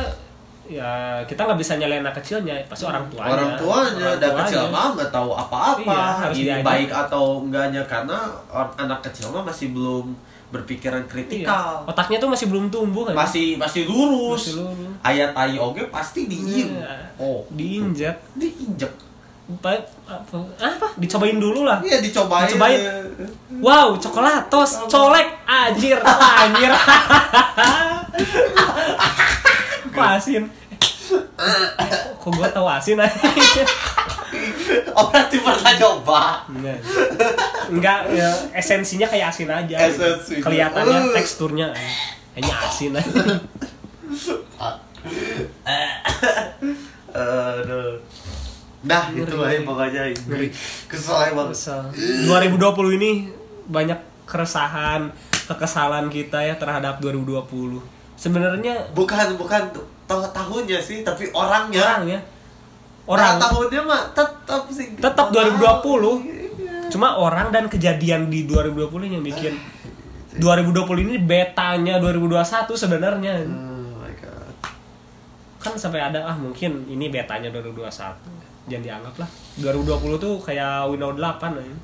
ya 0.65 0.91
kita 1.23 1.43
nggak 1.43 1.59
bisa 1.59 1.75
nyalain 1.75 2.01
anak 2.01 2.17
kecilnya 2.17 2.55
pasti 2.65 2.85
orang 2.85 3.03
tuanya 3.07 3.33
Orang 3.33 3.51
tuanya, 3.57 4.07
Orang 4.09 4.19
dan 4.19 4.31
tuanya. 4.31 4.43
kecil 4.47 4.63
mah 4.69 4.87
nggak 4.95 5.11
tahu 5.11 5.31
apa-apa. 5.33 5.83
Iya, 5.83 6.23
harus 6.23 6.37
baik 6.63 6.91
atau 6.91 7.25
enggaknya 7.43 7.83
karena 7.85 8.19
anak 8.77 9.01
kecil 9.03 9.29
mah 9.29 9.43
masih 9.43 9.71
belum 9.71 10.15
berpikiran 10.49 11.01
Iya. 11.01 11.09
kritikal. 11.09 11.81
otaknya 11.83 12.21
tuh 12.21 12.29
masih 12.29 12.47
belum 12.47 12.69
tumbuh 12.69 13.09
kan 13.09 13.17
Masih 13.17 13.57
masih 13.57 13.89
lurus. 13.89 14.53
Masih 14.53 14.61
lurus. 14.61 15.01
Ayat 15.01 15.33
tai 15.33 15.57
oge 15.57 15.83
pasti 15.89 16.29
diim. 16.29 16.69
Iya. 16.71 17.17
Oh, 17.17 17.43
diinjak 17.51 18.17
diinjek. 18.35 18.93
apa, 19.53 19.75
apa 20.57 20.87
dicobain 20.97 21.37
dulu 21.37 21.67
lah 21.67 21.83
Iya 21.83 21.99
dicobain. 21.99 22.47
Dicobain. 22.47 22.81
Wow, 23.59 23.97
coklatos, 23.97 24.87
colek, 24.87 25.29
anjir, 25.45 25.99
anjir. 26.01 26.73
Kok 29.93 30.07
asin? 30.19 30.43
Kok 32.19 32.31
gua 32.33 32.49
tahu 32.49 32.67
asin 32.69 32.97
aja? 32.97 33.63
Oh 34.97 35.09
berarti 35.13 35.37
pernah 35.41 35.75
coba. 35.77 36.23
Enggak. 36.49 36.79
Enggak, 37.69 38.01
ya, 38.13 38.31
esensinya 38.57 39.07
kayak 39.09 39.29
asin 39.33 39.49
aja. 39.49 39.77
Esensinya. 39.89 40.45
Kelihatannya 40.45 40.99
teksturnya 41.13 41.67
eh, 41.77 41.93
kayaknya 42.37 42.57
asin 42.65 42.93
aja. 42.97 43.23
Aduh. 47.13 48.01
Nah, 48.83 49.15
itu 49.15 49.37
aja 49.39 49.61
pokoknya 49.63 50.03
Ngeri. 50.27 50.49
Kesel 50.91 51.31
emang. 51.31 51.55
Kesel. 51.55 51.93
2020 52.27 52.99
ini 52.99 53.11
banyak 53.71 54.27
keresahan, 54.27 55.13
kekesalan 55.47 56.11
kita 56.11 56.43
ya 56.43 56.57
terhadap 56.59 56.99
2020. 56.99 58.02
Sebenarnya 58.15 58.75
Bukan 58.93 59.35
bukan 59.35 59.63
ta- 60.05 60.31
tahunnya 60.31 60.79
sih, 60.79 61.01
tapi 61.01 61.31
orangnya. 61.31 61.81
orang 61.81 62.03
ya. 62.07 62.21
Orang 63.03 63.35
Nah, 63.35 63.43
tahunnya 63.43 63.81
mah 63.83 64.03
tetap 64.13 64.63
sih. 64.69 64.95
Tetap 64.95 65.27
Mahal. 65.29 65.59
2020. 65.59 66.15
Iya. 66.23 66.87
cuma 66.87 67.17
orang 67.17 67.49
dan 67.49 67.67
kejadian 67.67 68.29
di 68.29 68.45
2020 68.45 69.09
yang 69.09 69.23
bikin 69.23 69.57
2020 70.35 70.77
ini 71.03 71.17
betanya 71.19 71.97
2021 71.99 72.77
sebenarnya. 72.77 73.43
Oh 73.43 73.97
my 73.97 74.13
god. 74.15 74.55
Kan 75.59 75.73
sampai 75.75 76.01
ada 76.01 76.23
ah 76.23 76.35
mungkin 76.35 76.85
ini 76.87 77.09
betanya 77.09 77.49
2021. 77.49 78.21
Jangan 78.63 78.83
dianggap 78.83 79.15
lah. 79.19 79.29
2020 79.59 79.89
tuh 80.19 80.35
kayak 80.39 80.87
Windows 80.87 81.17
8 81.17 81.59
aja. 81.59 81.75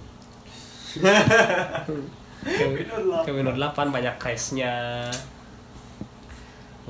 Kayak 2.39 2.69
Windows 2.71 3.05
8. 3.11 3.25
kayak 3.25 3.35
Windows 3.35 3.59
8 3.59 3.91
banyak 3.91 4.15
case-nya. 4.17 4.73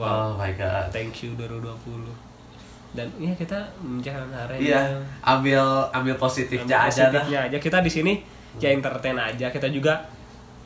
Oh 0.00 0.30
my 0.34 0.52
god. 0.52 0.88
Thank 0.88 1.22
you 1.22 1.34
2020. 1.34 2.06
Dan 2.88 3.06
ya 3.16 3.32
kita 3.32 3.58
menjalankan 3.78 4.56
Iya, 4.56 4.96
ambil 5.20 5.60
ambil 5.92 6.14
positifnya 6.16 6.88
aja 6.88 7.08
dah. 7.08 7.20
positifnya 7.20 7.38
aja. 7.44 7.56
Kita 7.56 7.78
di 7.78 7.90
sini 7.90 8.12
ya 8.56 8.70
entertain 8.70 9.14
aja. 9.14 9.46
Kita 9.48 9.68
juga 9.68 10.08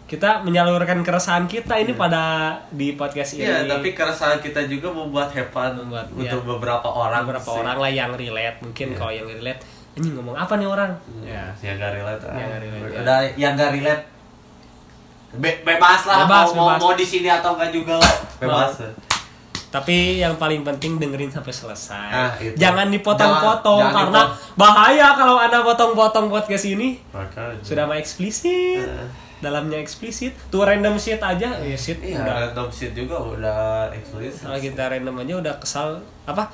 kita 0.02 0.40
menyalurkan 0.40 1.00
keresahan 1.00 1.44
kita 1.46 1.72
ini 1.74 1.92
pada 1.92 2.20
di 2.68 2.92
podcast 2.92 3.34
ini. 3.34 3.42
Iya, 3.42 3.64
tapi 3.66 3.90
keresahan 3.90 4.38
kita 4.38 4.66
juga 4.66 4.92
membuat 4.92 5.32
fun 5.48 5.72
Membuat, 5.74 6.12
untuk 6.12 6.40
iya. 6.40 6.48
beberapa 6.48 6.84
orang. 6.86 7.24
beberapa 7.24 7.48
sih. 7.48 7.58
orang 7.58 7.76
lah 7.76 7.90
yang 7.90 8.10
relate. 8.12 8.60
Mungkin 8.60 8.86
Iya. 8.88 8.96
kalau 8.96 9.10
yang 9.10 9.26
relate, 9.26 9.60
anjing 9.92 10.12
ngomong 10.12 10.36
apa 10.36 10.52
nih 10.54 10.68
orang? 10.68 10.90
Ya, 11.22 11.44
yang 11.58 11.74
gak 11.74 11.92
relate. 11.96 12.22
ah. 12.22 12.36
Yang 12.36 12.48
gak 12.48 12.60
relate, 12.60 12.84
ya. 12.86 13.00
Udah 13.00 13.18
yang 13.34 13.52
gak 13.56 13.70
relate. 13.72 14.02
Be- 15.32 15.60
bebas 15.64 16.00
lah 16.04 16.16
Bebas, 16.22 16.48
mau, 16.52 16.68
bebas. 16.68 16.78
mau 16.78 16.86
mau 16.86 16.92
di 16.92 17.06
sini 17.08 17.26
atau 17.26 17.56
enggak 17.56 17.72
juga 17.72 17.96
lah. 17.96 18.14
Bebas. 18.38 18.72
Tapi 19.72 20.20
yang 20.20 20.36
paling 20.36 20.60
penting 20.62 21.00
dengerin 21.00 21.32
sampai 21.32 21.48
selesai. 21.48 22.08
Ah, 22.12 22.32
itu. 22.36 22.52
Jangan 22.54 22.92
dipotong-potong 22.92 23.80
Jangan- 23.80 23.96
jangan 23.96 24.12
karena 24.12 24.22
bahaya 24.52 25.08
kalau 25.16 25.36
Anda 25.36 25.64
potong-potong 25.64 26.28
podcast 26.28 26.68
ini. 26.68 27.00
Makanya. 27.08 27.56
Sudah 27.64 27.88
mah 27.88 27.96
eksplisit. 27.96 28.84
Eh. 28.84 29.08
Dalamnya 29.40 29.80
eksplisit. 29.80 30.36
Tuh 30.46 30.62
random 30.62 30.94
shit 30.94 31.18
aja, 31.18 31.56
ya 31.56 31.74
shit 31.74 31.98
Iya, 31.98 32.20
udah. 32.20 32.34
random 32.46 32.68
shit 32.68 32.92
juga 32.92 33.16
udah 33.18 33.60
eksplisit. 33.90 34.44
Kalau 34.44 34.60
kita 34.60 34.82
random 34.86 35.16
aja 35.18 35.34
udah 35.40 35.54
kesal 35.56 35.88
apa? 36.22 36.52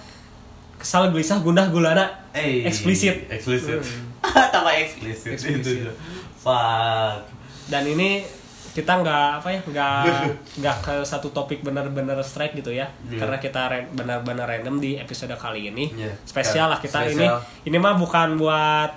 Kesal 0.79 1.11
gelisah 1.11 1.43
gundah 1.43 1.67
gulana. 1.69 2.07
Eh, 2.31 2.63
Eksplisit. 2.63 3.27
Eksplisit. 3.29 3.83
Hmm. 3.83 4.15
Tambah 4.55 4.73
eksplisit. 4.73 5.35
Eksplisit. 5.35 5.85
Itu. 5.85 5.91
Fuck. 6.39 7.27
Dan 7.67 7.83
ini 7.85 8.23
kita 8.71 8.93
nggak 8.97 9.29
apa 9.39 9.49
ya 9.49 9.61
nggak 9.63 9.95
nggak 10.61 10.77
ke 10.81 10.95
satu 11.03 11.29
topik 11.29 11.61
benar-benar 11.61 12.17
strike 12.21 12.55
gitu 12.55 12.71
ya 12.71 12.87
Iya. 13.05 13.19
karena 13.19 13.37
kita 13.37 13.61
benar-benar 13.91 14.47
random 14.47 14.77
di 14.77 14.95
episode 14.95 15.33
kali 15.35 15.69
ini 15.69 15.91
Iya. 15.93 16.13
spesial 16.23 16.69
lah 16.69 16.79
kita 16.79 17.05
Spesial. 17.05 17.19
ini 17.19 17.27
ini 17.67 17.77
mah 17.77 17.95
bukan 17.95 18.35
buat 18.35 18.91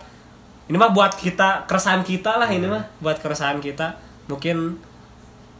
ini 0.67 0.77
mah 0.77 0.89
buat 0.89 1.13
kita 1.13 1.65
keresahan 1.65 2.01
kita 2.01 2.37
lah 2.37 2.47
ini 2.47 2.63
Iya. 2.63 2.71
mah 2.71 2.83
buat 2.97 3.17
keresahan 3.17 3.57
kita 3.57 3.97
mungkin 4.25 4.79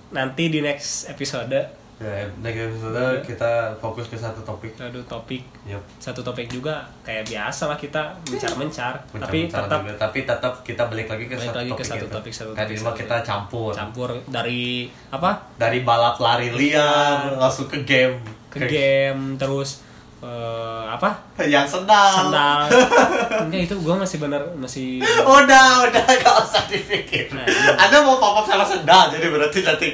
nanti 0.09 0.47
di 0.47 0.59
next 0.59 1.07
episode 1.07 1.80
Ya, 2.01 2.09
next 2.35 2.57
episode 2.59 2.97
Iya. 2.97 3.21
kita 3.21 3.51
fokus 3.77 4.05
ke 4.05 4.17
satu 4.17 4.41
topik. 4.41 4.73
aduh 4.75 5.05
topik 5.05 5.45
Yup. 5.63 5.77
satu 5.95 6.19
topik 6.19 6.49
juga 6.49 6.81
kayak 7.01 7.21
biasa 7.23 7.69
lah 7.69 7.77
kita 7.77 8.01
mencar-mencar 8.25 8.97
tapi 9.05 9.45
Mencar-mencar 9.45 9.61
tetap 9.61 9.79
juga. 9.79 9.93
tapi 9.99 10.19
tetap 10.23 10.53
kita 10.61 10.83
balik 10.83 11.05
lagi 11.07 11.25
ke 11.25 11.35
Balik 11.35 11.45
satu 11.45 11.57
lagi 11.59 11.69
ke 11.69 11.75
topik 11.75 11.85
satu 11.85 12.01
itu. 12.01 12.09
topik, 12.11 12.33
satu 12.33 12.49
topik, 12.51 12.73
satu 12.75 12.97
kita 12.97 13.15
campur 13.21 13.69
campur 13.71 14.09
dari 14.25 14.89
apa 15.07 15.29
dari 15.55 15.79
balap 15.81 16.17
lari 16.17 16.49
liar 16.49 17.37
langsung 17.37 17.69
ke 17.69 17.77
game 17.83 18.17
ke 18.49 18.65
game 18.65 19.37
terus 19.37 19.85
eh, 20.19 20.83
apa 20.87 21.21
yang 21.39 21.63
sendal 21.63 22.09
sendal 22.25 22.65
enggak 23.45 23.61
itu 23.63 23.75
gue 23.75 23.95
masih 23.95 24.17
bener 24.17 24.41
masih 24.55 25.05
udah 25.21 25.85
udah 25.85 26.01
gak 26.17 26.35
usah 26.41 26.65
dipikir 26.65 27.29
Nah, 27.29 27.45
iya. 27.45 27.77
anda 27.77 28.01
mau 28.01 28.17
pop 28.17 28.35
up 28.35 28.45
sama 28.47 28.65
sendal 28.65 29.13
jadi 29.13 29.29
berarti 29.29 29.61
nanti 29.61 29.89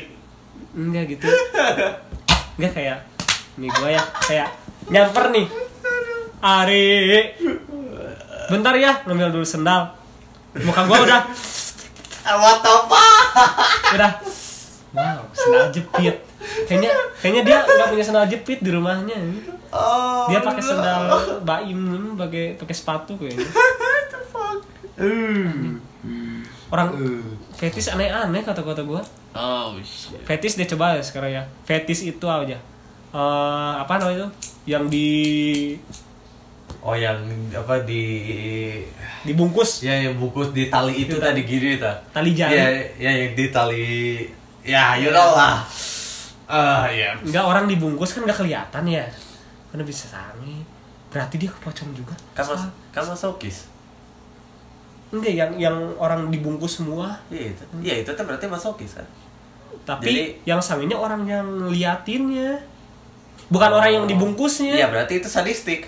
enggak 0.78 1.18
gitu. 1.18 1.26
Enggak 2.62 2.72
kayak 2.78 3.00
nih 3.58 3.70
gue 3.74 3.90
ya 3.90 4.04
kayak 4.30 4.50
nyamper 4.94 5.26
nih. 5.34 5.48
Ari. 6.38 6.94
Bentar 8.54 8.78
ya 8.78 9.02
ngambil 9.10 9.34
dulu 9.34 9.44
sendal. 9.44 9.98
Muka 10.62 10.86
gue 10.86 10.98
udah. 11.10 11.22
Ah, 12.28 12.38
what 12.38 12.62
the 12.62 12.74
fuck? 12.86 13.26
Udah. 13.98 14.12
Wow 14.94 15.20
sendal 15.34 15.68
jepit. 15.74 16.16
Kayaknya 16.70 16.92
kayaknya 17.20 17.42
dia 17.44 17.58
nggak 17.66 17.88
punya 17.92 18.06
sendal 18.06 18.26
jepit 18.30 18.60
di 18.62 18.70
rumahnya. 18.72 19.18
Oh, 19.68 20.32
dia 20.32 20.40
pakai 20.40 20.64
sendal 20.64 21.12
baim 21.44 22.16
pakai 22.16 22.56
pakai 22.56 22.76
sepatu 22.76 23.20
kayaknya. 23.20 23.48
What 23.52 24.06
the 24.14 24.20
fuck? 24.32 24.60
Orang 26.72 26.88
Uh. 26.96 27.47
Fetis 27.58 27.90
aneh-aneh 27.90 28.46
kata-kata 28.46 28.86
gue 28.86 29.02
oh 29.34 29.74
shit. 29.82 30.22
Fetis 30.26 30.58
deh 30.58 30.70
coba 30.70 30.98
ya 30.98 31.02
sekarang 31.02 31.32
ya. 31.34 31.44
Fetis 31.66 32.06
itu 32.06 32.26
aja. 32.26 32.58
Eh 33.14 33.74
apa 33.78 33.98
namanya 33.98 34.26
itu? 34.26 34.30
Yang 34.78 34.84
di 34.94 35.10
oh 36.86 36.94
yang 36.94 37.18
apa 37.54 37.82
di 37.82 38.04
dibungkus. 39.26 39.82
Ya 39.86 39.98
yang 39.98 40.22
bungkus 40.22 40.54
di 40.54 40.70
tali 40.70 41.06
itu 41.06 41.18
Di 41.18 41.22
tadi 41.22 41.42
gini 41.46 41.82
ta 41.82 41.98
tali 42.14 42.38
jari. 42.38 42.54
Ya 42.54 42.68
ya 42.98 43.12
yang 43.26 43.34
di 43.34 43.46
tali. 43.50 43.86
Ya 44.62 44.94
you 44.98 45.10
know 45.10 45.34
lah. 45.34 45.66
Ah 46.46 46.86
ya. 46.90 47.18
Enggak 47.22 47.46
orang 47.46 47.66
dibungkus 47.66 48.14
kan 48.14 48.22
nggak 48.26 48.38
kelihatan 48.46 48.84
ya. 48.86 49.06
Karena 49.74 49.84
bisa 49.86 50.06
sange 50.06 50.62
berarti 51.10 51.42
dia 51.42 51.50
kepocong 51.50 51.94
juga. 51.98 52.14
Kan 52.38 52.46
mas 52.46 52.64
kan 52.94 53.04
masokis 53.06 53.66
enggak 55.08 55.34
yang 55.34 55.52
yang 55.56 55.78
orang 55.96 56.28
dibungkus 56.28 56.80
semua. 56.80 57.16
Iya 57.30 57.56
itu 57.56 57.64
iya 57.80 57.94
itu 58.02 58.10
tuh 58.10 58.24
berarti 58.24 58.46
masokis 58.46 59.00
kan? 59.00 59.08
Tapi 59.84 60.04
Jadi- 60.06 60.32
yang 60.44 60.60
sangenya 60.60 60.96
orang 60.96 61.24
yang 61.24 61.48
liatinnya. 61.68 62.60
Bukan 63.48 63.72
orang 63.72 63.92
yang 63.94 64.06
dibungkusnya. 64.06 64.76
Iya 64.76 64.92
berarti 64.92 65.24
itu 65.24 65.28
sadistik. 65.28 65.88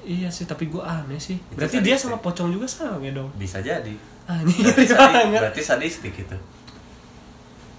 Iya 0.00 0.32
sih 0.32 0.48
tapi 0.48 0.66
gua 0.66 1.04
aneh 1.04 1.20
sih. 1.20 1.36
Itu 1.36 1.60
berarti 1.60 1.78
dia 1.80 1.92
sadistik. 1.94 2.08
sama 2.08 2.24
pocong 2.24 2.48
juga 2.48 2.64
sange 2.64 3.12
dong. 3.12 3.28
Bisa 3.36 3.60
jadi. 3.60 3.92
Anjir 4.24 4.64
berarti, 4.64 4.84
sadi- 4.96 5.36
berarti 5.36 5.62
sadistik 5.62 6.14
itu 6.16 6.36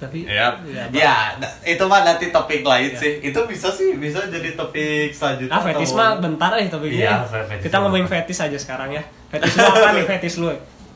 tapi 0.01 0.25
ya 0.25 0.49
ya, 0.65 0.83
ya 0.89 1.15
nah, 1.37 1.45
itu 1.61 1.83
mah 1.85 2.01
nanti 2.01 2.27
topik 2.27 2.61
lain 2.61 2.89
Ya. 2.89 2.97
sih 2.97 3.21
itu 3.21 3.39
bisa 3.45 3.69
sih 3.69 3.93
bisa 3.95 4.17
jadi 4.25 4.51
topik 4.51 5.13
selanjutnya 5.13 5.53
Ah 5.53 5.61
fetis 5.61 5.93
mah 5.93 6.17
bentar 6.17 6.49
eh 6.55 6.65
Iya, 6.65 6.73
gini. 6.73 7.05
fetis 7.29 7.61
Kita 7.61 7.75
ngomongin 7.79 8.07
fetis 8.07 8.37
aja 8.39 8.57
sekarang 8.57 8.89
ya. 8.89 9.03
Fetis 9.29 9.53
lu 9.53 9.63
apa 9.63 9.89
nih 9.91 10.03
fetis 10.03 10.35
lu? 10.35 10.49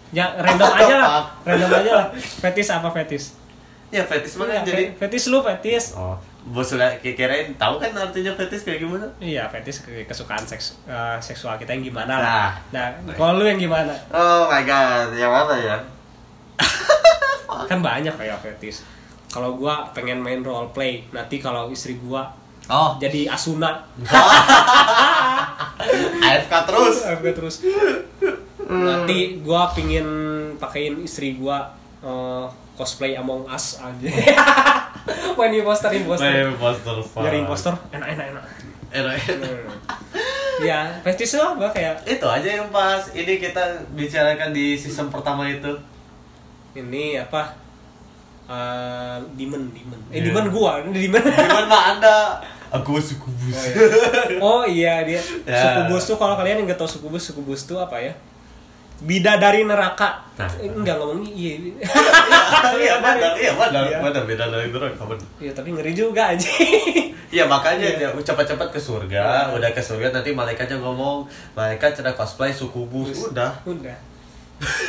Ya 0.10 0.34
random 0.34 0.66
aja 0.82 0.96
lah. 0.98 1.24
Random 1.44 1.70
aja 1.72 1.92
lah. 1.94 2.08
Fetis 2.16 2.68
apa 2.68 2.90
fetis? 2.92 3.38
ya 3.88 4.02
fetis 4.02 4.36
mah 4.36 4.44
kan 4.46 4.58
Iya, 4.58 4.62
jadi 4.66 4.84
fe- 4.90 5.06
fetis 5.06 5.30
lu 5.30 5.40
fetis. 5.40 5.94
oh 5.94 6.18
bos 6.44 6.68
sudah 6.68 6.94
kirain 7.00 7.54
tahu 7.56 7.78
kan 7.78 7.90
artinya 7.92 8.34
fetis 8.34 8.62
kayak 8.62 8.82
gimana 8.82 9.06
Iya, 9.18 9.46
fetis 9.48 9.80
ke- 9.80 10.04
kesukaan 10.04 10.42
seks 10.44 10.82
eh, 10.84 11.18
seksual 11.20 11.56
kita 11.56 11.72
yang 11.72 11.86
gimana 11.86 12.14
lah. 12.16 12.50
Nah. 12.70 12.90
Nah, 13.00 13.14
kalau 13.14 13.38
lu 13.38 13.46
yang 13.46 13.58
gimana? 13.58 13.94
oh 14.10 14.46
my 14.46 14.62
god 14.62 15.14
yang 15.14 15.30
mana 15.30 15.54
ya 15.56 15.78
Kan 17.66 17.80
banyak 17.80 18.12
kayak 18.12 18.38
fetis. 18.42 18.84
Kalau 19.36 19.60
gua 19.60 19.92
pengen 19.92 20.24
main 20.24 20.40
role 20.40 20.72
play, 20.72 21.04
nanti 21.12 21.44
kalau 21.44 21.68
istri 21.68 22.00
gua 22.00 22.32
oh 22.72 22.96
jadi 22.96 23.28
Asuna. 23.28 23.84
AFK 26.24 26.54
terus 26.64 27.04
Oke 27.12 27.36
terus. 27.36 27.56
Nanti 28.64 29.44
gua 29.44 29.68
pingin 29.76 30.08
pakein 30.56 31.04
istri 31.04 31.36
gua 31.36 31.68
eh, 32.00 32.48
cosplay 32.80 33.20
Among 33.20 33.44
Us 33.52 33.84
aja. 33.84 34.08
Main 35.38 35.52
imposter 35.52 35.92
imposter. 35.92 36.56
imposter 36.56 36.96
Nyari 37.20 37.44
imposter 37.44 37.76
enak 37.92 38.16
enak 38.16 38.26
enak. 38.32 38.46
enak 38.96 39.16
ya, 40.64 40.88
festis 41.04 41.36
lah 41.36 41.60
gua 41.60 41.68
kayak 41.76 42.08
itu 42.08 42.24
aja 42.24 42.64
yang 42.64 42.72
pas 42.72 43.04
ini 43.12 43.36
kita 43.36 43.84
bicarakan 43.92 44.56
di 44.56 44.80
season 44.80 45.12
pertama 45.12 45.44
itu 45.52 45.76
ini 46.72 47.20
apa? 47.20 47.65
Eh 48.46 49.18
demon 49.34 49.64
demon. 49.70 50.00
Eh 50.10 50.18
Iya. 50.18 50.30
demon 50.30 50.46
gua, 50.50 50.78
ini 50.82 51.10
demon. 51.10 51.22
gimana 51.46 51.66
mah 51.66 51.84
anda 51.94 52.18
Aku 52.74 53.00
suku 53.00 53.32
bus. 53.32 53.56
Oh 53.56 53.72
iya, 53.72 54.42
oh, 54.46 54.64
iya 54.68 54.94
dia 55.02 55.22
Ya. 55.44 55.58
suku 55.58 55.82
bus 55.90 56.04
tuh 56.06 56.18
kalau 56.18 56.36
kalian 56.36 56.60
yang 56.60 56.68
nggak 56.68 56.76
tahu 56.76 56.90
suku 56.90 57.08
bus, 57.08 57.24
suku 57.24 57.40
bus 57.40 57.64
tuh 57.64 57.78
apa 57.78 57.96
ya? 57.96 58.12
Bidadari 58.98 59.64
neraka. 59.64 60.24
Nah. 60.36 60.48
Eh, 60.56 60.68
enggak 60.68 60.96
ngomong 60.96 61.24
iya. 61.32 61.56
Iya 61.56 62.96
benar, 63.00 63.32
iya 63.36 63.52
benar, 63.54 63.84
Iya. 63.86 63.98
benar 64.00 64.24
beda 64.24 64.46
dari 64.50 64.68
neraka. 64.70 65.04
Iya, 65.36 65.52
tapi 65.52 65.72
ngeri 65.72 65.92
juga 65.92 66.32
aja. 66.32 66.48
Iya 67.28 67.44
makanya 67.46 67.84
Iya. 67.86 68.08
dia 68.08 68.24
cepat-cepat 68.24 68.68
ke 68.70 68.80
surga, 68.80 69.52
udah 69.52 69.70
ke 69.72 69.80
surga 69.80 70.12
nanti 70.12 70.32
malaikatnya 70.32 70.78
ngomong, 70.78 71.28
malaikat 71.52 71.92
cerah 71.94 72.14
cosplay 72.14 72.52
suku 72.52 72.86
bus, 72.86 73.32
udah. 73.32 73.52
Udah. 73.64 73.96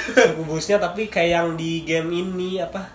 suku 0.07 0.43
busnya 0.45 0.79
tapi 0.79 1.07
kayak 1.07 1.31
yang 1.33 1.49
di 1.55 1.83
game 1.83 2.07
ini 2.13 2.59
apa? 2.59 2.87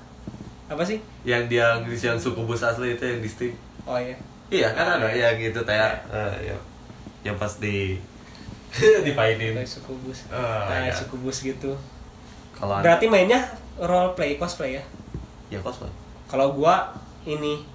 Apa 0.71 0.87
sih? 0.87 1.03
Yang 1.27 1.43
dia 1.51 1.83
yang 1.83 2.15
suku 2.15 2.47
bus 2.47 2.63
asli 2.63 2.95
itu 2.95 3.03
yang 3.03 3.19
di 3.19 3.27
Steam. 3.27 3.53
Oh 3.83 3.99
iya. 3.99 4.15
Iya 4.47 4.71
kan 4.71 4.99
ada 4.99 5.11
ya 5.11 5.35
gitu 5.35 5.63
kayak 5.67 6.07
eh, 6.07 6.51
ya. 6.51 6.57
yang 7.27 7.35
pas 7.35 7.51
di 7.59 7.99
dipainin. 9.05 9.51
Kayak 9.59 9.67
suku 9.67 9.91
bus. 10.07 10.31
Oh, 10.31 10.39
nah, 10.39 10.87
iya. 10.87 10.95
suku 10.95 11.19
bus 11.19 11.43
gitu. 11.43 11.75
Kalau 12.55 12.79
Berarti 12.79 13.11
mainnya 13.11 13.51
role 13.75 14.15
play, 14.15 14.39
cosplay 14.39 14.79
ya? 14.79 14.83
ya 15.51 15.59
cosplay. 15.59 15.91
Kalau 16.31 16.55
gua 16.55 16.95
ini 17.27 17.67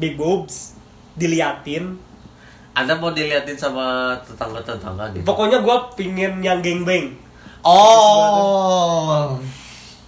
big 0.00 0.16
boobs 0.16 0.80
diliatin. 1.12 2.08
Anda 2.72 2.94
mau 2.94 3.10
diliatin 3.10 3.58
sama 3.58 4.14
tetangga-tetangga 4.22 5.12
gitu? 5.12 5.26
Pokoknya 5.28 5.60
gua 5.60 5.92
pingin 5.92 6.40
yang 6.40 6.64
gangbang. 6.64 7.12
Oh. 7.66 9.36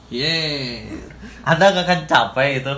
Yeah. 0.09 0.86
Anda 1.45 1.72
gak 1.72 1.84
akan 1.88 2.01
capek 2.05 2.49
itu. 2.61 2.74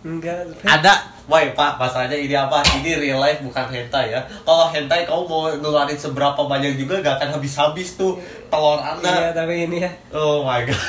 Enggak. 0.00 0.48
Ada, 0.64 1.12
woi 1.28 1.52
pak, 1.52 1.76
masalahnya 1.76 2.16
ini 2.16 2.32
apa? 2.32 2.64
Ini 2.80 2.96
real 2.96 3.20
life 3.20 3.44
bukan 3.44 3.68
hentai 3.68 4.16
ya. 4.16 4.20
Kalau 4.42 4.72
hentai 4.72 5.04
kamu 5.04 5.28
mau 5.28 5.44
ngeluarin 5.52 5.94
seberapa 5.94 6.40
banyak 6.40 6.80
juga 6.80 7.04
gak 7.04 7.20
akan 7.20 7.28
habis-habis 7.36 8.00
tuh 8.00 8.16
telur 8.48 8.80
Iya, 8.80 8.96
anda. 8.96 9.12
tapi 9.36 9.68
ini 9.68 9.84
ya. 9.84 9.90
Oh 10.16 10.40
my 10.42 10.64
god. 10.64 10.80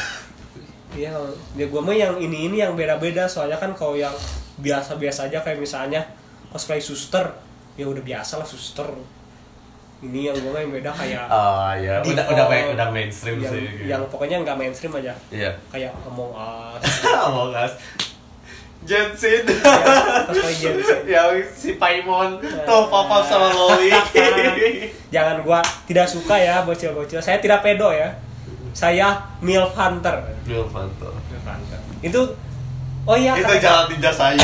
Iya, 0.91 1.11
ya 1.55 1.65
gua 1.71 1.79
mah 1.79 1.95
yang 1.95 2.19
ini 2.19 2.51
ini 2.51 2.59
yang 2.59 2.75
beda-beda 2.75 3.23
soalnya 3.23 3.55
kan 3.55 3.71
kalau 3.71 3.95
yang 3.95 4.11
biasa-biasa 4.59 5.31
aja 5.31 5.39
kayak 5.39 5.59
misalnya 5.59 6.03
cosplay 6.51 6.83
suster, 6.83 7.31
ya 7.79 7.87
udah 7.87 8.03
biasa 8.03 8.43
lah 8.43 8.47
suster. 8.47 8.87
Ini 10.01 10.33
yang 10.33 10.37
mah 10.41 10.57
yang 10.57 10.73
beda 10.73 10.89
kayak 10.89 11.29
Ah 11.29 11.77
ya, 11.77 12.01
udah 12.01 12.09
default, 12.09 12.33
udah 12.33 12.45
main- 12.49 12.69
udah 12.73 12.87
mainstream 12.89 13.37
yang, 13.37 13.53
sih. 13.53 13.65
Yang 13.85 14.01
pokoknya 14.09 14.41
nggak 14.41 14.57
mainstream 14.57 14.93
aja. 14.97 15.13
Iya. 15.29 15.51
Kayak 15.69 15.93
Among 16.03 16.33
Us. 16.33 16.83
Among 17.27 17.53
Us. 17.53 17.73
Jensin. 18.81 19.45
ya, 19.45 20.25
cosplay 20.25 20.55
Jensen. 20.57 20.99
yang 21.05 21.29
si 21.47 21.77
Paimon 21.77 22.41
tuh 22.41 22.83
papa 22.89 23.21
sama 23.21 23.53
Loli. 23.53 23.93
Jangan 25.13 25.45
gua 25.45 25.61
tidak 25.85 26.09
suka 26.09 26.33
ya 26.33 26.65
bocil-bocil. 26.65 27.21
Saya 27.21 27.37
tidak 27.37 27.61
pedo 27.61 27.93
ya. 27.93 28.09
Saya 28.73 29.21
MILF 29.37 29.77
Hunter. 29.77 30.17
MILF 30.43 30.73
Hunter. 30.73 31.13
Itu 32.01 32.21
Oh 33.01 33.17
iya, 33.17 33.33
Itu 33.33 33.53
jalan 33.57 33.85
ninja 33.89 34.09
saya. 34.09 34.37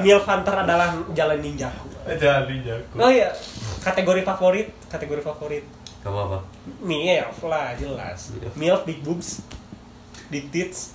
MILF 0.00 0.24
Hunter 0.24 0.52
adalah 0.54 0.92
jalan 1.12 1.40
ninjaku. 1.40 1.88
jalan 2.16 2.44
ninjaku. 2.46 2.96
Oh 2.96 3.08
iya, 3.08 3.28
kategori 3.80 4.22
favorit, 4.26 4.68
kategori 4.90 5.22
favorit. 5.22 5.64
Gak 6.02 6.10
apa-apa. 6.14 6.38
MILF 6.82 7.38
lah 7.46 7.74
jelas. 7.74 8.30
Milf. 8.34 8.54
MILF 8.54 8.82
big 8.86 9.00
boobs, 9.02 9.42
big 10.30 10.50
tits. 10.54 10.94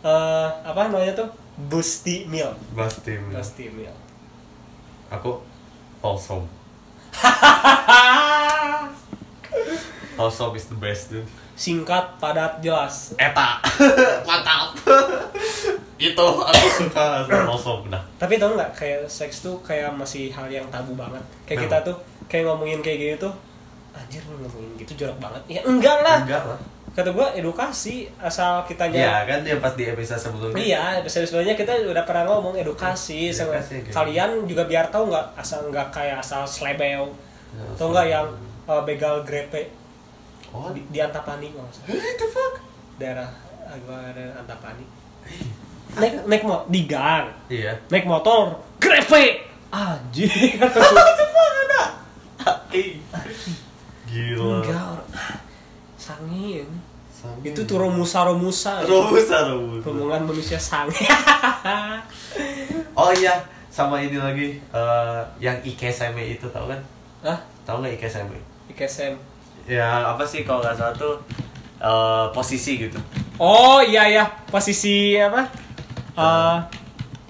Eh, 0.00 0.48
apa 0.64 0.88
namanya 0.88 1.12
tuh? 1.12 1.28
Busty 1.60 2.24
MILF. 2.24 2.56
Busty 2.72 3.68
MILF. 3.68 3.98
Aku 5.12 5.42
wholesome. 6.00 6.48
Wholesome 10.16 10.54
is 10.60 10.66
the 10.70 10.78
best 10.78 11.10
dude. 11.12 11.28
Singkat, 11.60 12.16
padat, 12.16 12.56
jelas. 12.64 13.12
Eta. 13.20 13.60
Mantap. 14.28 14.72
Itu 16.00 16.24
aku 16.40 16.66
suka 16.72 17.28
wholesome 17.28 17.92
dah. 17.92 18.00
Tapi 18.16 18.40
tau 18.40 18.56
nggak 18.56 18.72
kayak 18.72 19.04
seks 19.04 19.44
tuh 19.44 19.60
kayak 19.60 19.92
masih 19.92 20.32
hal 20.32 20.48
yang 20.48 20.64
tabu 20.72 20.96
banget. 20.96 21.20
Kayak 21.44 21.68
Memang. 21.68 21.68
kita 21.68 21.76
tuh 21.92 21.96
kayak 22.32 22.44
ngomongin 22.48 22.80
kayak 22.80 22.98
gini 23.04 23.14
tuh 23.20 23.34
anjir 23.92 24.24
ngomongin 24.24 24.72
gitu 24.80 25.04
jorok 25.04 25.20
banget. 25.20 25.42
Ya 25.52 25.60
enggak 25.68 26.00
lah. 26.00 26.24
Enggak 26.24 26.44
lah. 26.48 26.58
Kata 26.96 27.12
gua 27.12 27.28
edukasi 27.36 28.08
asal 28.16 28.64
kita 28.64 28.88
Iya 28.88 29.28
kan 29.28 29.44
yang 29.44 29.60
pas 29.60 29.76
di 29.76 29.84
episode 29.84 30.16
sebelumnya. 30.16 30.56
Iya, 30.56 30.82
episode 31.04 31.28
sebelumnya 31.28 31.54
kita 31.60 31.76
udah 31.86 32.02
pernah 32.08 32.24
ngomong 32.24 32.56
edukasi, 32.56 33.30
sama 33.30 33.60
Edukasi, 33.60 33.84
gitu. 33.84 33.94
kalian 33.94 34.30
juga 34.48 34.64
biar 34.64 34.88
tahu 34.88 35.12
nggak 35.12 35.26
asal 35.36 35.68
nggak 35.68 35.92
kayak 35.92 36.24
asal 36.24 36.48
slebeo, 36.48 37.12
Ya, 37.52 37.62
atau 37.76 37.92
nggak 37.92 38.06
yang 38.08 38.26
uh, 38.66 38.82
begal 38.82 39.22
grepe 39.22 39.70
Oh, 40.50 40.70
di, 40.70 40.82
di 40.86 40.98
Antapani 40.98 41.46
nggak 41.48 41.64
usah. 41.64 41.82
what 41.86 42.16
the 42.16 42.26
fuck? 42.26 42.54
daerah 42.96 43.30
agak 43.64 44.12
ada 44.12 44.24
Antapani. 44.36 44.84
Naik 45.90 46.26
naik 46.26 46.42
mo 46.42 46.66
di 46.66 46.84
gang, 46.84 47.30
Iya. 47.46 47.74
naik 47.88 48.04
motor 48.04 48.58
grepe, 48.78 49.46
anjir. 49.70 50.30
Gila. 54.10 54.58
Enggak, 54.60 54.84
orang 54.90 55.10
sange. 55.94 56.66
Sange. 57.10 57.46
Itu 57.46 57.62
tuh 57.62 57.78
romusa 57.78 58.26
romusa. 58.26 58.82
Romusa 58.82 59.36
Romusa. 59.46 59.86
Rombongan 59.86 60.22
manusia 60.26 60.58
sange. 60.58 60.98
Oh 62.92 63.10
iya, 63.14 63.38
sama 63.70 64.02
ini 64.02 64.18
lagi 64.18 64.58
eh, 64.58 65.22
yang 65.38 65.56
Ikesame 65.62 66.34
itu 66.34 66.46
tau 66.50 66.66
kan? 66.66 66.80
Hah? 67.22 67.38
Tahu 67.62 67.80
nggak 67.80 67.96
Ikesame? 67.96 68.38
IKSM. 68.70 69.14
Ya 69.66 69.86
apa 70.06 70.22
sih 70.22 70.42
kalau 70.42 70.60
nggak 70.60 70.74
salah 70.74 70.94
tuh 70.94 71.14
eh, 71.76 72.26
posisi 72.30 72.78
gitu. 72.78 72.98
Oh 73.36 73.80
iya 73.80 74.04
ya 74.06 74.24
posisi 74.46 75.16
apa? 75.16 75.44
Eh 76.12 76.56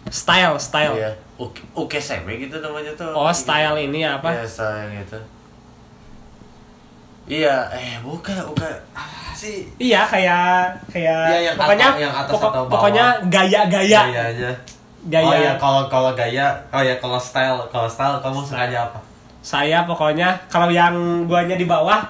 style 0.09 0.57
style. 0.57 0.95
Iya. 0.95 1.12
Uke- 1.37 1.64
Ukesame 1.72 2.37
gitu 2.37 2.59
namanya 2.59 2.93
tuh. 2.95 3.09
Oh 3.11 3.31
style 3.31 3.78
ini 3.78 4.03
apa? 4.03 4.28
Iya, 4.31 4.45
style 4.45 4.76
yang 4.85 5.01
itu. 5.01 5.18
Iya, 7.31 7.57
eh 7.70 7.95
bukan, 8.03 8.35
bukan. 8.45 8.74
Apa 8.91 9.31
sih? 9.33 9.70
Iya 9.78 10.03
kayak 10.03 10.74
kayak 10.91 11.20
Iya, 11.31 11.39
yang 11.47 11.57
pokoknya 11.57 11.87
atas- 11.89 12.03
yang 12.03 12.12
atas 12.12 12.33
pokok- 12.35 12.51
atau 12.51 12.62
bawah. 12.66 12.72
pokoknya 12.74 13.05
gaya-gaya 13.31 14.01
Gayanya. 14.11 14.53
gaya. 15.07 15.24
Oh 15.24 15.35
iya, 15.35 15.53
kalau 15.57 15.83
kalau 15.87 16.11
gaya, 16.12 16.47
oh 16.68 16.83
ya 16.83 16.93
kalau 16.99 17.16
style, 17.16 17.57
kalau 17.70 17.87
style 17.87 18.18
kamu 18.18 18.43
sukanya 18.43 18.83
apa? 18.85 18.99
Saya 19.41 19.87
pokoknya 19.87 20.28
kalau 20.51 20.68
yang 20.68 20.93
guanya 21.24 21.55
di 21.55 21.64
bawah 21.64 22.03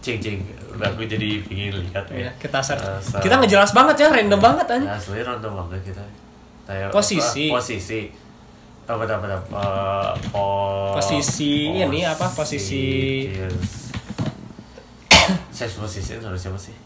Cing 0.00 0.16
cing, 0.16 0.40
aku 0.72 1.04
jadi 1.04 1.44
pingin 1.44 1.76
lihat 1.76 2.08
ya, 2.08 2.24
ya. 2.24 2.30
kita 2.40 2.56
search. 2.58 2.80
Eh, 2.80 3.20
kita 3.20 3.36
ngejelas 3.36 3.70
banget 3.70 3.96
ya, 3.98 4.08
random 4.08 4.40
banget 4.40 4.66
aja. 4.70 4.96
Asli 4.96 5.20
random 5.20 5.52
banget 5.54 5.80
kita. 5.86 6.00
Kayak 6.64 6.88
Posisi. 6.88 7.46
apa? 7.46 7.60
Posisi. 7.60 8.00
Apa 8.84 9.04
apa 9.04 9.14
apa? 9.20 9.36
Eh, 9.44 10.10
po- 10.28 10.96
Posisi 10.96 11.52
ini 11.76 12.00
apa? 12.02 12.26
Posisi- 12.26 13.28
yes. 13.28 13.92
Sex 15.52 15.76
position 15.76 16.18
harusnya 16.20 16.48
apa 16.48 16.58
sih? 16.58 16.76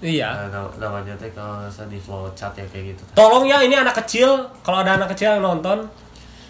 Iya. 0.00 0.28
Eh, 0.34 0.48
nam- 0.48 0.72
namanya 0.80 1.14
teh 1.14 1.30
kalau 1.30 1.62
salah 1.68 1.86
di 1.86 2.00
flow 2.00 2.26
chat 2.32 2.50
ya 2.52 2.64
kayak 2.64 2.96
gitu. 2.96 3.02
Tolong 3.12 3.44
ya 3.44 3.60
ini 3.60 3.76
anak 3.76 4.00
kecil, 4.00 4.32
kalau 4.60 4.80
ada 4.80 4.96
anak 4.96 5.12
kecil 5.12 5.28
yang 5.30 5.44
nonton, 5.44 5.84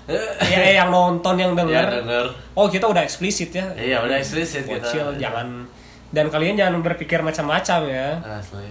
ya 0.48 0.60
yang 0.78 0.88
nonton 0.88 1.34
yang 1.34 1.52
Ya 1.52 1.58
denger. 1.60 1.88
denger. 1.98 2.26
Oh 2.54 2.66
kita 2.66 2.86
udah 2.86 3.02
eksplisit 3.02 3.50
ya. 3.50 3.66
Iya 3.74 4.00
udah 4.00 4.16
eksplisit 4.16 4.64
kita. 4.64 4.80
Bocil 4.80 5.06
jangan 5.18 5.66
dan 6.12 6.28
kalian 6.28 6.54
jangan 6.54 6.78
berpikir 6.78 7.18
macam-macam 7.18 7.80
ya. 7.84 8.08
Asli. 8.22 8.68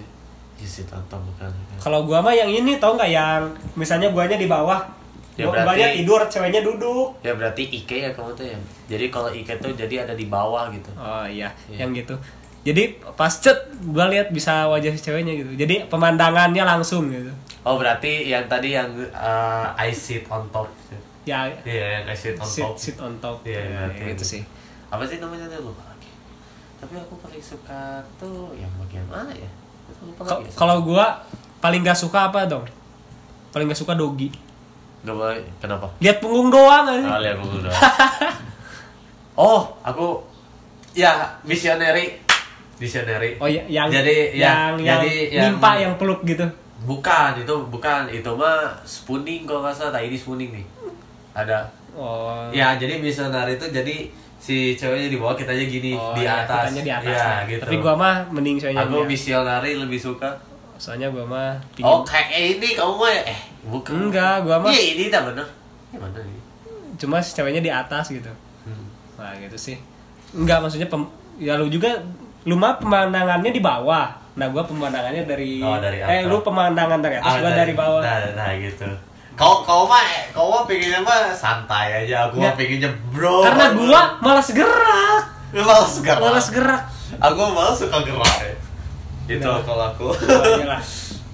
Isi 0.55 0.85
bukan. 0.85 1.49
Kalau 1.77 2.05
gua 2.05 2.21
mah 2.21 2.31
yang 2.31 2.45
ini 2.45 2.77
tau 2.77 2.93
nggak 2.93 3.09
yang 3.09 3.41
misalnya 3.73 4.09
guanya 4.09 4.37
di 4.37 4.45
bawah, 4.45 4.77
Ya, 5.33 5.49
gua- 5.49 5.57
berarti- 5.57 5.65
guanya 5.73 5.87
tidur, 5.91 6.21
ceweknya 6.23 6.61
duduk. 6.61 7.17
Ya 7.19 7.33
berarti 7.33 7.65
Ike 7.65 7.97
ya 7.99 8.09
kamu 8.11 8.29
tuh 8.31 8.45
ya. 8.45 8.57
Jadi 8.87 9.05
kalau 9.09 9.27
Ike 9.27 9.57
tuh 9.57 9.73
jadi 9.73 10.05
ada 10.05 10.13
di 10.13 10.25
bawah 10.25 10.69
gitu. 10.69 10.93
Oh 10.93 11.25
iya, 11.25 11.49
Iya. 11.65 11.81
yang 11.81 11.91
gitu. 11.91 12.13
Jadi 12.61 12.83
pas 13.11 13.33
cet 13.33 13.57
gua 13.83 14.05
lihat 14.05 14.29
bisa 14.29 14.69
wajah 14.69 14.93
si 14.93 15.01
ceweknya 15.01 15.33
gitu. 15.33 15.49
Jadi 15.57 15.89
pemandangannya 15.89 16.61
langsung 16.61 17.09
gitu. 17.09 17.33
Oh 17.61 17.77
berarti 17.77 18.25
yang 18.27 18.45
tadi 18.45 18.73
yang 18.73 18.89
uh, 19.09 19.73
I 19.73 19.89
sit 19.89 20.29
on 20.29 20.45
top. 20.49 20.69
Ya 21.21 21.49
Iya 21.61 21.85
yang 21.97 22.05
I 22.05 22.13
sit 22.13 22.37
on 22.37 22.45
sit 22.45 22.61
top. 22.61 22.73
sit 22.75 22.97
on 22.97 23.13
top. 23.17 23.41
Iya, 23.41 23.57
Ya, 23.57 23.65
berarti 23.89 24.01
gitu 24.13 24.23
sih. 24.27 24.41
Apa 24.89 25.01
sih 25.03 25.17
namanya 25.17 25.49
tuh 25.49 25.69
lupa. 25.69 25.89
Tapi 26.81 26.97
aku 26.97 27.13
paling 27.21 27.43
suka 27.43 28.01
tuh 28.17 28.57
yang 28.57 28.71
bagian 28.81 29.05
mana 29.05 29.29
ya? 29.29 29.49
Lagi. 30.17 30.49
Kalau 30.57 30.81
gua 30.81 31.21
paling 31.61 31.85
gak 31.85 31.99
suka 31.99 32.33
apa 32.33 32.49
dong? 32.49 32.65
Paling 33.53 33.69
gak 33.69 33.77
suka 33.77 33.93
dogi. 33.93 34.33
Gak 35.05 35.13
boleh. 35.13 35.45
Kenapa? 35.61 35.93
Lihat 36.01 36.17
punggung 36.17 36.49
doang 36.49 36.89
aja. 36.89 37.05
Ah, 37.05 37.19
lihat 37.21 37.37
dulu 37.37 37.61
dah. 37.61 37.73
oh, 39.45 39.77
aku 39.85 40.25
ya 40.97 41.37
visionary. 41.45 42.17
Visionary. 42.81 43.37
Oh 43.37 43.45
ya, 43.45 43.61
yang 43.69 43.93
Jadi, 43.93 44.33
ya, 44.33 44.73
yang 44.73 44.73
yang 44.81 45.01
jadi 45.05 45.13
yang- 45.29 45.43
nimpa 45.53 45.77
yang 45.77 45.93
peluk 46.01 46.25
gitu. 46.25 46.49
Bukan, 46.81 47.37
itu 47.37 47.55
bukan. 47.69 48.09
Itu 48.09 48.33
mah 48.33 48.73
spooning 48.81 49.45
kalau 49.45 49.61
nggak 49.61 49.77
salah. 49.77 50.01
Nah, 50.01 50.01
ini 50.01 50.17
spooning 50.17 50.49
nih. 50.49 50.65
ada 51.31 51.63
oh 51.95 52.51
ya 52.51 52.75
jadi 52.75 52.99
misioner 52.99 53.47
itu 53.47 53.63
jadi 53.71 54.11
si 54.41 54.73
ceweknya 54.73 55.07
di 55.07 55.15
bawah 55.15 55.37
kitanya 55.37 55.61
gini 55.63 55.93
Oh, 55.93 56.11
di 56.11 56.25
ya, 56.25 56.41
atas. 56.41 56.65
kitanya 56.65 56.81
di 56.81 56.91
atas. 56.91 57.13
Ya, 57.13 57.21
ya. 57.21 57.35
gitu. 57.47 57.61
tapi 57.61 57.75
gua 57.77 57.93
mah 57.93 58.15
mending 58.27 58.57
ceweknya 58.57 58.81
aku 58.83 58.97
dia. 58.97 59.07
misionari 59.07 59.71
lebih 59.77 59.99
suka. 60.01 60.29
Soalnya 60.75 61.07
gua 61.07 61.21
mah 61.23 61.49
pingin 61.71 61.85
oh 61.85 62.01
kayak 62.01 62.57
ini 62.57 62.73
kamu 62.73 62.93
mah 62.95 63.11
ya? 63.11 63.21
eh 63.29 63.39
bukan. 63.63 63.91
Enggak 64.01 64.35
gua 64.41 64.57
mah 64.57 64.71
iya 64.71 64.83
ini 64.91 65.03
tak 65.07 65.29
bener. 65.29 65.45
Ini 65.87 65.97
mana 65.97 66.17
ini? 66.19 66.41
Cuma 66.97 67.21
si 67.21 67.31
ceweknya 67.31 67.61
di 67.61 67.69
atas 67.69 68.09
gitu. 68.09 68.33
Hmm. 68.61 68.85
nah 69.15 69.37
gitu 69.37 69.53
sih. 69.55 69.77
Enggak 70.31 70.57
maksudnya 70.59 70.87
pem, 70.87 71.05
ya 71.37 71.53
lu 71.53 71.69
juga 71.69 72.01
lu 72.41 72.57
mah 72.57 72.75
pemandangannya 72.75 73.49
di 73.49 73.61
bawah. 73.61 74.09
Nah 74.31 74.49
gua 74.49 74.65
pemandangannya 74.65 75.21
dari, 75.23 75.61
Oh, 75.61 75.77
dari 75.77 76.01
eh 76.01 76.25
lu 76.25 76.41
pemandangan 76.41 76.97
dari 76.97 77.21
atas 77.21 77.29
Ah, 77.29 77.37
gua 77.37 77.51
dari 77.53 77.73
bawah. 77.75 78.01
nah, 78.01 78.17
nah 78.33 78.49
gitu 78.55 78.89
kau 79.41 79.65
kau 79.65 79.89
mah 79.89 80.05
kau 80.29 80.53
mah 80.53 80.63
pinginnya 80.69 81.01
mah 81.01 81.33
santai 81.33 82.05
aja. 82.05 82.29
Aku 82.29 82.37
mah 82.37 82.53
Ya. 82.53 82.53
pinginnya 82.53 82.89
bro 83.09 83.41
karena 83.41 83.73
gua 83.73 84.01
malas 84.21 84.53
gerak. 84.53 85.23
Malas 85.49 85.97
gerak. 85.99 86.19
Malas 86.21 86.47
gerak. 86.53 86.81
Aku 87.17 87.41
malas 87.49 87.81
suka 87.81 88.05
gerak 88.05 88.35
ya 88.39 88.53
itu 89.31 89.47
Nah. 89.47 89.63
kalau 89.63 89.85
aku. 89.89 90.07
Lah. 90.67 90.81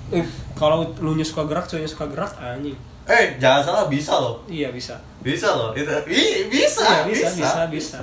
Eh, 0.08 0.24
kalau 0.56 0.88
lu 1.04 1.20
suka 1.20 1.44
gerak 1.44 1.68
cowoknya 1.68 1.90
suka 1.92 2.08
gerak 2.08 2.32
anjing. 2.40 2.80
Eh 3.04 3.36
jangan 3.44 3.60
salah 3.60 3.86
bisa 3.92 4.16
loh. 4.16 4.40
Iya 4.48 4.72
bisa. 4.72 4.96
Bisa 5.20 5.52
loh. 5.52 5.76
Itu 5.76 5.92
Ih, 6.08 6.48
bisa, 6.48 7.04
Iya, 7.04 7.04
bisa 7.04 7.28
bisa. 7.36 7.62
bisa 7.68 8.00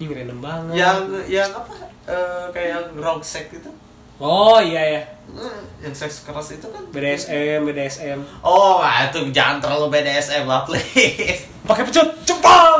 ini 0.00 0.10
random 0.10 0.40
banget. 0.40 0.72
Yang 0.74 0.98
yang 1.28 1.50
apa? 1.52 1.72
Eh, 2.08 2.44
kayak 2.50 2.68
yang 2.72 2.84
rock 2.96 3.20
sex 3.20 3.46
itu 3.52 3.70
oh 4.18 4.58
iya 4.62 4.82
ya 4.98 5.02
Eh, 5.34 5.58
yang 5.82 5.90
seks 5.90 6.22
keras 6.22 6.54
itu 6.54 6.68
kan 6.70 6.84
BDSM 6.94 7.66
BDSM 7.66 8.22
oh 8.46 8.78
ah, 8.78 9.08
itu 9.10 9.18
jangan 9.34 9.58
terlalu 9.58 9.90
BDSM 9.90 10.46
lah 10.46 10.62
please. 10.62 11.50
Pakai 11.66 11.82
pecut 11.88 12.06
cepang 12.22 12.78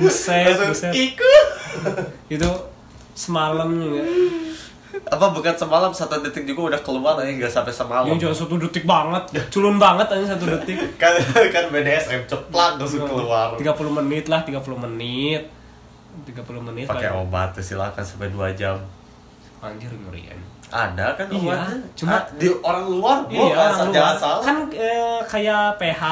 buset 0.00 0.56
buset. 0.56 0.92
ikut 0.96 1.46
itu 2.32 2.50
semalam 3.12 3.68
juga. 3.68 4.00
Apa 5.06 5.30
bukan 5.30 5.54
semalam 5.54 5.92
satu 5.92 6.24
detik 6.24 6.48
juga 6.48 6.74
udah 6.74 6.80
keluar 6.80 7.14
ya 7.20 7.36
nggak 7.36 7.52
sampai 7.52 7.74
semalam. 7.74 8.08
Yang 8.08 8.18
cuma 8.24 8.32
satu 8.32 8.54
detik 8.56 8.88
banget 8.88 9.22
culun 9.52 9.76
banget 9.76 10.08
aja 10.08 10.38
satu 10.38 10.46
detik. 10.56 10.78
Kan 10.96 11.20
kan 11.52 11.68
BDSM 11.68 12.24
ceplak 12.24 12.80
langsung 12.80 13.04
keluar. 13.04 13.58
30 13.60 13.98
menit 14.00 14.24
lah 14.32 14.40
30 14.40 14.56
menit 14.88 15.59
30 16.22 16.36
menit 16.62 16.84
pakai 16.84 17.10
obat 17.10 17.50
tuh 17.50 17.62
silakan 17.62 18.00
sampai 18.00 18.28
2 18.28 18.52
jam. 18.52 18.76
Anjir 19.60 19.90
ngeri 19.90 20.24
kan 20.26 20.40
ada 20.70 21.06
kan 21.12 21.26
Iya, 21.26 21.50
obatnya? 21.50 21.76
cuma- 21.92 22.14
Ah, 22.14 22.22
di 22.32 22.46
orang 22.56 22.86
luar 22.86 23.16
gua 23.24 23.42
iya 23.42 23.54
orang 23.58 23.90
luar. 23.90 24.14
salah. 24.14 24.38
Kan 24.40 24.56
eh, 24.70 25.18
kayak 25.24 25.74
PH 25.76 26.02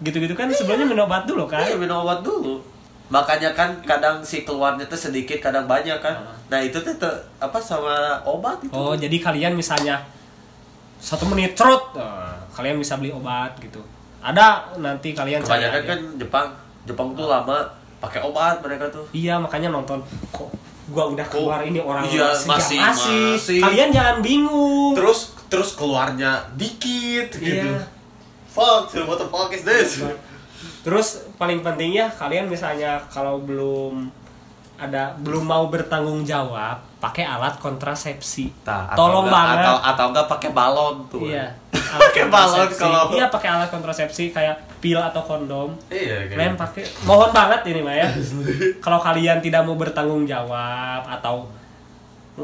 gitu-gitu 0.00 0.32
kan 0.32 0.46
sebelumnya 0.48 0.86
minum 0.86 1.04
obat 1.04 1.24
dulu 1.24 1.44
kan? 1.44 1.64
Iya, 1.64 1.74
minum 1.74 2.04
obat 2.04 2.20
dulu. 2.20 2.60
Makanya 3.08 3.50
kan 3.50 3.72
kadang 3.82 4.20
si 4.20 4.44
keluarnya 4.44 4.84
tuh 4.84 5.00
sedikit 5.00 5.40
kadang 5.40 5.64
banyak 5.64 5.96
kan. 5.96 6.12
Nah 6.46 6.60
itu 6.60 6.76
tuh 6.76 6.92
tuh, 6.94 7.08
apa 7.38 7.56
sama 7.56 7.96
obat 8.22 8.60
itu. 8.60 8.70
Oh 8.70 8.92
jadi 8.92 9.16
kalian 9.16 9.56
misalnya 9.56 9.96
satu 10.98 11.24
menit 11.24 11.54
cerut. 11.54 11.80
Nah, 11.94 12.36
kalian 12.50 12.76
bisa 12.76 12.94
beli 12.94 13.08
obat 13.08 13.56
gitu. 13.56 13.80
Ada 14.20 14.76
nanti 14.76 15.14
kalian 15.14 15.40
cari 15.40 15.64
kebanyakan 15.64 15.82
kan 15.82 16.00
Jepang. 16.18 16.46
Jepang 16.84 17.08
tuh 17.12 17.24
lama 17.24 17.64
pakai 17.98 18.20
obat 18.22 18.62
mereka 18.62 18.88
tuh. 18.90 19.04
Iya 19.10 19.38
makanya 19.38 19.70
nonton. 19.74 20.02
Kok 20.30 20.48
gua 20.88 21.12
udah 21.12 21.26
keluar 21.28 21.60
ini 21.68 21.84
orang 21.84 22.08
iya, 22.08 22.32
masih, 22.48 22.80
masih- 22.80 23.36
masih. 23.36 23.60
kalian 23.60 23.90
jangan 23.92 24.16
bingung. 24.24 24.96
Terus 24.96 25.36
terus 25.48 25.76
keluarnya 25.76 26.44
dikit 26.56 27.28
gitu. 27.36 27.72
Iya. 27.72 27.84
fuck 28.48 28.90
what 29.06 29.20
the 29.20 29.28
fuck 29.28 29.50
is 29.52 29.62
this? 29.62 30.02
Terus 30.82 31.28
paling 31.36 31.60
pentingnya 31.60 32.08
kalian 32.10 32.48
misalnya 32.48 32.98
kalau 33.12 33.38
belum 33.44 34.08
ada 34.78 35.10
belum 35.16 35.42
mau 35.42 35.66
bertanggung 35.66 36.22
jawab 36.22 36.78
pakai 36.96 37.22
alat 37.22 37.54
kontrasepsi. 37.56 38.50
Nah, 38.62 38.86
atau 38.88 38.98
Tolong 39.00 39.26
enggak- 39.26 39.34
banget. 39.36 39.58
atau 39.60 39.74
atau 39.84 40.04
enggak 40.08 40.26
pakai 40.28 40.50
balon 40.50 40.96
tuh 41.06 41.22
Iya. 41.24 41.46
Pakai 41.98 42.24
balon 42.26 42.68
kalau- 42.72 43.10
Iya 43.10 43.26
pakai 43.26 43.48
alat 43.50 43.68
kontrasepsi 43.68 44.24
kayak 44.28 44.54
pil 44.78 44.96
atau 44.96 45.18
kondom. 45.20 45.74
iya 45.88 46.26
Kalian 46.26 46.52
gitu. 46.52 46.60
pakai 46.60 46.82
mohon 47.02 47.30
banget 47.30 47.60
ini 47.66 47.80
Maya. 47.80 48.06
kalau 48.84 48.98
kalian 48.98 49.38
tidak 49.38 49.62
mau 49.62 49.74
bertanggung 49.74 50.22
jawab 50.24 51.02
atau 51.02 51.46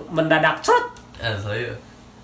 mendadak 0.09 0.59
cerut 0.61 0.91
Eh, 1.17 1.31
saya 1.33 1.71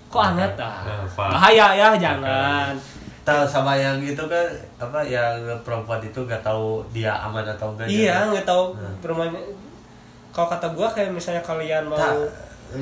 kok 0.05 0.19
hangat 0.21 0.51
ah. 0.57 0.83
Eh. 0.83 1.07
Bahaya 1.15 1.71
ya 1.71 1.87
jangan. 1.95 2.75
tahu 3.21 3.45
sama 3.45 3.71
yang 3.73 3.95
itu 3.97 4.19
kan 4.19 4.43
apa 4.77 4.99
yang 4.99 5.31
perempuan 5.61 6.01
itu 6.01 6.19
nggak 6.19 6.41
tahu 6.41 6.81
dia 6.89 7.13
aman 7.15 7.45
atau 7.45 7.69
enggak 7.69 7.85
Iya, 7.85 8.27
nggak 8.27 8.43
tahu 8.43 8.73
Nah. 8.73 8.91
Kalau 10.31 10.47
kata 10.47 10.67
gua 10.69 10.87
kayak 10.87 11.11
misalnya 11.11 11.39
kalian 11.39 11.85
mau 11.85 11.95
Tak. 11.95 12.15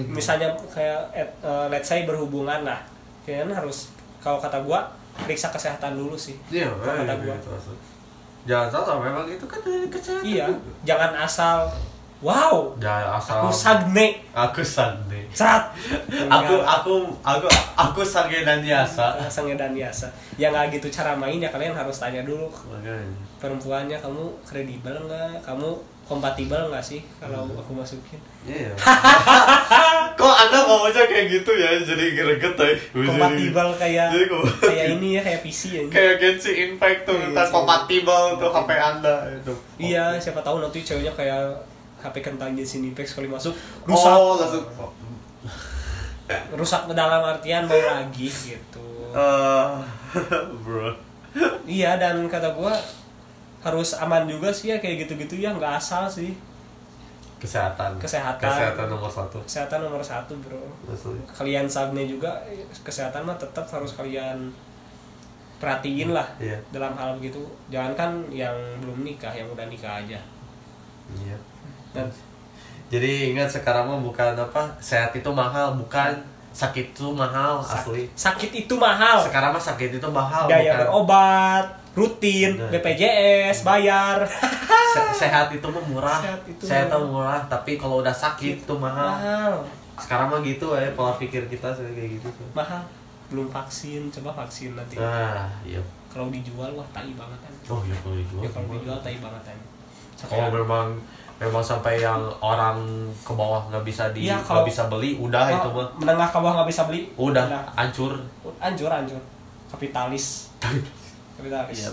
misalnya 0.08 0.46
kayak 0.68 1.02
eh, 1.12 1.26
eh, 1.40 1.66
let's 1.68 1.86
say 1.86 2.04
berhubungan 2.04 2.62
lah. 2.62 2.78
Kalian 3.22 3.50
harus 3.50 3.90
kalau 4.18 4.38
kata 4.38 4.62
gua 4.62 4.86
periksa 5.18 5.50
kesehatan 5.50 5.94
dulu 5.94 6.14
sih. 6.14 6.38
iya 6.48 6.70
Kalau 6.72 6.96
kata 7.00 7.14
gua. 7.20 7.34
gitu, 7.34 7.50
maksud. 7.50 7.78
jangan 8.42 8.68
salah 8.72 8.98
memang 9.00 9.28
itu 9.28 9.44
kan 9.44 9.60
dari 9.60 9.86
kesehatan 9.86 10.24
Iya, 10.24 10.46
juga. 10.48 10.72
jangan 10.84 11.12
asal 11.20 11.58
wow, 12.20 12.72
jangan 12.78 13.16
asal 13.16 13.36
aku 13.38 13.50
sagne. 13.52 14.08
aku 14.32 14.62
santai 14.62 15.24
Cat. 15.30 15.76
aku 16.26 16.56
aku 16.58 16.94
aku 17.20 17.48
aku 17.76 18.02
sange 18.02 18.42
dan 18.42 18.60
biasa 18.60 19.20
sange 19.28 19.54
dan 19.54 19.72
biasa. 19.72 20.08
Ya 20.36 20.50
nggak 20.50 20.72
gitu 20.74 20.88
cara 20.90 21.14
main 21.14 21.36
ya 21.36 21.48
kalian 21.48 21.72
harus 21.74 21.96
tanya 21.96 22.24
dulu 22.24 22.48
makanya 22.66 23.12
perempuannya 23.38 23.98
kamu 23.98 24.24
kredibel 24.42 24.96
nggak, 25.02 25.40
kamu 25.42 25.70
kompatibel 26.10 26.58
nggak 26.68 26.82
sih 26.82 27.06
kalau 27.16 27.46
aku 27.54 27.70
masukin. 27.72 28.18
iya 28.44 28.74
kok 30.20 30.36
anda 30.36 30.66
ngomongnya 30.66 31.06
kayak 31.06 31.30
gitu 31.30 31.52
ya 31.54 31.70
jadi 31.78 32.06
greget 32.12 32.56
ya 32.58 32.74
Kompatibel 33.06 33.68
kayak 33.78 34.08
Jadi 34.10 34.26
kayak 34.60 34.86
ini 34.98 35.08
ya 35.14 35.22
kayak 35.22 35.42
PC 35.42 35.62
ya. 35.70 35.82
kayak 35.88 36.14
Genshin 36.18 36.56
Impact 36.68 37.06
tuh 37.06 37.14
Iya, 37.14 37.24
minta 37.24 37.42
sih. 37.42 37.54
kompatibel 37.54 38.22
tuh 38.36 38.50
HP 38.50 38.70
anda 38.74 39.16
itu 39.32 39.54
Iya, 39.78 40.18
siapa 40.18 40.42
tahu 40.42 40.60
nanti 40.60 40.82
ceweknya 40.82 41.14
kayak 41.14 41.62
HP 42.00 42.16
kentang 42.20 42.52
Genshin 42.52 42.82
Impact 42.84 43.10
sekali 43.10 43.30
masuk 43.30 43.54
rusak. 43.86 44.10
oh 44.10 44.34
langsung 44.36 44.66
Rusak 46.52 46.86
dalam 46.92 47.22
artian 47.24 47.66
mau 47.66 47.74
lagi 47.74 48.30
gitu. 48.30 48.86
Eh, 49.10 49.70
bro 50.64 50.94
Iya 51.64 51.96
dan 51.96 52.26
kata 52.26 52.54
gua 52.54 52.74
harus 53.60 53.92
aman 53.94 54.24
juga 54.24 54.48
sih 54.50 54.70
ya 54.70 54.78
kayak 54.78 55.04
gitu-gitu 55.04 55.36
ya 55.38 55.52
nggak 55.52 55.76
asal 55.76 56.08
sih. 56.08 56.32
kesehatan 57.38 57.96
Kesehatan. 57.96 58.44
kesehatan 58.46 58.88
nomor 58.90 59.08
satu 59.08 59.40
Kesehatan 59.42 59.80
nomor 59.82 60.04
satu 60.04 60.36
bro. 60.38 60.60
Asli. 60.86 61.16
Kalian 61.26 61.64
sagne 61.66 62.04
juga 62.04 62.28
kesehatan 62.82 63.24
mah 63.24 63.36
tetap 63.36 63.64
harus 63.66 63.96
kalian 63.96 64.52
perhatiin 65.56 66.12
lah 66.12 66.28
Iya. 66.36 66.60
dalam 66.70 66.92
hal 66.94 67.16
begitu. 67.16 67.40
Jangan 67.68 67.92
kan 67.94 68.12
yang 68.30 68.52
belum 68.80 69.04
nikah, 69.04 69.32
yang 69.32 69.48
udah 69.48 69.68
nikah 69.68 70.00
aja. 70.00 70.20
iya 71.16 71.38
Dan 71.90 72.06
jadi 72.88 73.32
ingat 73.32 73.50
sekarang 73.50 73.88
mah 73.88 73.98
bukan 73.98 74.36
apa 74.36 74.68
sehat 74.78 75.10
itu 75.12 75.30
mahal 75.32 75.74
bukan 75.74 76.12
sakit 76.50 76.92
itu 76.92 77.08
mahal 77.10 77.62
asli 77.62 78.04
sakit 78.14 78.52
itu 78.60 78.74
mahal. 78.76 79.22
sekarang 79.22 79.50
mah 79.50 79.62
sakit 79.62 79.96
itu 79.96 80.08
mahal 80.10 80.44
Biaya 80.46 80.74
bukan 80.74 80.80
berobat, 80.84 81.66
rutin, 81.92 82.56
Nah. 82.56 82.70
BPJS, 82.70 83.62
bayar. 83.62 84.22
Se- 84.90 85.14
sehat 85.20 85.50
itu 85.50 85.62
mah 85.64 85.84
murah 85.84 86.18
Sehat 86.18 86.42
itu 86.44 86.64
sehat 86.64 86.90
murah. 86.96 87.42
tapi 87.46 87.76
kalau 87.76 88.00
udah 88.00 88.10
sakit 88.12 88.58
itu 88.60 88.74
mahal 88.76 89.14
mahal. 89.14 89.54
sekarang 89.96 90.26
mah 90.28 90.42
gitu 90.42 90.74
ya 90.74 90.90
pola 90.92 91.14
pikir 91.14 91.46
kita 91.46 91.70
kayak 91.70 92.18
gitu 92.18 92.26
Mahal. 92.52 92.82
Belum 93.28 93.46
vaksin, 93.48 94.10
coba 94.10 94.34
vaksin 94.36 94.74
nanti. 94.74 94.98
nah 94.98 95.46
iya 95.62 95.78
Kalau 96.08 96.30
dijual 96.30 96.74
wah 96.74 96.88
tai 96.90 97.14
banget 97.14 97.38
kan. 97.40 97.54
oh 97.70 97.82
iya 97.84 97.94
kalau 97.96 98.16
dijual 98.16 98.42
Ya 98.42 98.50
kalau 98.50 98.66
dijual 98.72 98.98
tai 99.00 99.18
banget 99.20 99.44
kan. 99.46 99.58
kalau 100.20 100.50
memang 100.50 100.88
memang 101.38 101.62
sampai 101.62 102.02
yang 102.02 102.20
orang 102.40 102.82
ke 103.20 103.32
bawah 103.32 103.62
nggak 103.70 103.84
bisa 103.84 104.10
di 104.10 104.26
nggak 104.26 104.42
kalau- 104.42 104.66
bisa 104.66 104.90
beli 104.90 105.16
udah 105.16 105.46
Oh, 105.46 105.54
itu 105.54 105.70
mah 105.72 105.88
menengah 105.96 106.28
ke 106.28 106.38
bawah 106.40 106.54
nggak 106.58 106.70
bisa 106.70 106.84
beli. 106.84 107.14
udah 107.14 107.46
hancur 107.72 108.18
hancur 108.58 108.90
hancur. 108.90 109.22
Kapitalis. 109.70 110.50
Kapitalis. 111.40 111.80
Iya. 111.80 111.92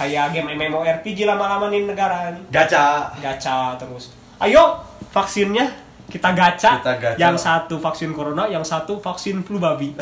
Kayak 0.00 0.26
game 0.32 0.54
MMORPG 0.56 1.28
lama-lama 1.28 1.68
nih 1.68 1.84
negara 1.84 2.30
ini. 2.32 2.40
gacha 2.48 3.10
Gacha 3.18 3.74
terus. 3.76 4.14
Ayo 4.40 4.78
vaksinnya 5.10 5.66
kita 6.06 6.32
gacha. 6.32 6.80
Kita 6.80 6.94
gacha. 6.96 7.18
Yang 7.18 7.36
satu 7.42 7.76
vaksin 7.82 8.14
corona, 8.14 8.46
yang 8.46 8.62
satu 8.62 9.02
vaksin 9.02 9.42
flu 9.42 9.58
babi. 9.58 9.92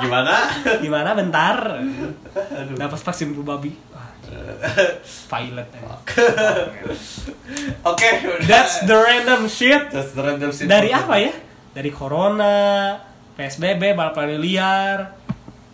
Gimana? 0.00 0.34
Gimana? 0.80 1.10
Bentar? 1.12 1.80
Dapat 2.76 3.00
vaksin 3.00 3.36
flu 3.36 3.44
babi. 3.44 3.72
Wah, 3.92 4.10
Violet. 5.28 5.68
Oke. 7.84 8.08
That's 8.48 8.86
the 8.88 8.96
random 8.96 9.44
shit. 9.50 9.92
That's 9.92 10.16
the 10.16 10.24
random 10.24 10.50
shit. 10.56 10.68
Dari 10.70 10.88
apa 10.94 11.20
ya? 11.20 11.32
Dari 11.76 11.92
corona, 11.92 12.96
PSBB 13.36 13.92
balap 13.92 14.16
lari 14.16 14.40
liar 14.40 15.25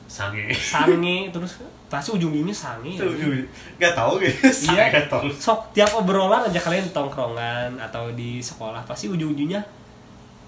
sange. 0.06 0.52
Sange 0.54 1.30
terus 1.32 1.58
pasti 1.92 2.08
ujung-ujungnya 2.16 2.56
sange 2.56 2.96
nggak 3.76 3.92
tahu 3.92 4.16
gitu 4.16 4.48
Iya. 4.72 5.04
sok 5.36 5.76
tiap 5.76 5.92
obrolan 5.92 6.48
aja 6.48 6.56
kalian 6.56 6.88
tongkrongan 6.88 7.76
atau 7.76 8.08
di 8.16 8.40
sekolah 8.40 8.80
pasti 8.88 9.12
ujung-ujungnya 9.12 9.60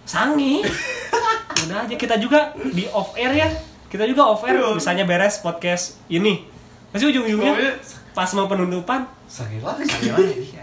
sange. 0.09 0.65
Udah 1.65 1.85
aja 1.85 1.95
kita 1.97 2.17
juga 2.17 2.53
di 2.73 2.89
off 2.89 3.13
air 3.17 3.33
ya. 3.37 3.49
Kita 3.93 4.09
juga 4.09 4.27
off 4.27 4.45
air 4.49 4.57
misalnya 4.73 5.05
beres 5.05 5.41
podcast 5.41 6.01
ini. 6.09 6.45
Pasti 6.93 7.05
ujung-ujungnya 7.13 7.53
Pokoknya 7.53 7.75
pas 8.15 8.31
mau 8.39 8.47
penutupan 8.47 9.01
sange 9.27 9.59
lagi 9.59 9.83
sange 9.91 10.15
lagi 10.15 10.55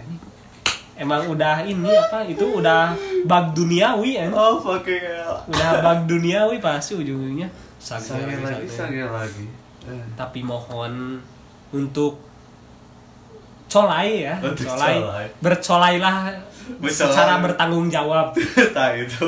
emang 1.01 1.33
udah 1.33 1.65
ini 1.65 1.89
apa 1.89 2.21
itu 2.29 2.45
udah 2.61 2.93
bug 3.25 3.45
duniawi 3.57 4.21
ya. 4.21 4.29
Oh 4.29 4.61
fucking 4.61 5.01
hell. 5.01 5.41
Udah 5.49 5.81
bug 5.81 5.99
duniawi 6.05 6.61
pasti 6.61 6.93
ujung-ujungnya 6.93 7.49
sange, 7.81 8.05
sange 8.05 8.35
lagi 8.37 8.63
sange. 8.63 8.69
sange 8.69 9.03
lagi. 9.03 9.45
Eh. 9.83 10.05
tapi 10.13 10.39
mohon 10.41 11.17
untuk 11.71 12.21
colai 13.65 14.27
ya 14.27 14.35
Untuk 14.37 14.67
colai. 14.67 14.95
colai. 14.99 15.25
bercolailah 15.39 16.15
Bercolai. 16.77 16.91
secara 17.09 17.33
bertanggung 17.39 17.87
jawab. 17.87 18.37
Tak 18.75 18.89
itu. 18.95 19.25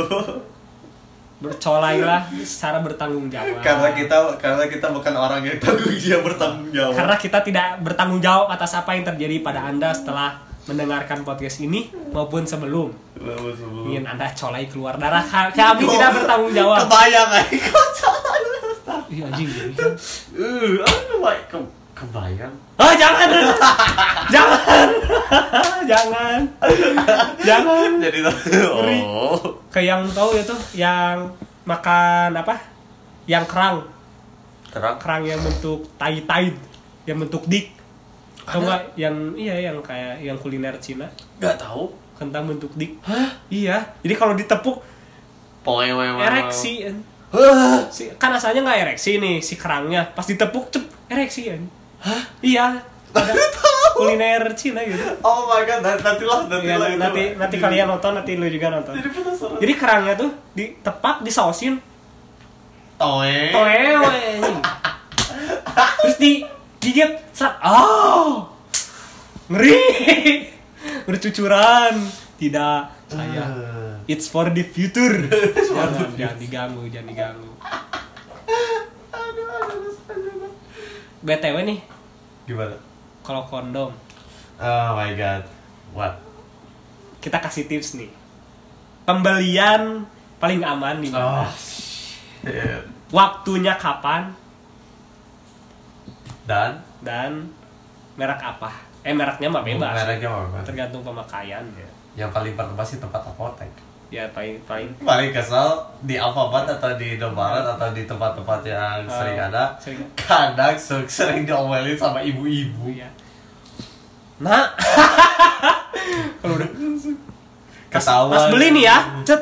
Bercolailah 1.39 2.23
secara 2.39 2.79
bertanggung 2.79 3.27
jawab. 3.27 3.59
Karena 3.59 3.91
kita 3.91 4.15
karena 4.37 4.63
kita 4.63 4.87
bukan 4.89 5.11
orang 5.13 5.41
yang 5.41 5.57
tanggung 5.57 5.91
dia 5.93 6.21
bertanggung 6.21 6.69
jawab. 6.69 6.93
Karena 6.93 7.15
kita 7.17 7.39
tidak 7.41 7.65
bertanggung 7.81 8.21
jawab 8.21 8.47
atas 8.47 8.71
apa 8.73 8.93
yang 8.93 9.03
terjadi 9.03 9.41
pada 9.41 9.65
anda 9.65 9.91
setelah 9.91 10.39
mendengarkan 10.63 11.19
podcast 11.21 11.59
ini 11.59 11.91
maupun 12.09 12.43
sebelum. 12.43 12.95
Lalu 13.17 13.51
sebelum- 13.53 13.85
ingin 13.85 14.03
anda 14.05 14.31
colai 14.31 14.63
keluar 14.65 14.95
darah 14.95 15.19
Ka- 15.21 15.51
kami 15.51 15.83
tidak 15.85 16.11
bertanggung 16.13 16.53
jawab. 16.53 16.79
Kebayang 16.81 17.29
aja 17.33 17.57
kocak 17.65 18.15
iya 19.13 19.29
anjing. 19.29 19.49
Uh 20.33 20.81
aduh 20.81 21.17
baik 21.21 21.45
ke 21.53 21.57
kebayang 21.93 22.55
ah 22.81 22.93
jangan! 22.97 23.29
Jangan! 24.33 24.87
Jangan! 25.85 26.39
Jangan! 27.45 27.89
Jadi 28.01 28.19
oh. 28.65 29.37
Kayak 29.69 29.87
yang 29.93 30.01
tahu 30.09 30.29
ya 30.33 30.43
tuh 30.43 30.59
yang 30.73 31.15
makan 31.69 32.33
apa? 32.33 32.55
Yang 33.29 33.45
kerang. 33.45 33.77
Terang 34.73 34.97
kerang 34.97 35.23
yang 35.23 35.39
bentuk 35.39 35.85
tai 36.01 36.25
tai 36.25 36.49
yang 37.05 37.21
bentuk 37.21 37.45
dik. 37.45 37.69
Atau 38.43 38.59
Ada? 38.59 38.65
enggak 38.65 38.81
yang 38.99 39.15
iya 39.37 39.55
yang 39.69 39.77
kayak 39.85 40.19
yang 40.19 40.37
kuliner 40.41 40.75
Cina. 40.81 41.07
Nggak 41.37 41.61
tahu. 41.61 41.93
Kentang 42.17 42.49
bentuk 42.49 42.73
dik. 42.73 42.97
Iya. 43.53 43.85
Jadi 44.01 44.13
kalau 44.17 44.33
ditepuk 44.33 44.81
poe 45.61 45.85
ereksi. 46.19 46.89
Hah? 46.89 47.12
Si, 47.89 48.13
kan 48.21 48.31
asalnya 48.33 48.61
nggak 48.61 48.79
ereksi 48.89 49.17
nih 49.17 49.41
si 49.41 49.57
kerangnya 49.57 50.13
pas 50.13 50.25
ditepuk 50.25 50.69
cep 50.69 50.85
ereksi 51.09 51.49
kan 51.49 51.61
iya 52.45 52.79
ada 53.13 53.33
kuliner 53.97 54.53
Cina 54.53 54.81
gitu 54.85 55.01
oh 55.21 55.49
my 55.49 55.61
god 55.65 55.81
nanti 55.81 56.01
nanti 56.01 56.23
lah 56.25 56.39
nanti 56.49 56.65
Iya, 56.65 56.75
lah 56.77 56.87
nanti 56.97 57.21
lah. 57.33 57.37
nanti 57.45 57.55
kalian 57.57 57.87
nonton 57.89 58.11
nanti 58.17 58.31
lu 58.37 58.45
juga 58.49 58.67
nonton 58.73 58.93
jadi 58.97 59.09
penasaran 59.09 59.57
jadi 59.61 59.73
kerangnya 59.77 60.13
tuh 60.17 60.29
ditepak 60.53 61.21
disausin 61.25 61.81
toe 62.97 63.35
anjing. 63.99 64.57
Terus 66.03 66.17
digigit 66.19 67.11
sat. 67.35 67.57
Oh. 67.63 68.47
Ngeri. 69.51 69.75
Bercucuran. 71.07 71.99
Tidak 72.39 72.79
saya. 73.11 73.43
It's 74.05 74.27
for 74.27 74.49
the 74.49 74.63
future. 74.63 75.27
jangan, 75.29 76.11
jangan 76.13 76.37
diganggu, 76.37 76.83
jangan 76.87 77.07
diganggu. 77.07 77.51
aduh 79.13 79.47
aduh 79.47 79.77
aduh 79.79 80.51
BTW 81.23 81.55
nih, 81.63 81.79
gimana 82.43 82.75
kalau 83.23 83.47
kondom, 83.47 83.95
oh 84.59 84.89
my 84.93 85.15
god 85.15 85.47
what 85.95 86.19
kita 87.19 87.39
kasih 87.39 87.63
tips 87.65 87.95
nih. 87.95 88.11
Pembelian 89.03 90.03
paling 90.37 90.59
aman 90.59 90.99
di 90.99 91.07
mana? 91.07 91.47
oh 91.47 91.51
shit. 91.55 92.83
Waktunya 93.07 93.79
kapan 93.79 94.35
dan 96.43 96.83
dan 96.99 97.47
merek 98.19 98.43
apa? 98.43 98.71
Eh 99.03 99.15
mereknya 99.15 99.47
mah 99.47 99.63
bebas. 99.63 99.95
mereknya 99.95 100.27
apa 100.27 100.59
Tergantung 100.67 101.03
pemakaian. 101.03 101.63
yang 102.13 102.29
paling 102.29 102.53
pertama 102.53 102.83
sih 102.83 102.99
tempat 102.99 103.25
apotek 103.25 103.71
Ya 104.13 104.29
paling 104.29 104.61
paling 104.61 104.93
paling 104.99 105.33
kesel 105.33 105.73
di 105.99 106.15
Alfamart 106.15 106.69
atau 106.69 106.93
di 106.93 107.17
Indomaret 107.17 107.65
atau 107.67 107.89
di 107.89 108.05
tempat-tempat 108.05 108.61
yang 108.63 109.01
Oh, 109.01 109.09
sering 109.11 109.41
ada 109.41 109.73
sering. 109.75 110.05
kadang 110.13 110.77
se- 110.77 111.09
sering 111.09 111.41
diomelin 111.43 111.97
sama 111.97 112.21
ibu-ibu. 112.21 112.93
Iya. 112.93 113.09
Nah, 114.37 114.69
kalau 116.39 116.53
udah 116.55 116.69
ketawa 117.89 118.29
pas 118.29 118.45
beli 118.49 118.69
nih 118.71 118.85
ya, 118.85 118.97
cet, 119.23 119.41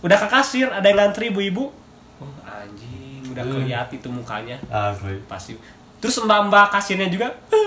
udah 0.00 0.16
ke 0.16 0.28
kasir, 0.30 0.66
ada 0.66 0.86
yang 0.86 0.96
ngantri 0.98 1.28
ibu-ibu. 1.28 1.68
Oh 2.16 2.30
anjing, 2.42 3.20
udah 3.26 3.42
Hmm. 3.42 3.52
kelihatan 3.60 3.94
itu 3.94 4.08
mukanya. 4.08 4.56
Asli. 4.66 5.20
Pasti. 5.26 5.60
Terus 5.98 6.16
mbak-mbak 6.20 6.70
kasirnya 6.70 7.04
juga, 7.06 7.28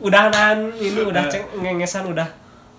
udah 0.00 0.30
nahan 0.30 0.72
ini, 0.74 1.00
udah 1.02 1.26
ceng 1.26 1.44
ngengesan, 1.54 2.06
udah, 2.06 2.28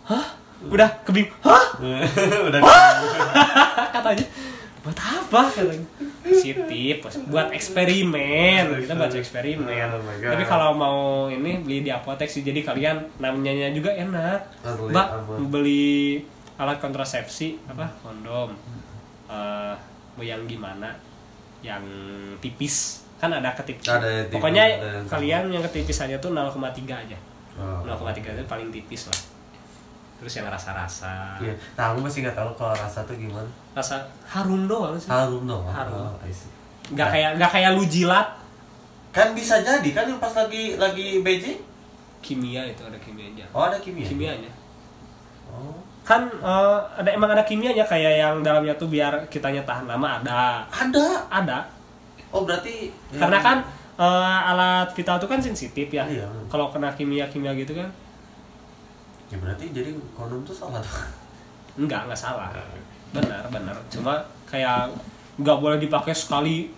hah, 0.05 0.26
udah 0.68 0.89
kebing, 1.07 1.32
hah, 1.39 1.66
udah 2.51 2.60
katanya, 3.95 4.26
buat 4.84 4.99
apa? 4.99 5.41
Katanya? 5.55 5.88
Positif, 6.20 6.99
pos- 6.99 7.24
buat 7.32 7.47
eksperimen, 7.49 8.84
kita 8.84 8.93
buat 8.93 9.12
eksperimen. 9.12 9.88
Oh. 9.95 10.03
Tapi 10.20 10.43
kalau 10.43 10.76
mau 10.76 10.99
ini 11.32 11.64
beli 11.64 11.88
di 11.88 11.91
apotek 11.91 12.28
sih, 12.28 12.43
jadi 12.43 12.60
kalian 12.62 13.18
namanya 13.18 13.72
juga 13.72 13.95
enak. 13.95 14.39
Mbak 14.91 15.07
beli 15.47 16.20
alat 16.60 16.78
kontrasepsi 16.78 17.55
apa? 17.72 17.88
Kondom. 18.03 18.51
Eh 19.32 19.74
mau 20.20 20.24
yang 20.24 20.43
gimana? 20.43 20.91
Yang 21.64 21.84
tipis. 22.43 23.07
Kan 23.20 23.32
ada 23.32 23.55
ketipis. 23.55 23.88
Ada 23.88 24.05
yang 24.05 24.28
tipis, 24.28 24.34
pokoknya 24.36 24.64
ada 24.64 24.76
yang 24.76 25.07
kalian 25.07 25.43
yang 25.55 25.64
ketipisannya 25.64 26.18
tuh 26.20 26.32
0,3 26.36 26.55
aja. 26.91 27.18
Oh. 27.60 27.84
0,3 27.84 28.36
itu 28.38 28.43
paling 28.47 28.70
tipis 28.72 29.07
lah 29.07 29.39
terus 30.20 30.34
yang 30.34 30.45
rasa-rasa 30.45 31.39
Iya. 31.39 31.55
Nah, 31.74 31.86
aku 31.89 31.99
masih 32.01 32.22
nggak 32.22 32.36
tahu 32.36 32.51
kalau 32.53 32.74
rasa 32.74 32.99
tuh 33.01 33.15
gimana. 33.15 33.47
rasa 33.72 33.95
harum 34.26 34.67
doang 34.67 34.93
sih 34.93 35.07
Harum 35.07 35.43
dong. 35.43 35.63
Harum. 35.65 36.11
Oh, 36.11 36.13
nggak 36.89 37.09
kayak 37.09 37.32
nggak 37.36 37.51
kayak 37.51 37.70
lu 37.72 37.84
jilat 37.84 38.28
Kan 39.09 39.34
bisa 39.34 39.57
jadi 39.59 39.89
kan 39.89 40.05
yang 40.05 40.17
pas 40.17 40.30
lagi 40.32 40.76
lagi 40.76 41.20
BJ? 41.20 41.57
kimia 42.20 42.61
itu 42.63 42.84
ada 42.84 42.97
kimianya 42.97 43.47
Oh, 43.49 43.63
ada 43.63 43.80
kimia. 43.80 44.03
kimianya 44.03 44.51
Oh. 45.47 45.74
kan 46.01 46.26
eh, 46.26 46.80
ada 46.95 47.09
emang 47.09 47.30
ada 47.30 47.41
kimianya 47.41 47.82
kayak 47.84 48.13
yang 48.17 48.36
dalamnya 48.39 48.76
tuh 48.76 48.86
biar 48.86 49.11
kitanya 49.28 49.63
tahan 49.63 49.86
lama 49.86 50.20
ada 50.20 50.61
Ada. 50.67 51.07
ada 51.28 51.59
Oh, 52.30 52.43
berarti 52.43 52.91
karena 53.11 53.39
kan 53.39 53.57
eh, 53.95 54.39
alat 54.45 54.91
vital 54.91 55.15
itu 55.15 55.26
kan 55.26 55.39
sensitif 55.39 55.88
ya 55.88 56.03
Iya. 56.03 56.28
kalau 56.45 56.67
kena 56.67 56.91
kimia 56.91 57.26
kimia 57.26 57.53
gitu 57.53 57.74
kan 57.74 57.89
ya 59.30 59.38
berarti 59.38 59.66
jadi 59.70 59.90
kondom 60.12 60.42
tuh 60.42 60.52
salah 60.52 60.78
dong. 60.78 61.06
enggak 61.82 62.06
enggak 62.06 62.20
salah 62.20 62.50
benar 63.10 63.46
benar 63.48 63.76
cuma 63.88 64.18
kayak 64.44 64.90
nggak 65.36 65.58
boleh 65.58 65.78
dipakai 65.78 66.12
sekali 66.12 66.70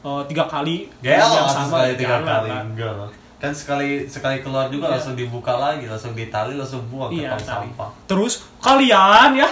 eh, 0.00 0.22
tiga 0.26 0.44
kali 0.44 0.88
Gel 0.98 1.14
yang 1.14 1.46
langsung 1.46 1.68
sekali 1.70 1.92
tiga 1.94 2.18
kali 2.20 2.48
lah. 2.48 2.62
enggak 2.64 2.92
lah. 2.94 3.10
Kan 3.36 3.52
sekali 3.52 4.04
sekali 4.04 4.40
keluar 4.40 4.68
juga 4.68 4.84
Iya. 4.86 4.92
langsung 4.94 5.14
dibuka 5.14 5.56
lagi, 5.56 5.84
langsung 5.84 6.12
ditali, 6.12 6.52
langsung 6.54 6.84
buang 6.86 7.08
iya 7.10 7.32
ke 7.32 7.40
tong 7.40 7.46
tali. 7.46 7.68
sampah. 7.68 7.90
terus 8.04 8.34
kalian 8.58 9.30
ya 9.34 9.48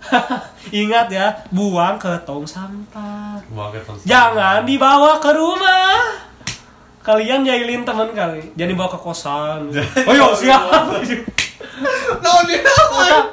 ingat 0.74 1.06
ya 1.08 1.26
buang 1.50 1.94
ke 1.94 2.10
tong 2.20 2.42
sampah 2.42 3.38
Buang 3.48 3.70
ke 3.70 3.78
tong 3.80 3.94
sampah. 3.94 4.08
jangan 4.08 4.58
dibawa 4.64 5.18
ke 5.18 5.30
rumah 5.30 6.00
kalian 7.00 7.42
jahilin 7.42 7.82
teman 7.82 8.10
kali 8.10 8.50
jangan 8.54 8.70
dibawa 8.70 8.88
ke 8.88 8.98
kosan 8.98 9.60
oh 10.08 10.12
iya 10.12 10.26
siap 10.32 10.62
No, 12.20 12.32
dia 12.48 12.60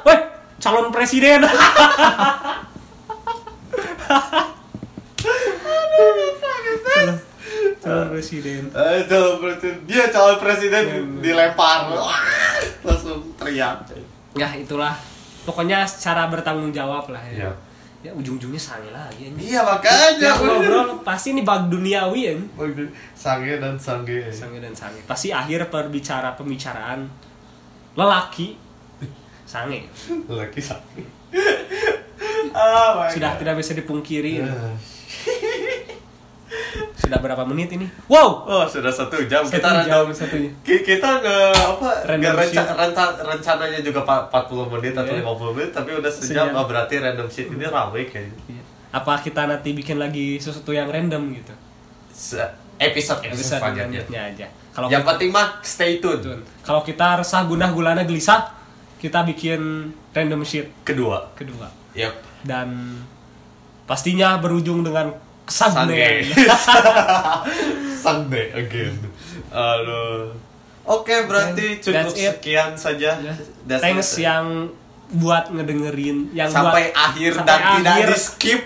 Weh, 0.04 0.20
calon 0.60 0.92
presiden. 0.92 1.42
calon, 6.92 7.16
calon 7.82 8.08
presiden. 8.12 8.64
Eh, 8.72 9.00
calon 9.08 9.36
presiden. 9.42 9.78
Dia 9.88 10.06
calon 10.12 10.38
presiden 10.40 10.84
Iya, 10.86 11.02
dilempar. 11.22 11.92
Langsung 12.84 13.20
teriak. 13.40 13.78
Ya 14.38 14.50
itulah. 14.56 14.94
Pokoknya 15.48 15.88
secara 15.88 16.28
bertanggung 16.28 16.76
jawab 16.76 17.08
lah 17.10 17.24
ya. 17.32 17.48
Iya. 17.48 17.52
Ya 18.06 18.12
ujung-ujungnya 18.14 18.62
sange 18.62 18.94
lagi 18.94 19.26
ya. 19.26 19.32
Iya 19.34 19.60
makanya. 19.66 20.08
Ya 20.22 20.32
ngobrol 20.38 21.02
pasti 21.02 21.34
ini 21.34 21.42
bag 21.42 21.66
duniawi 21.72 22.20
ya. 22.30 22.34
Sange 23.18 23.58
dan 23.58 23.74
sange. 23.80 24.30
Sange 24.30 24.62
dan 24.62 24.76
sange. 24.76 25.02
Pasti 25.10 25.34
akhir 25.34 25.72
perbicara 25.74 26.38
pembicaraan 26.38 27.10
lelaki 27.98 28.54
sange. 29.44 29.90
Lagi 30.30 30.62
sange. 30.62 31.04
Oh 32.50 32.90
my 32.96 33.10
Sudah 33.10 33.34
God. 33.34 33.40
tidak 33.42 33.56
bisa 33.58 33.72
dipungkiri. 33.74 34.40
Eh. 34.40 34.74
Sudah 36.98 37.20
berapa 37.20 37.44
menit 37.44 37.72
ini? 37.72 37.88
Wow. 38.08 38.44
Oh 38.46 38.64
sudah 38.64 38.90
satu 38.90 39.20
jam 39.26 39.42
Satu 39.42 39.58
kita 39.58 39.70
jam 39.82 40.04
random 40.04 40.12
satu 40.12 40.36
jam. 40.36 40.52
Ki- 40.62 40.84
kita 40.86 41.20
nge 41.20 41.38
apa 41.54 41.90
Random 42.06 42.24
nge 42.26 42.40
renca- 42.46 42.76
renca- 42.76 43.18
rencananya 43.22 43.80
juga 43.80 44.02
pa- 44.02 44.28
40 44.28 44.68
menit 44.70 44.94
atau 44.94 45.08
Iya. 45.10 45.24
50 45.24 45.52
menit 45.54 45.72
tapi 45.72 45.90
udah 45.94 46.08
sejam, 46.10 46.48
Sejam. 46.48 46.48
oh, 46.54 46.66
berarti 46.66 46.96
random 46.98 47.28
sheet 47.28 47.48
ini 47.50 47.66
ramai 47.66 48.04
kayaknya 48.06 48.36
Iya. 48.50 48.64
Apa 48.94 49.20
kita 49.20 49.44
nanti 49.46 49.72
bikin 49.72 49.98
lagi 49.98 50.36
sesuatu 50.38 50.72
yang 50.72 50.88
random 50.88 51.32
gitu? 51.34 51.54
Se- 52.10 52.40
episode 52.78 53.20
episode 53.22 53.34
Episode 53.34 53.60
selanjutnya 53.62 54.02
selanjutnya 54.04 54.22
aja. 54.26 54.48
Kalau 54.78 54.88
yang 54.88 55.02
kita- 55.02 55.10
penting 55.12 55.30
mah 55.32 55.58
stay 55.60 55.98
tune 55.98 56.22
Betul. 56.22 56.40
Kalau 56.62 56.82
kita 56.82 57.18
resah 57.18 57.42
gunah 57.44 57.70
gulana 57.70 58.04
gelisah, 58.04 58.54
kita 58.96 59.26
bikin 59.26 59.62
random 60.12 60.42
sheet 60.42 60.70
kedua 60.84 61.34
kedua. 61.34 61.66
yep 61.92 62.14
Dan 62.40 63.02
pastinya 63.84 64.38
berujung 64.38 64.82
dengan 64.82 65.18
Sunday. 65.44 66.28
Sunday 67.98 68.54
again 68.54 68.96
aduh 69.50 70.36
oke 70.84 71.16
berarti 71.26 71.80
Okay, 71.80 71.82
cukup 71.82 71.96
that's 72.06 72.16
it. 72.16 72.32
sekian 72.34 72.72
saja 72.76 73.12
That's 73.64 73.82
Thanks 73.82 74.10
it. 74.14 74.24
yang 74.24 74.72
buat 75.10 75.48
ngedengerin 75.50 76.32
yang 76.32 76.48
sampai 76.48 76.92
buat, 76.92 77.00
akhir 77.02 77.32
sampai 77.34 77.48
dan 77.48 77.60
tidak 77.74 77.96
akhir. 77.96 78.08
di 78.08 78.18
skip 78.18 78.62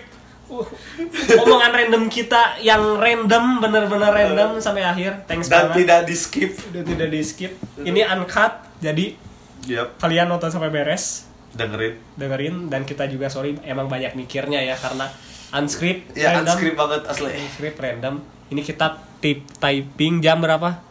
omongan 1.38 1.72
random 1.72 2.04
kita 2.08 2.60
yang 2.60 2.96
random 2.96 3.60
bener-bener 3.60 4.12
random 4.12 4.58
sampai 4.58 4.84
akhir. 4.84 5.24
Thanks 5.26 5.48
dan 5.48 5.68
banget. 5.68 5.76
tidak 5.82 6.00
di 6.04 6.16
skip 6.16 6.52
Udah 6.68 6.84
tidak 6.84 7.08
di 7.08 7.22
skip. 7.22 7.52
Ini 7.78 8.02
uncut, 8.10 8.54
jadi 8.78 9.16
yep 9.64 9.96
kalian 9.98 10.28
nonton 10.28 10.50
sampai 10.50 10.68
beres, 10.68 11.30
dengerin 11.52 11.96
dengerin 12.16 12.56
dan 12.68 12.82
kita 12.82 13.06
juga 13.06 13.28
sorry 13.28 13.56
emang 13.62 13.86
banyak 13.86 14.14
mikirnya 14.14 14.60
ya 14.60 14.74
karena 14.74 15.06
unscript 15.52 16.12
ya 16.14 16.34
random. 16.34 16.50
unscript 16.50 16.76
banget 16.76 17.02
asli 17.06 17.30
Unscript 17.38 17.78
random. 17.78 18.16
Ini 18.48 18.62
kita 18.62 18.88
tip 19.18 19.48
typing 19.58 20.20
jam 20.20 20.40
berapa? 20.40 20.82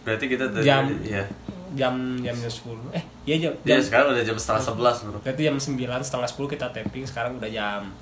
berarti 0.00 0.24
kita 0.24 0.48
tadi- 0.48 0.64
Jam. 0.64 0.88
ya 1.02 1.20
Jam 1.70 1.94
jam 2.18 2.32
10. 2.32 2.48
Eh, 2.90 3.04
iya 3.24 3.36
jam. 3.38 3.52
Ya 3.60 3.76
jam 3.76 3.84
sekarang 3.84 4.06
udah 4.10 4.24
jam 4.24 4.32
setengah 4.34 4.62
sebelas 4.64 4.96
bro. 5.02 5.20
Berarti 5.20 5.42
jam 5.42 5.56
9 5.58 5.76
setengah 6.00 6.24
10 6.26 6.48
kita 6.48 6.66
tapping 6.72 7.04
sekarang 7.04 7.36
udah 7.36 7.50
jam 7.50 7.92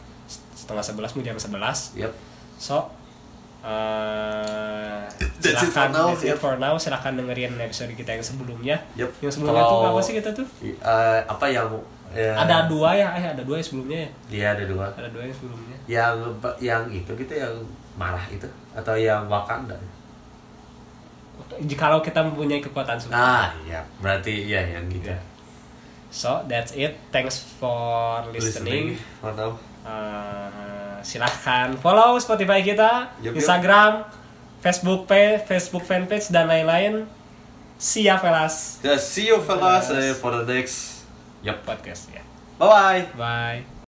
setengah 0.66 0.82
11 0.82 1.14
mau 1.14 1.22
jam 1.22 1.38
11 1.38 1.94
Yap. 2.02 2.12
So, 2.58 2.90
uh, 3.62 5.06
That's 5.38 5.62
it 5.62 5.70
for 5.70 5.86
silakan 5.86 5.90
now, 5.94 6.06
that's 6.10 6.24
it 6.26 6.32
yep. 6.34 6.38
for 6.42 6.54
now. 6.58 6.74
Silakan 6.74 7.12
dengerin 7.22 7.54
episode 7.62 7.94
kita 7.94 8.18
yang 8.18 8.24
sebelumnya. 8.26 8.76
Yep. 8.98 9.10
Yang 9.22 9.32
sebelumnya 9.38 9.62
Kalau- 9.62 9.82
tuh 9.86 9.90
apa 9.94 10.00
sih 10.02 10.14
kita 10.18 10.30
tuh? 10.34 10.46
Eh, 10.64 11.20
apa 11.22 11.46
yang 11.46 11.70
ya, 12.10 12.34
Ada 12.34 12.66
dua 12.66 12.90
ya, 12.98 13.14
eh 13.14 13.24
ada 13.30 13.42
dua 13.46 13.62
ya 13.62 13.64
sebelumnya 13.64 13.98
ya. 14.02 14.10
Iya 14.32 14.46
ada 14.58 14.64
dua. 14.66 14.86
Ada 14.90 15.08
dua 15.14 15.22
yang 15.22 15.36
sebelumnya. 15.36 15.76
Yang 15.86 16.14
yang 16.58 16.82
itu 16.90 17.10
gitu 17.14 17.32
yang 17.38 17.54
marah 17.94 18.26
itu 18.32 18.48
atau 18.74 18.94
yang 18.98 19.22
Wakanda. 19.30 19.78
Jikalau 21.62 22.02
kita 22.02 22.24
mempunyai 22.26 22.58
kekuatan 22.58 22.98
super. 22.98 23.14
Ah 23.14 23.54
iya 23.62 23.84
berarti 24.02 24.50
iya 24.50 24.66
yang 24.76 24.90
gitu. 24.90 25.12
Iya. 25.12 25.20
So 26.10 26.40
that's 26.48 26.72
it. 26.72 26.96
Thanks 27.12 27.44
for 27.60 28.24
listening. 28.32 28.96
Mantap. 29.20 29.60
Uh, 29.86 30.98
silahkan 31.06 31.78
follow 31.78 32.18
Spotify 32.18 32.58
kita, 32.66 33.14
yup. 33.22 33.38
Instagram, 33.38 34.02
Facebook 34.58 35.06
page, 35.06 35.46
Facebook 35.46 35.86
fanpage 35.86 36.26
dan 36.34 36.50
lain-lain. 36.50 37.06
See 37.76 38.08
ya 38.08 38.16
fellas 38.16 38.80
see 38.96 39.28
you 39.28 39.36
fellas 39.44 39.92
eh, 39.92 40.16
for 40.16 40.32
the 40.32 40.48
next. 40.48 41.04
Yep. 41.44 41.62
podcast 41.62 42.08
ya. 42.10 42.24
Bye 42.58 42.66
bye. 42.66 43.02
Bye. 43.14 43.75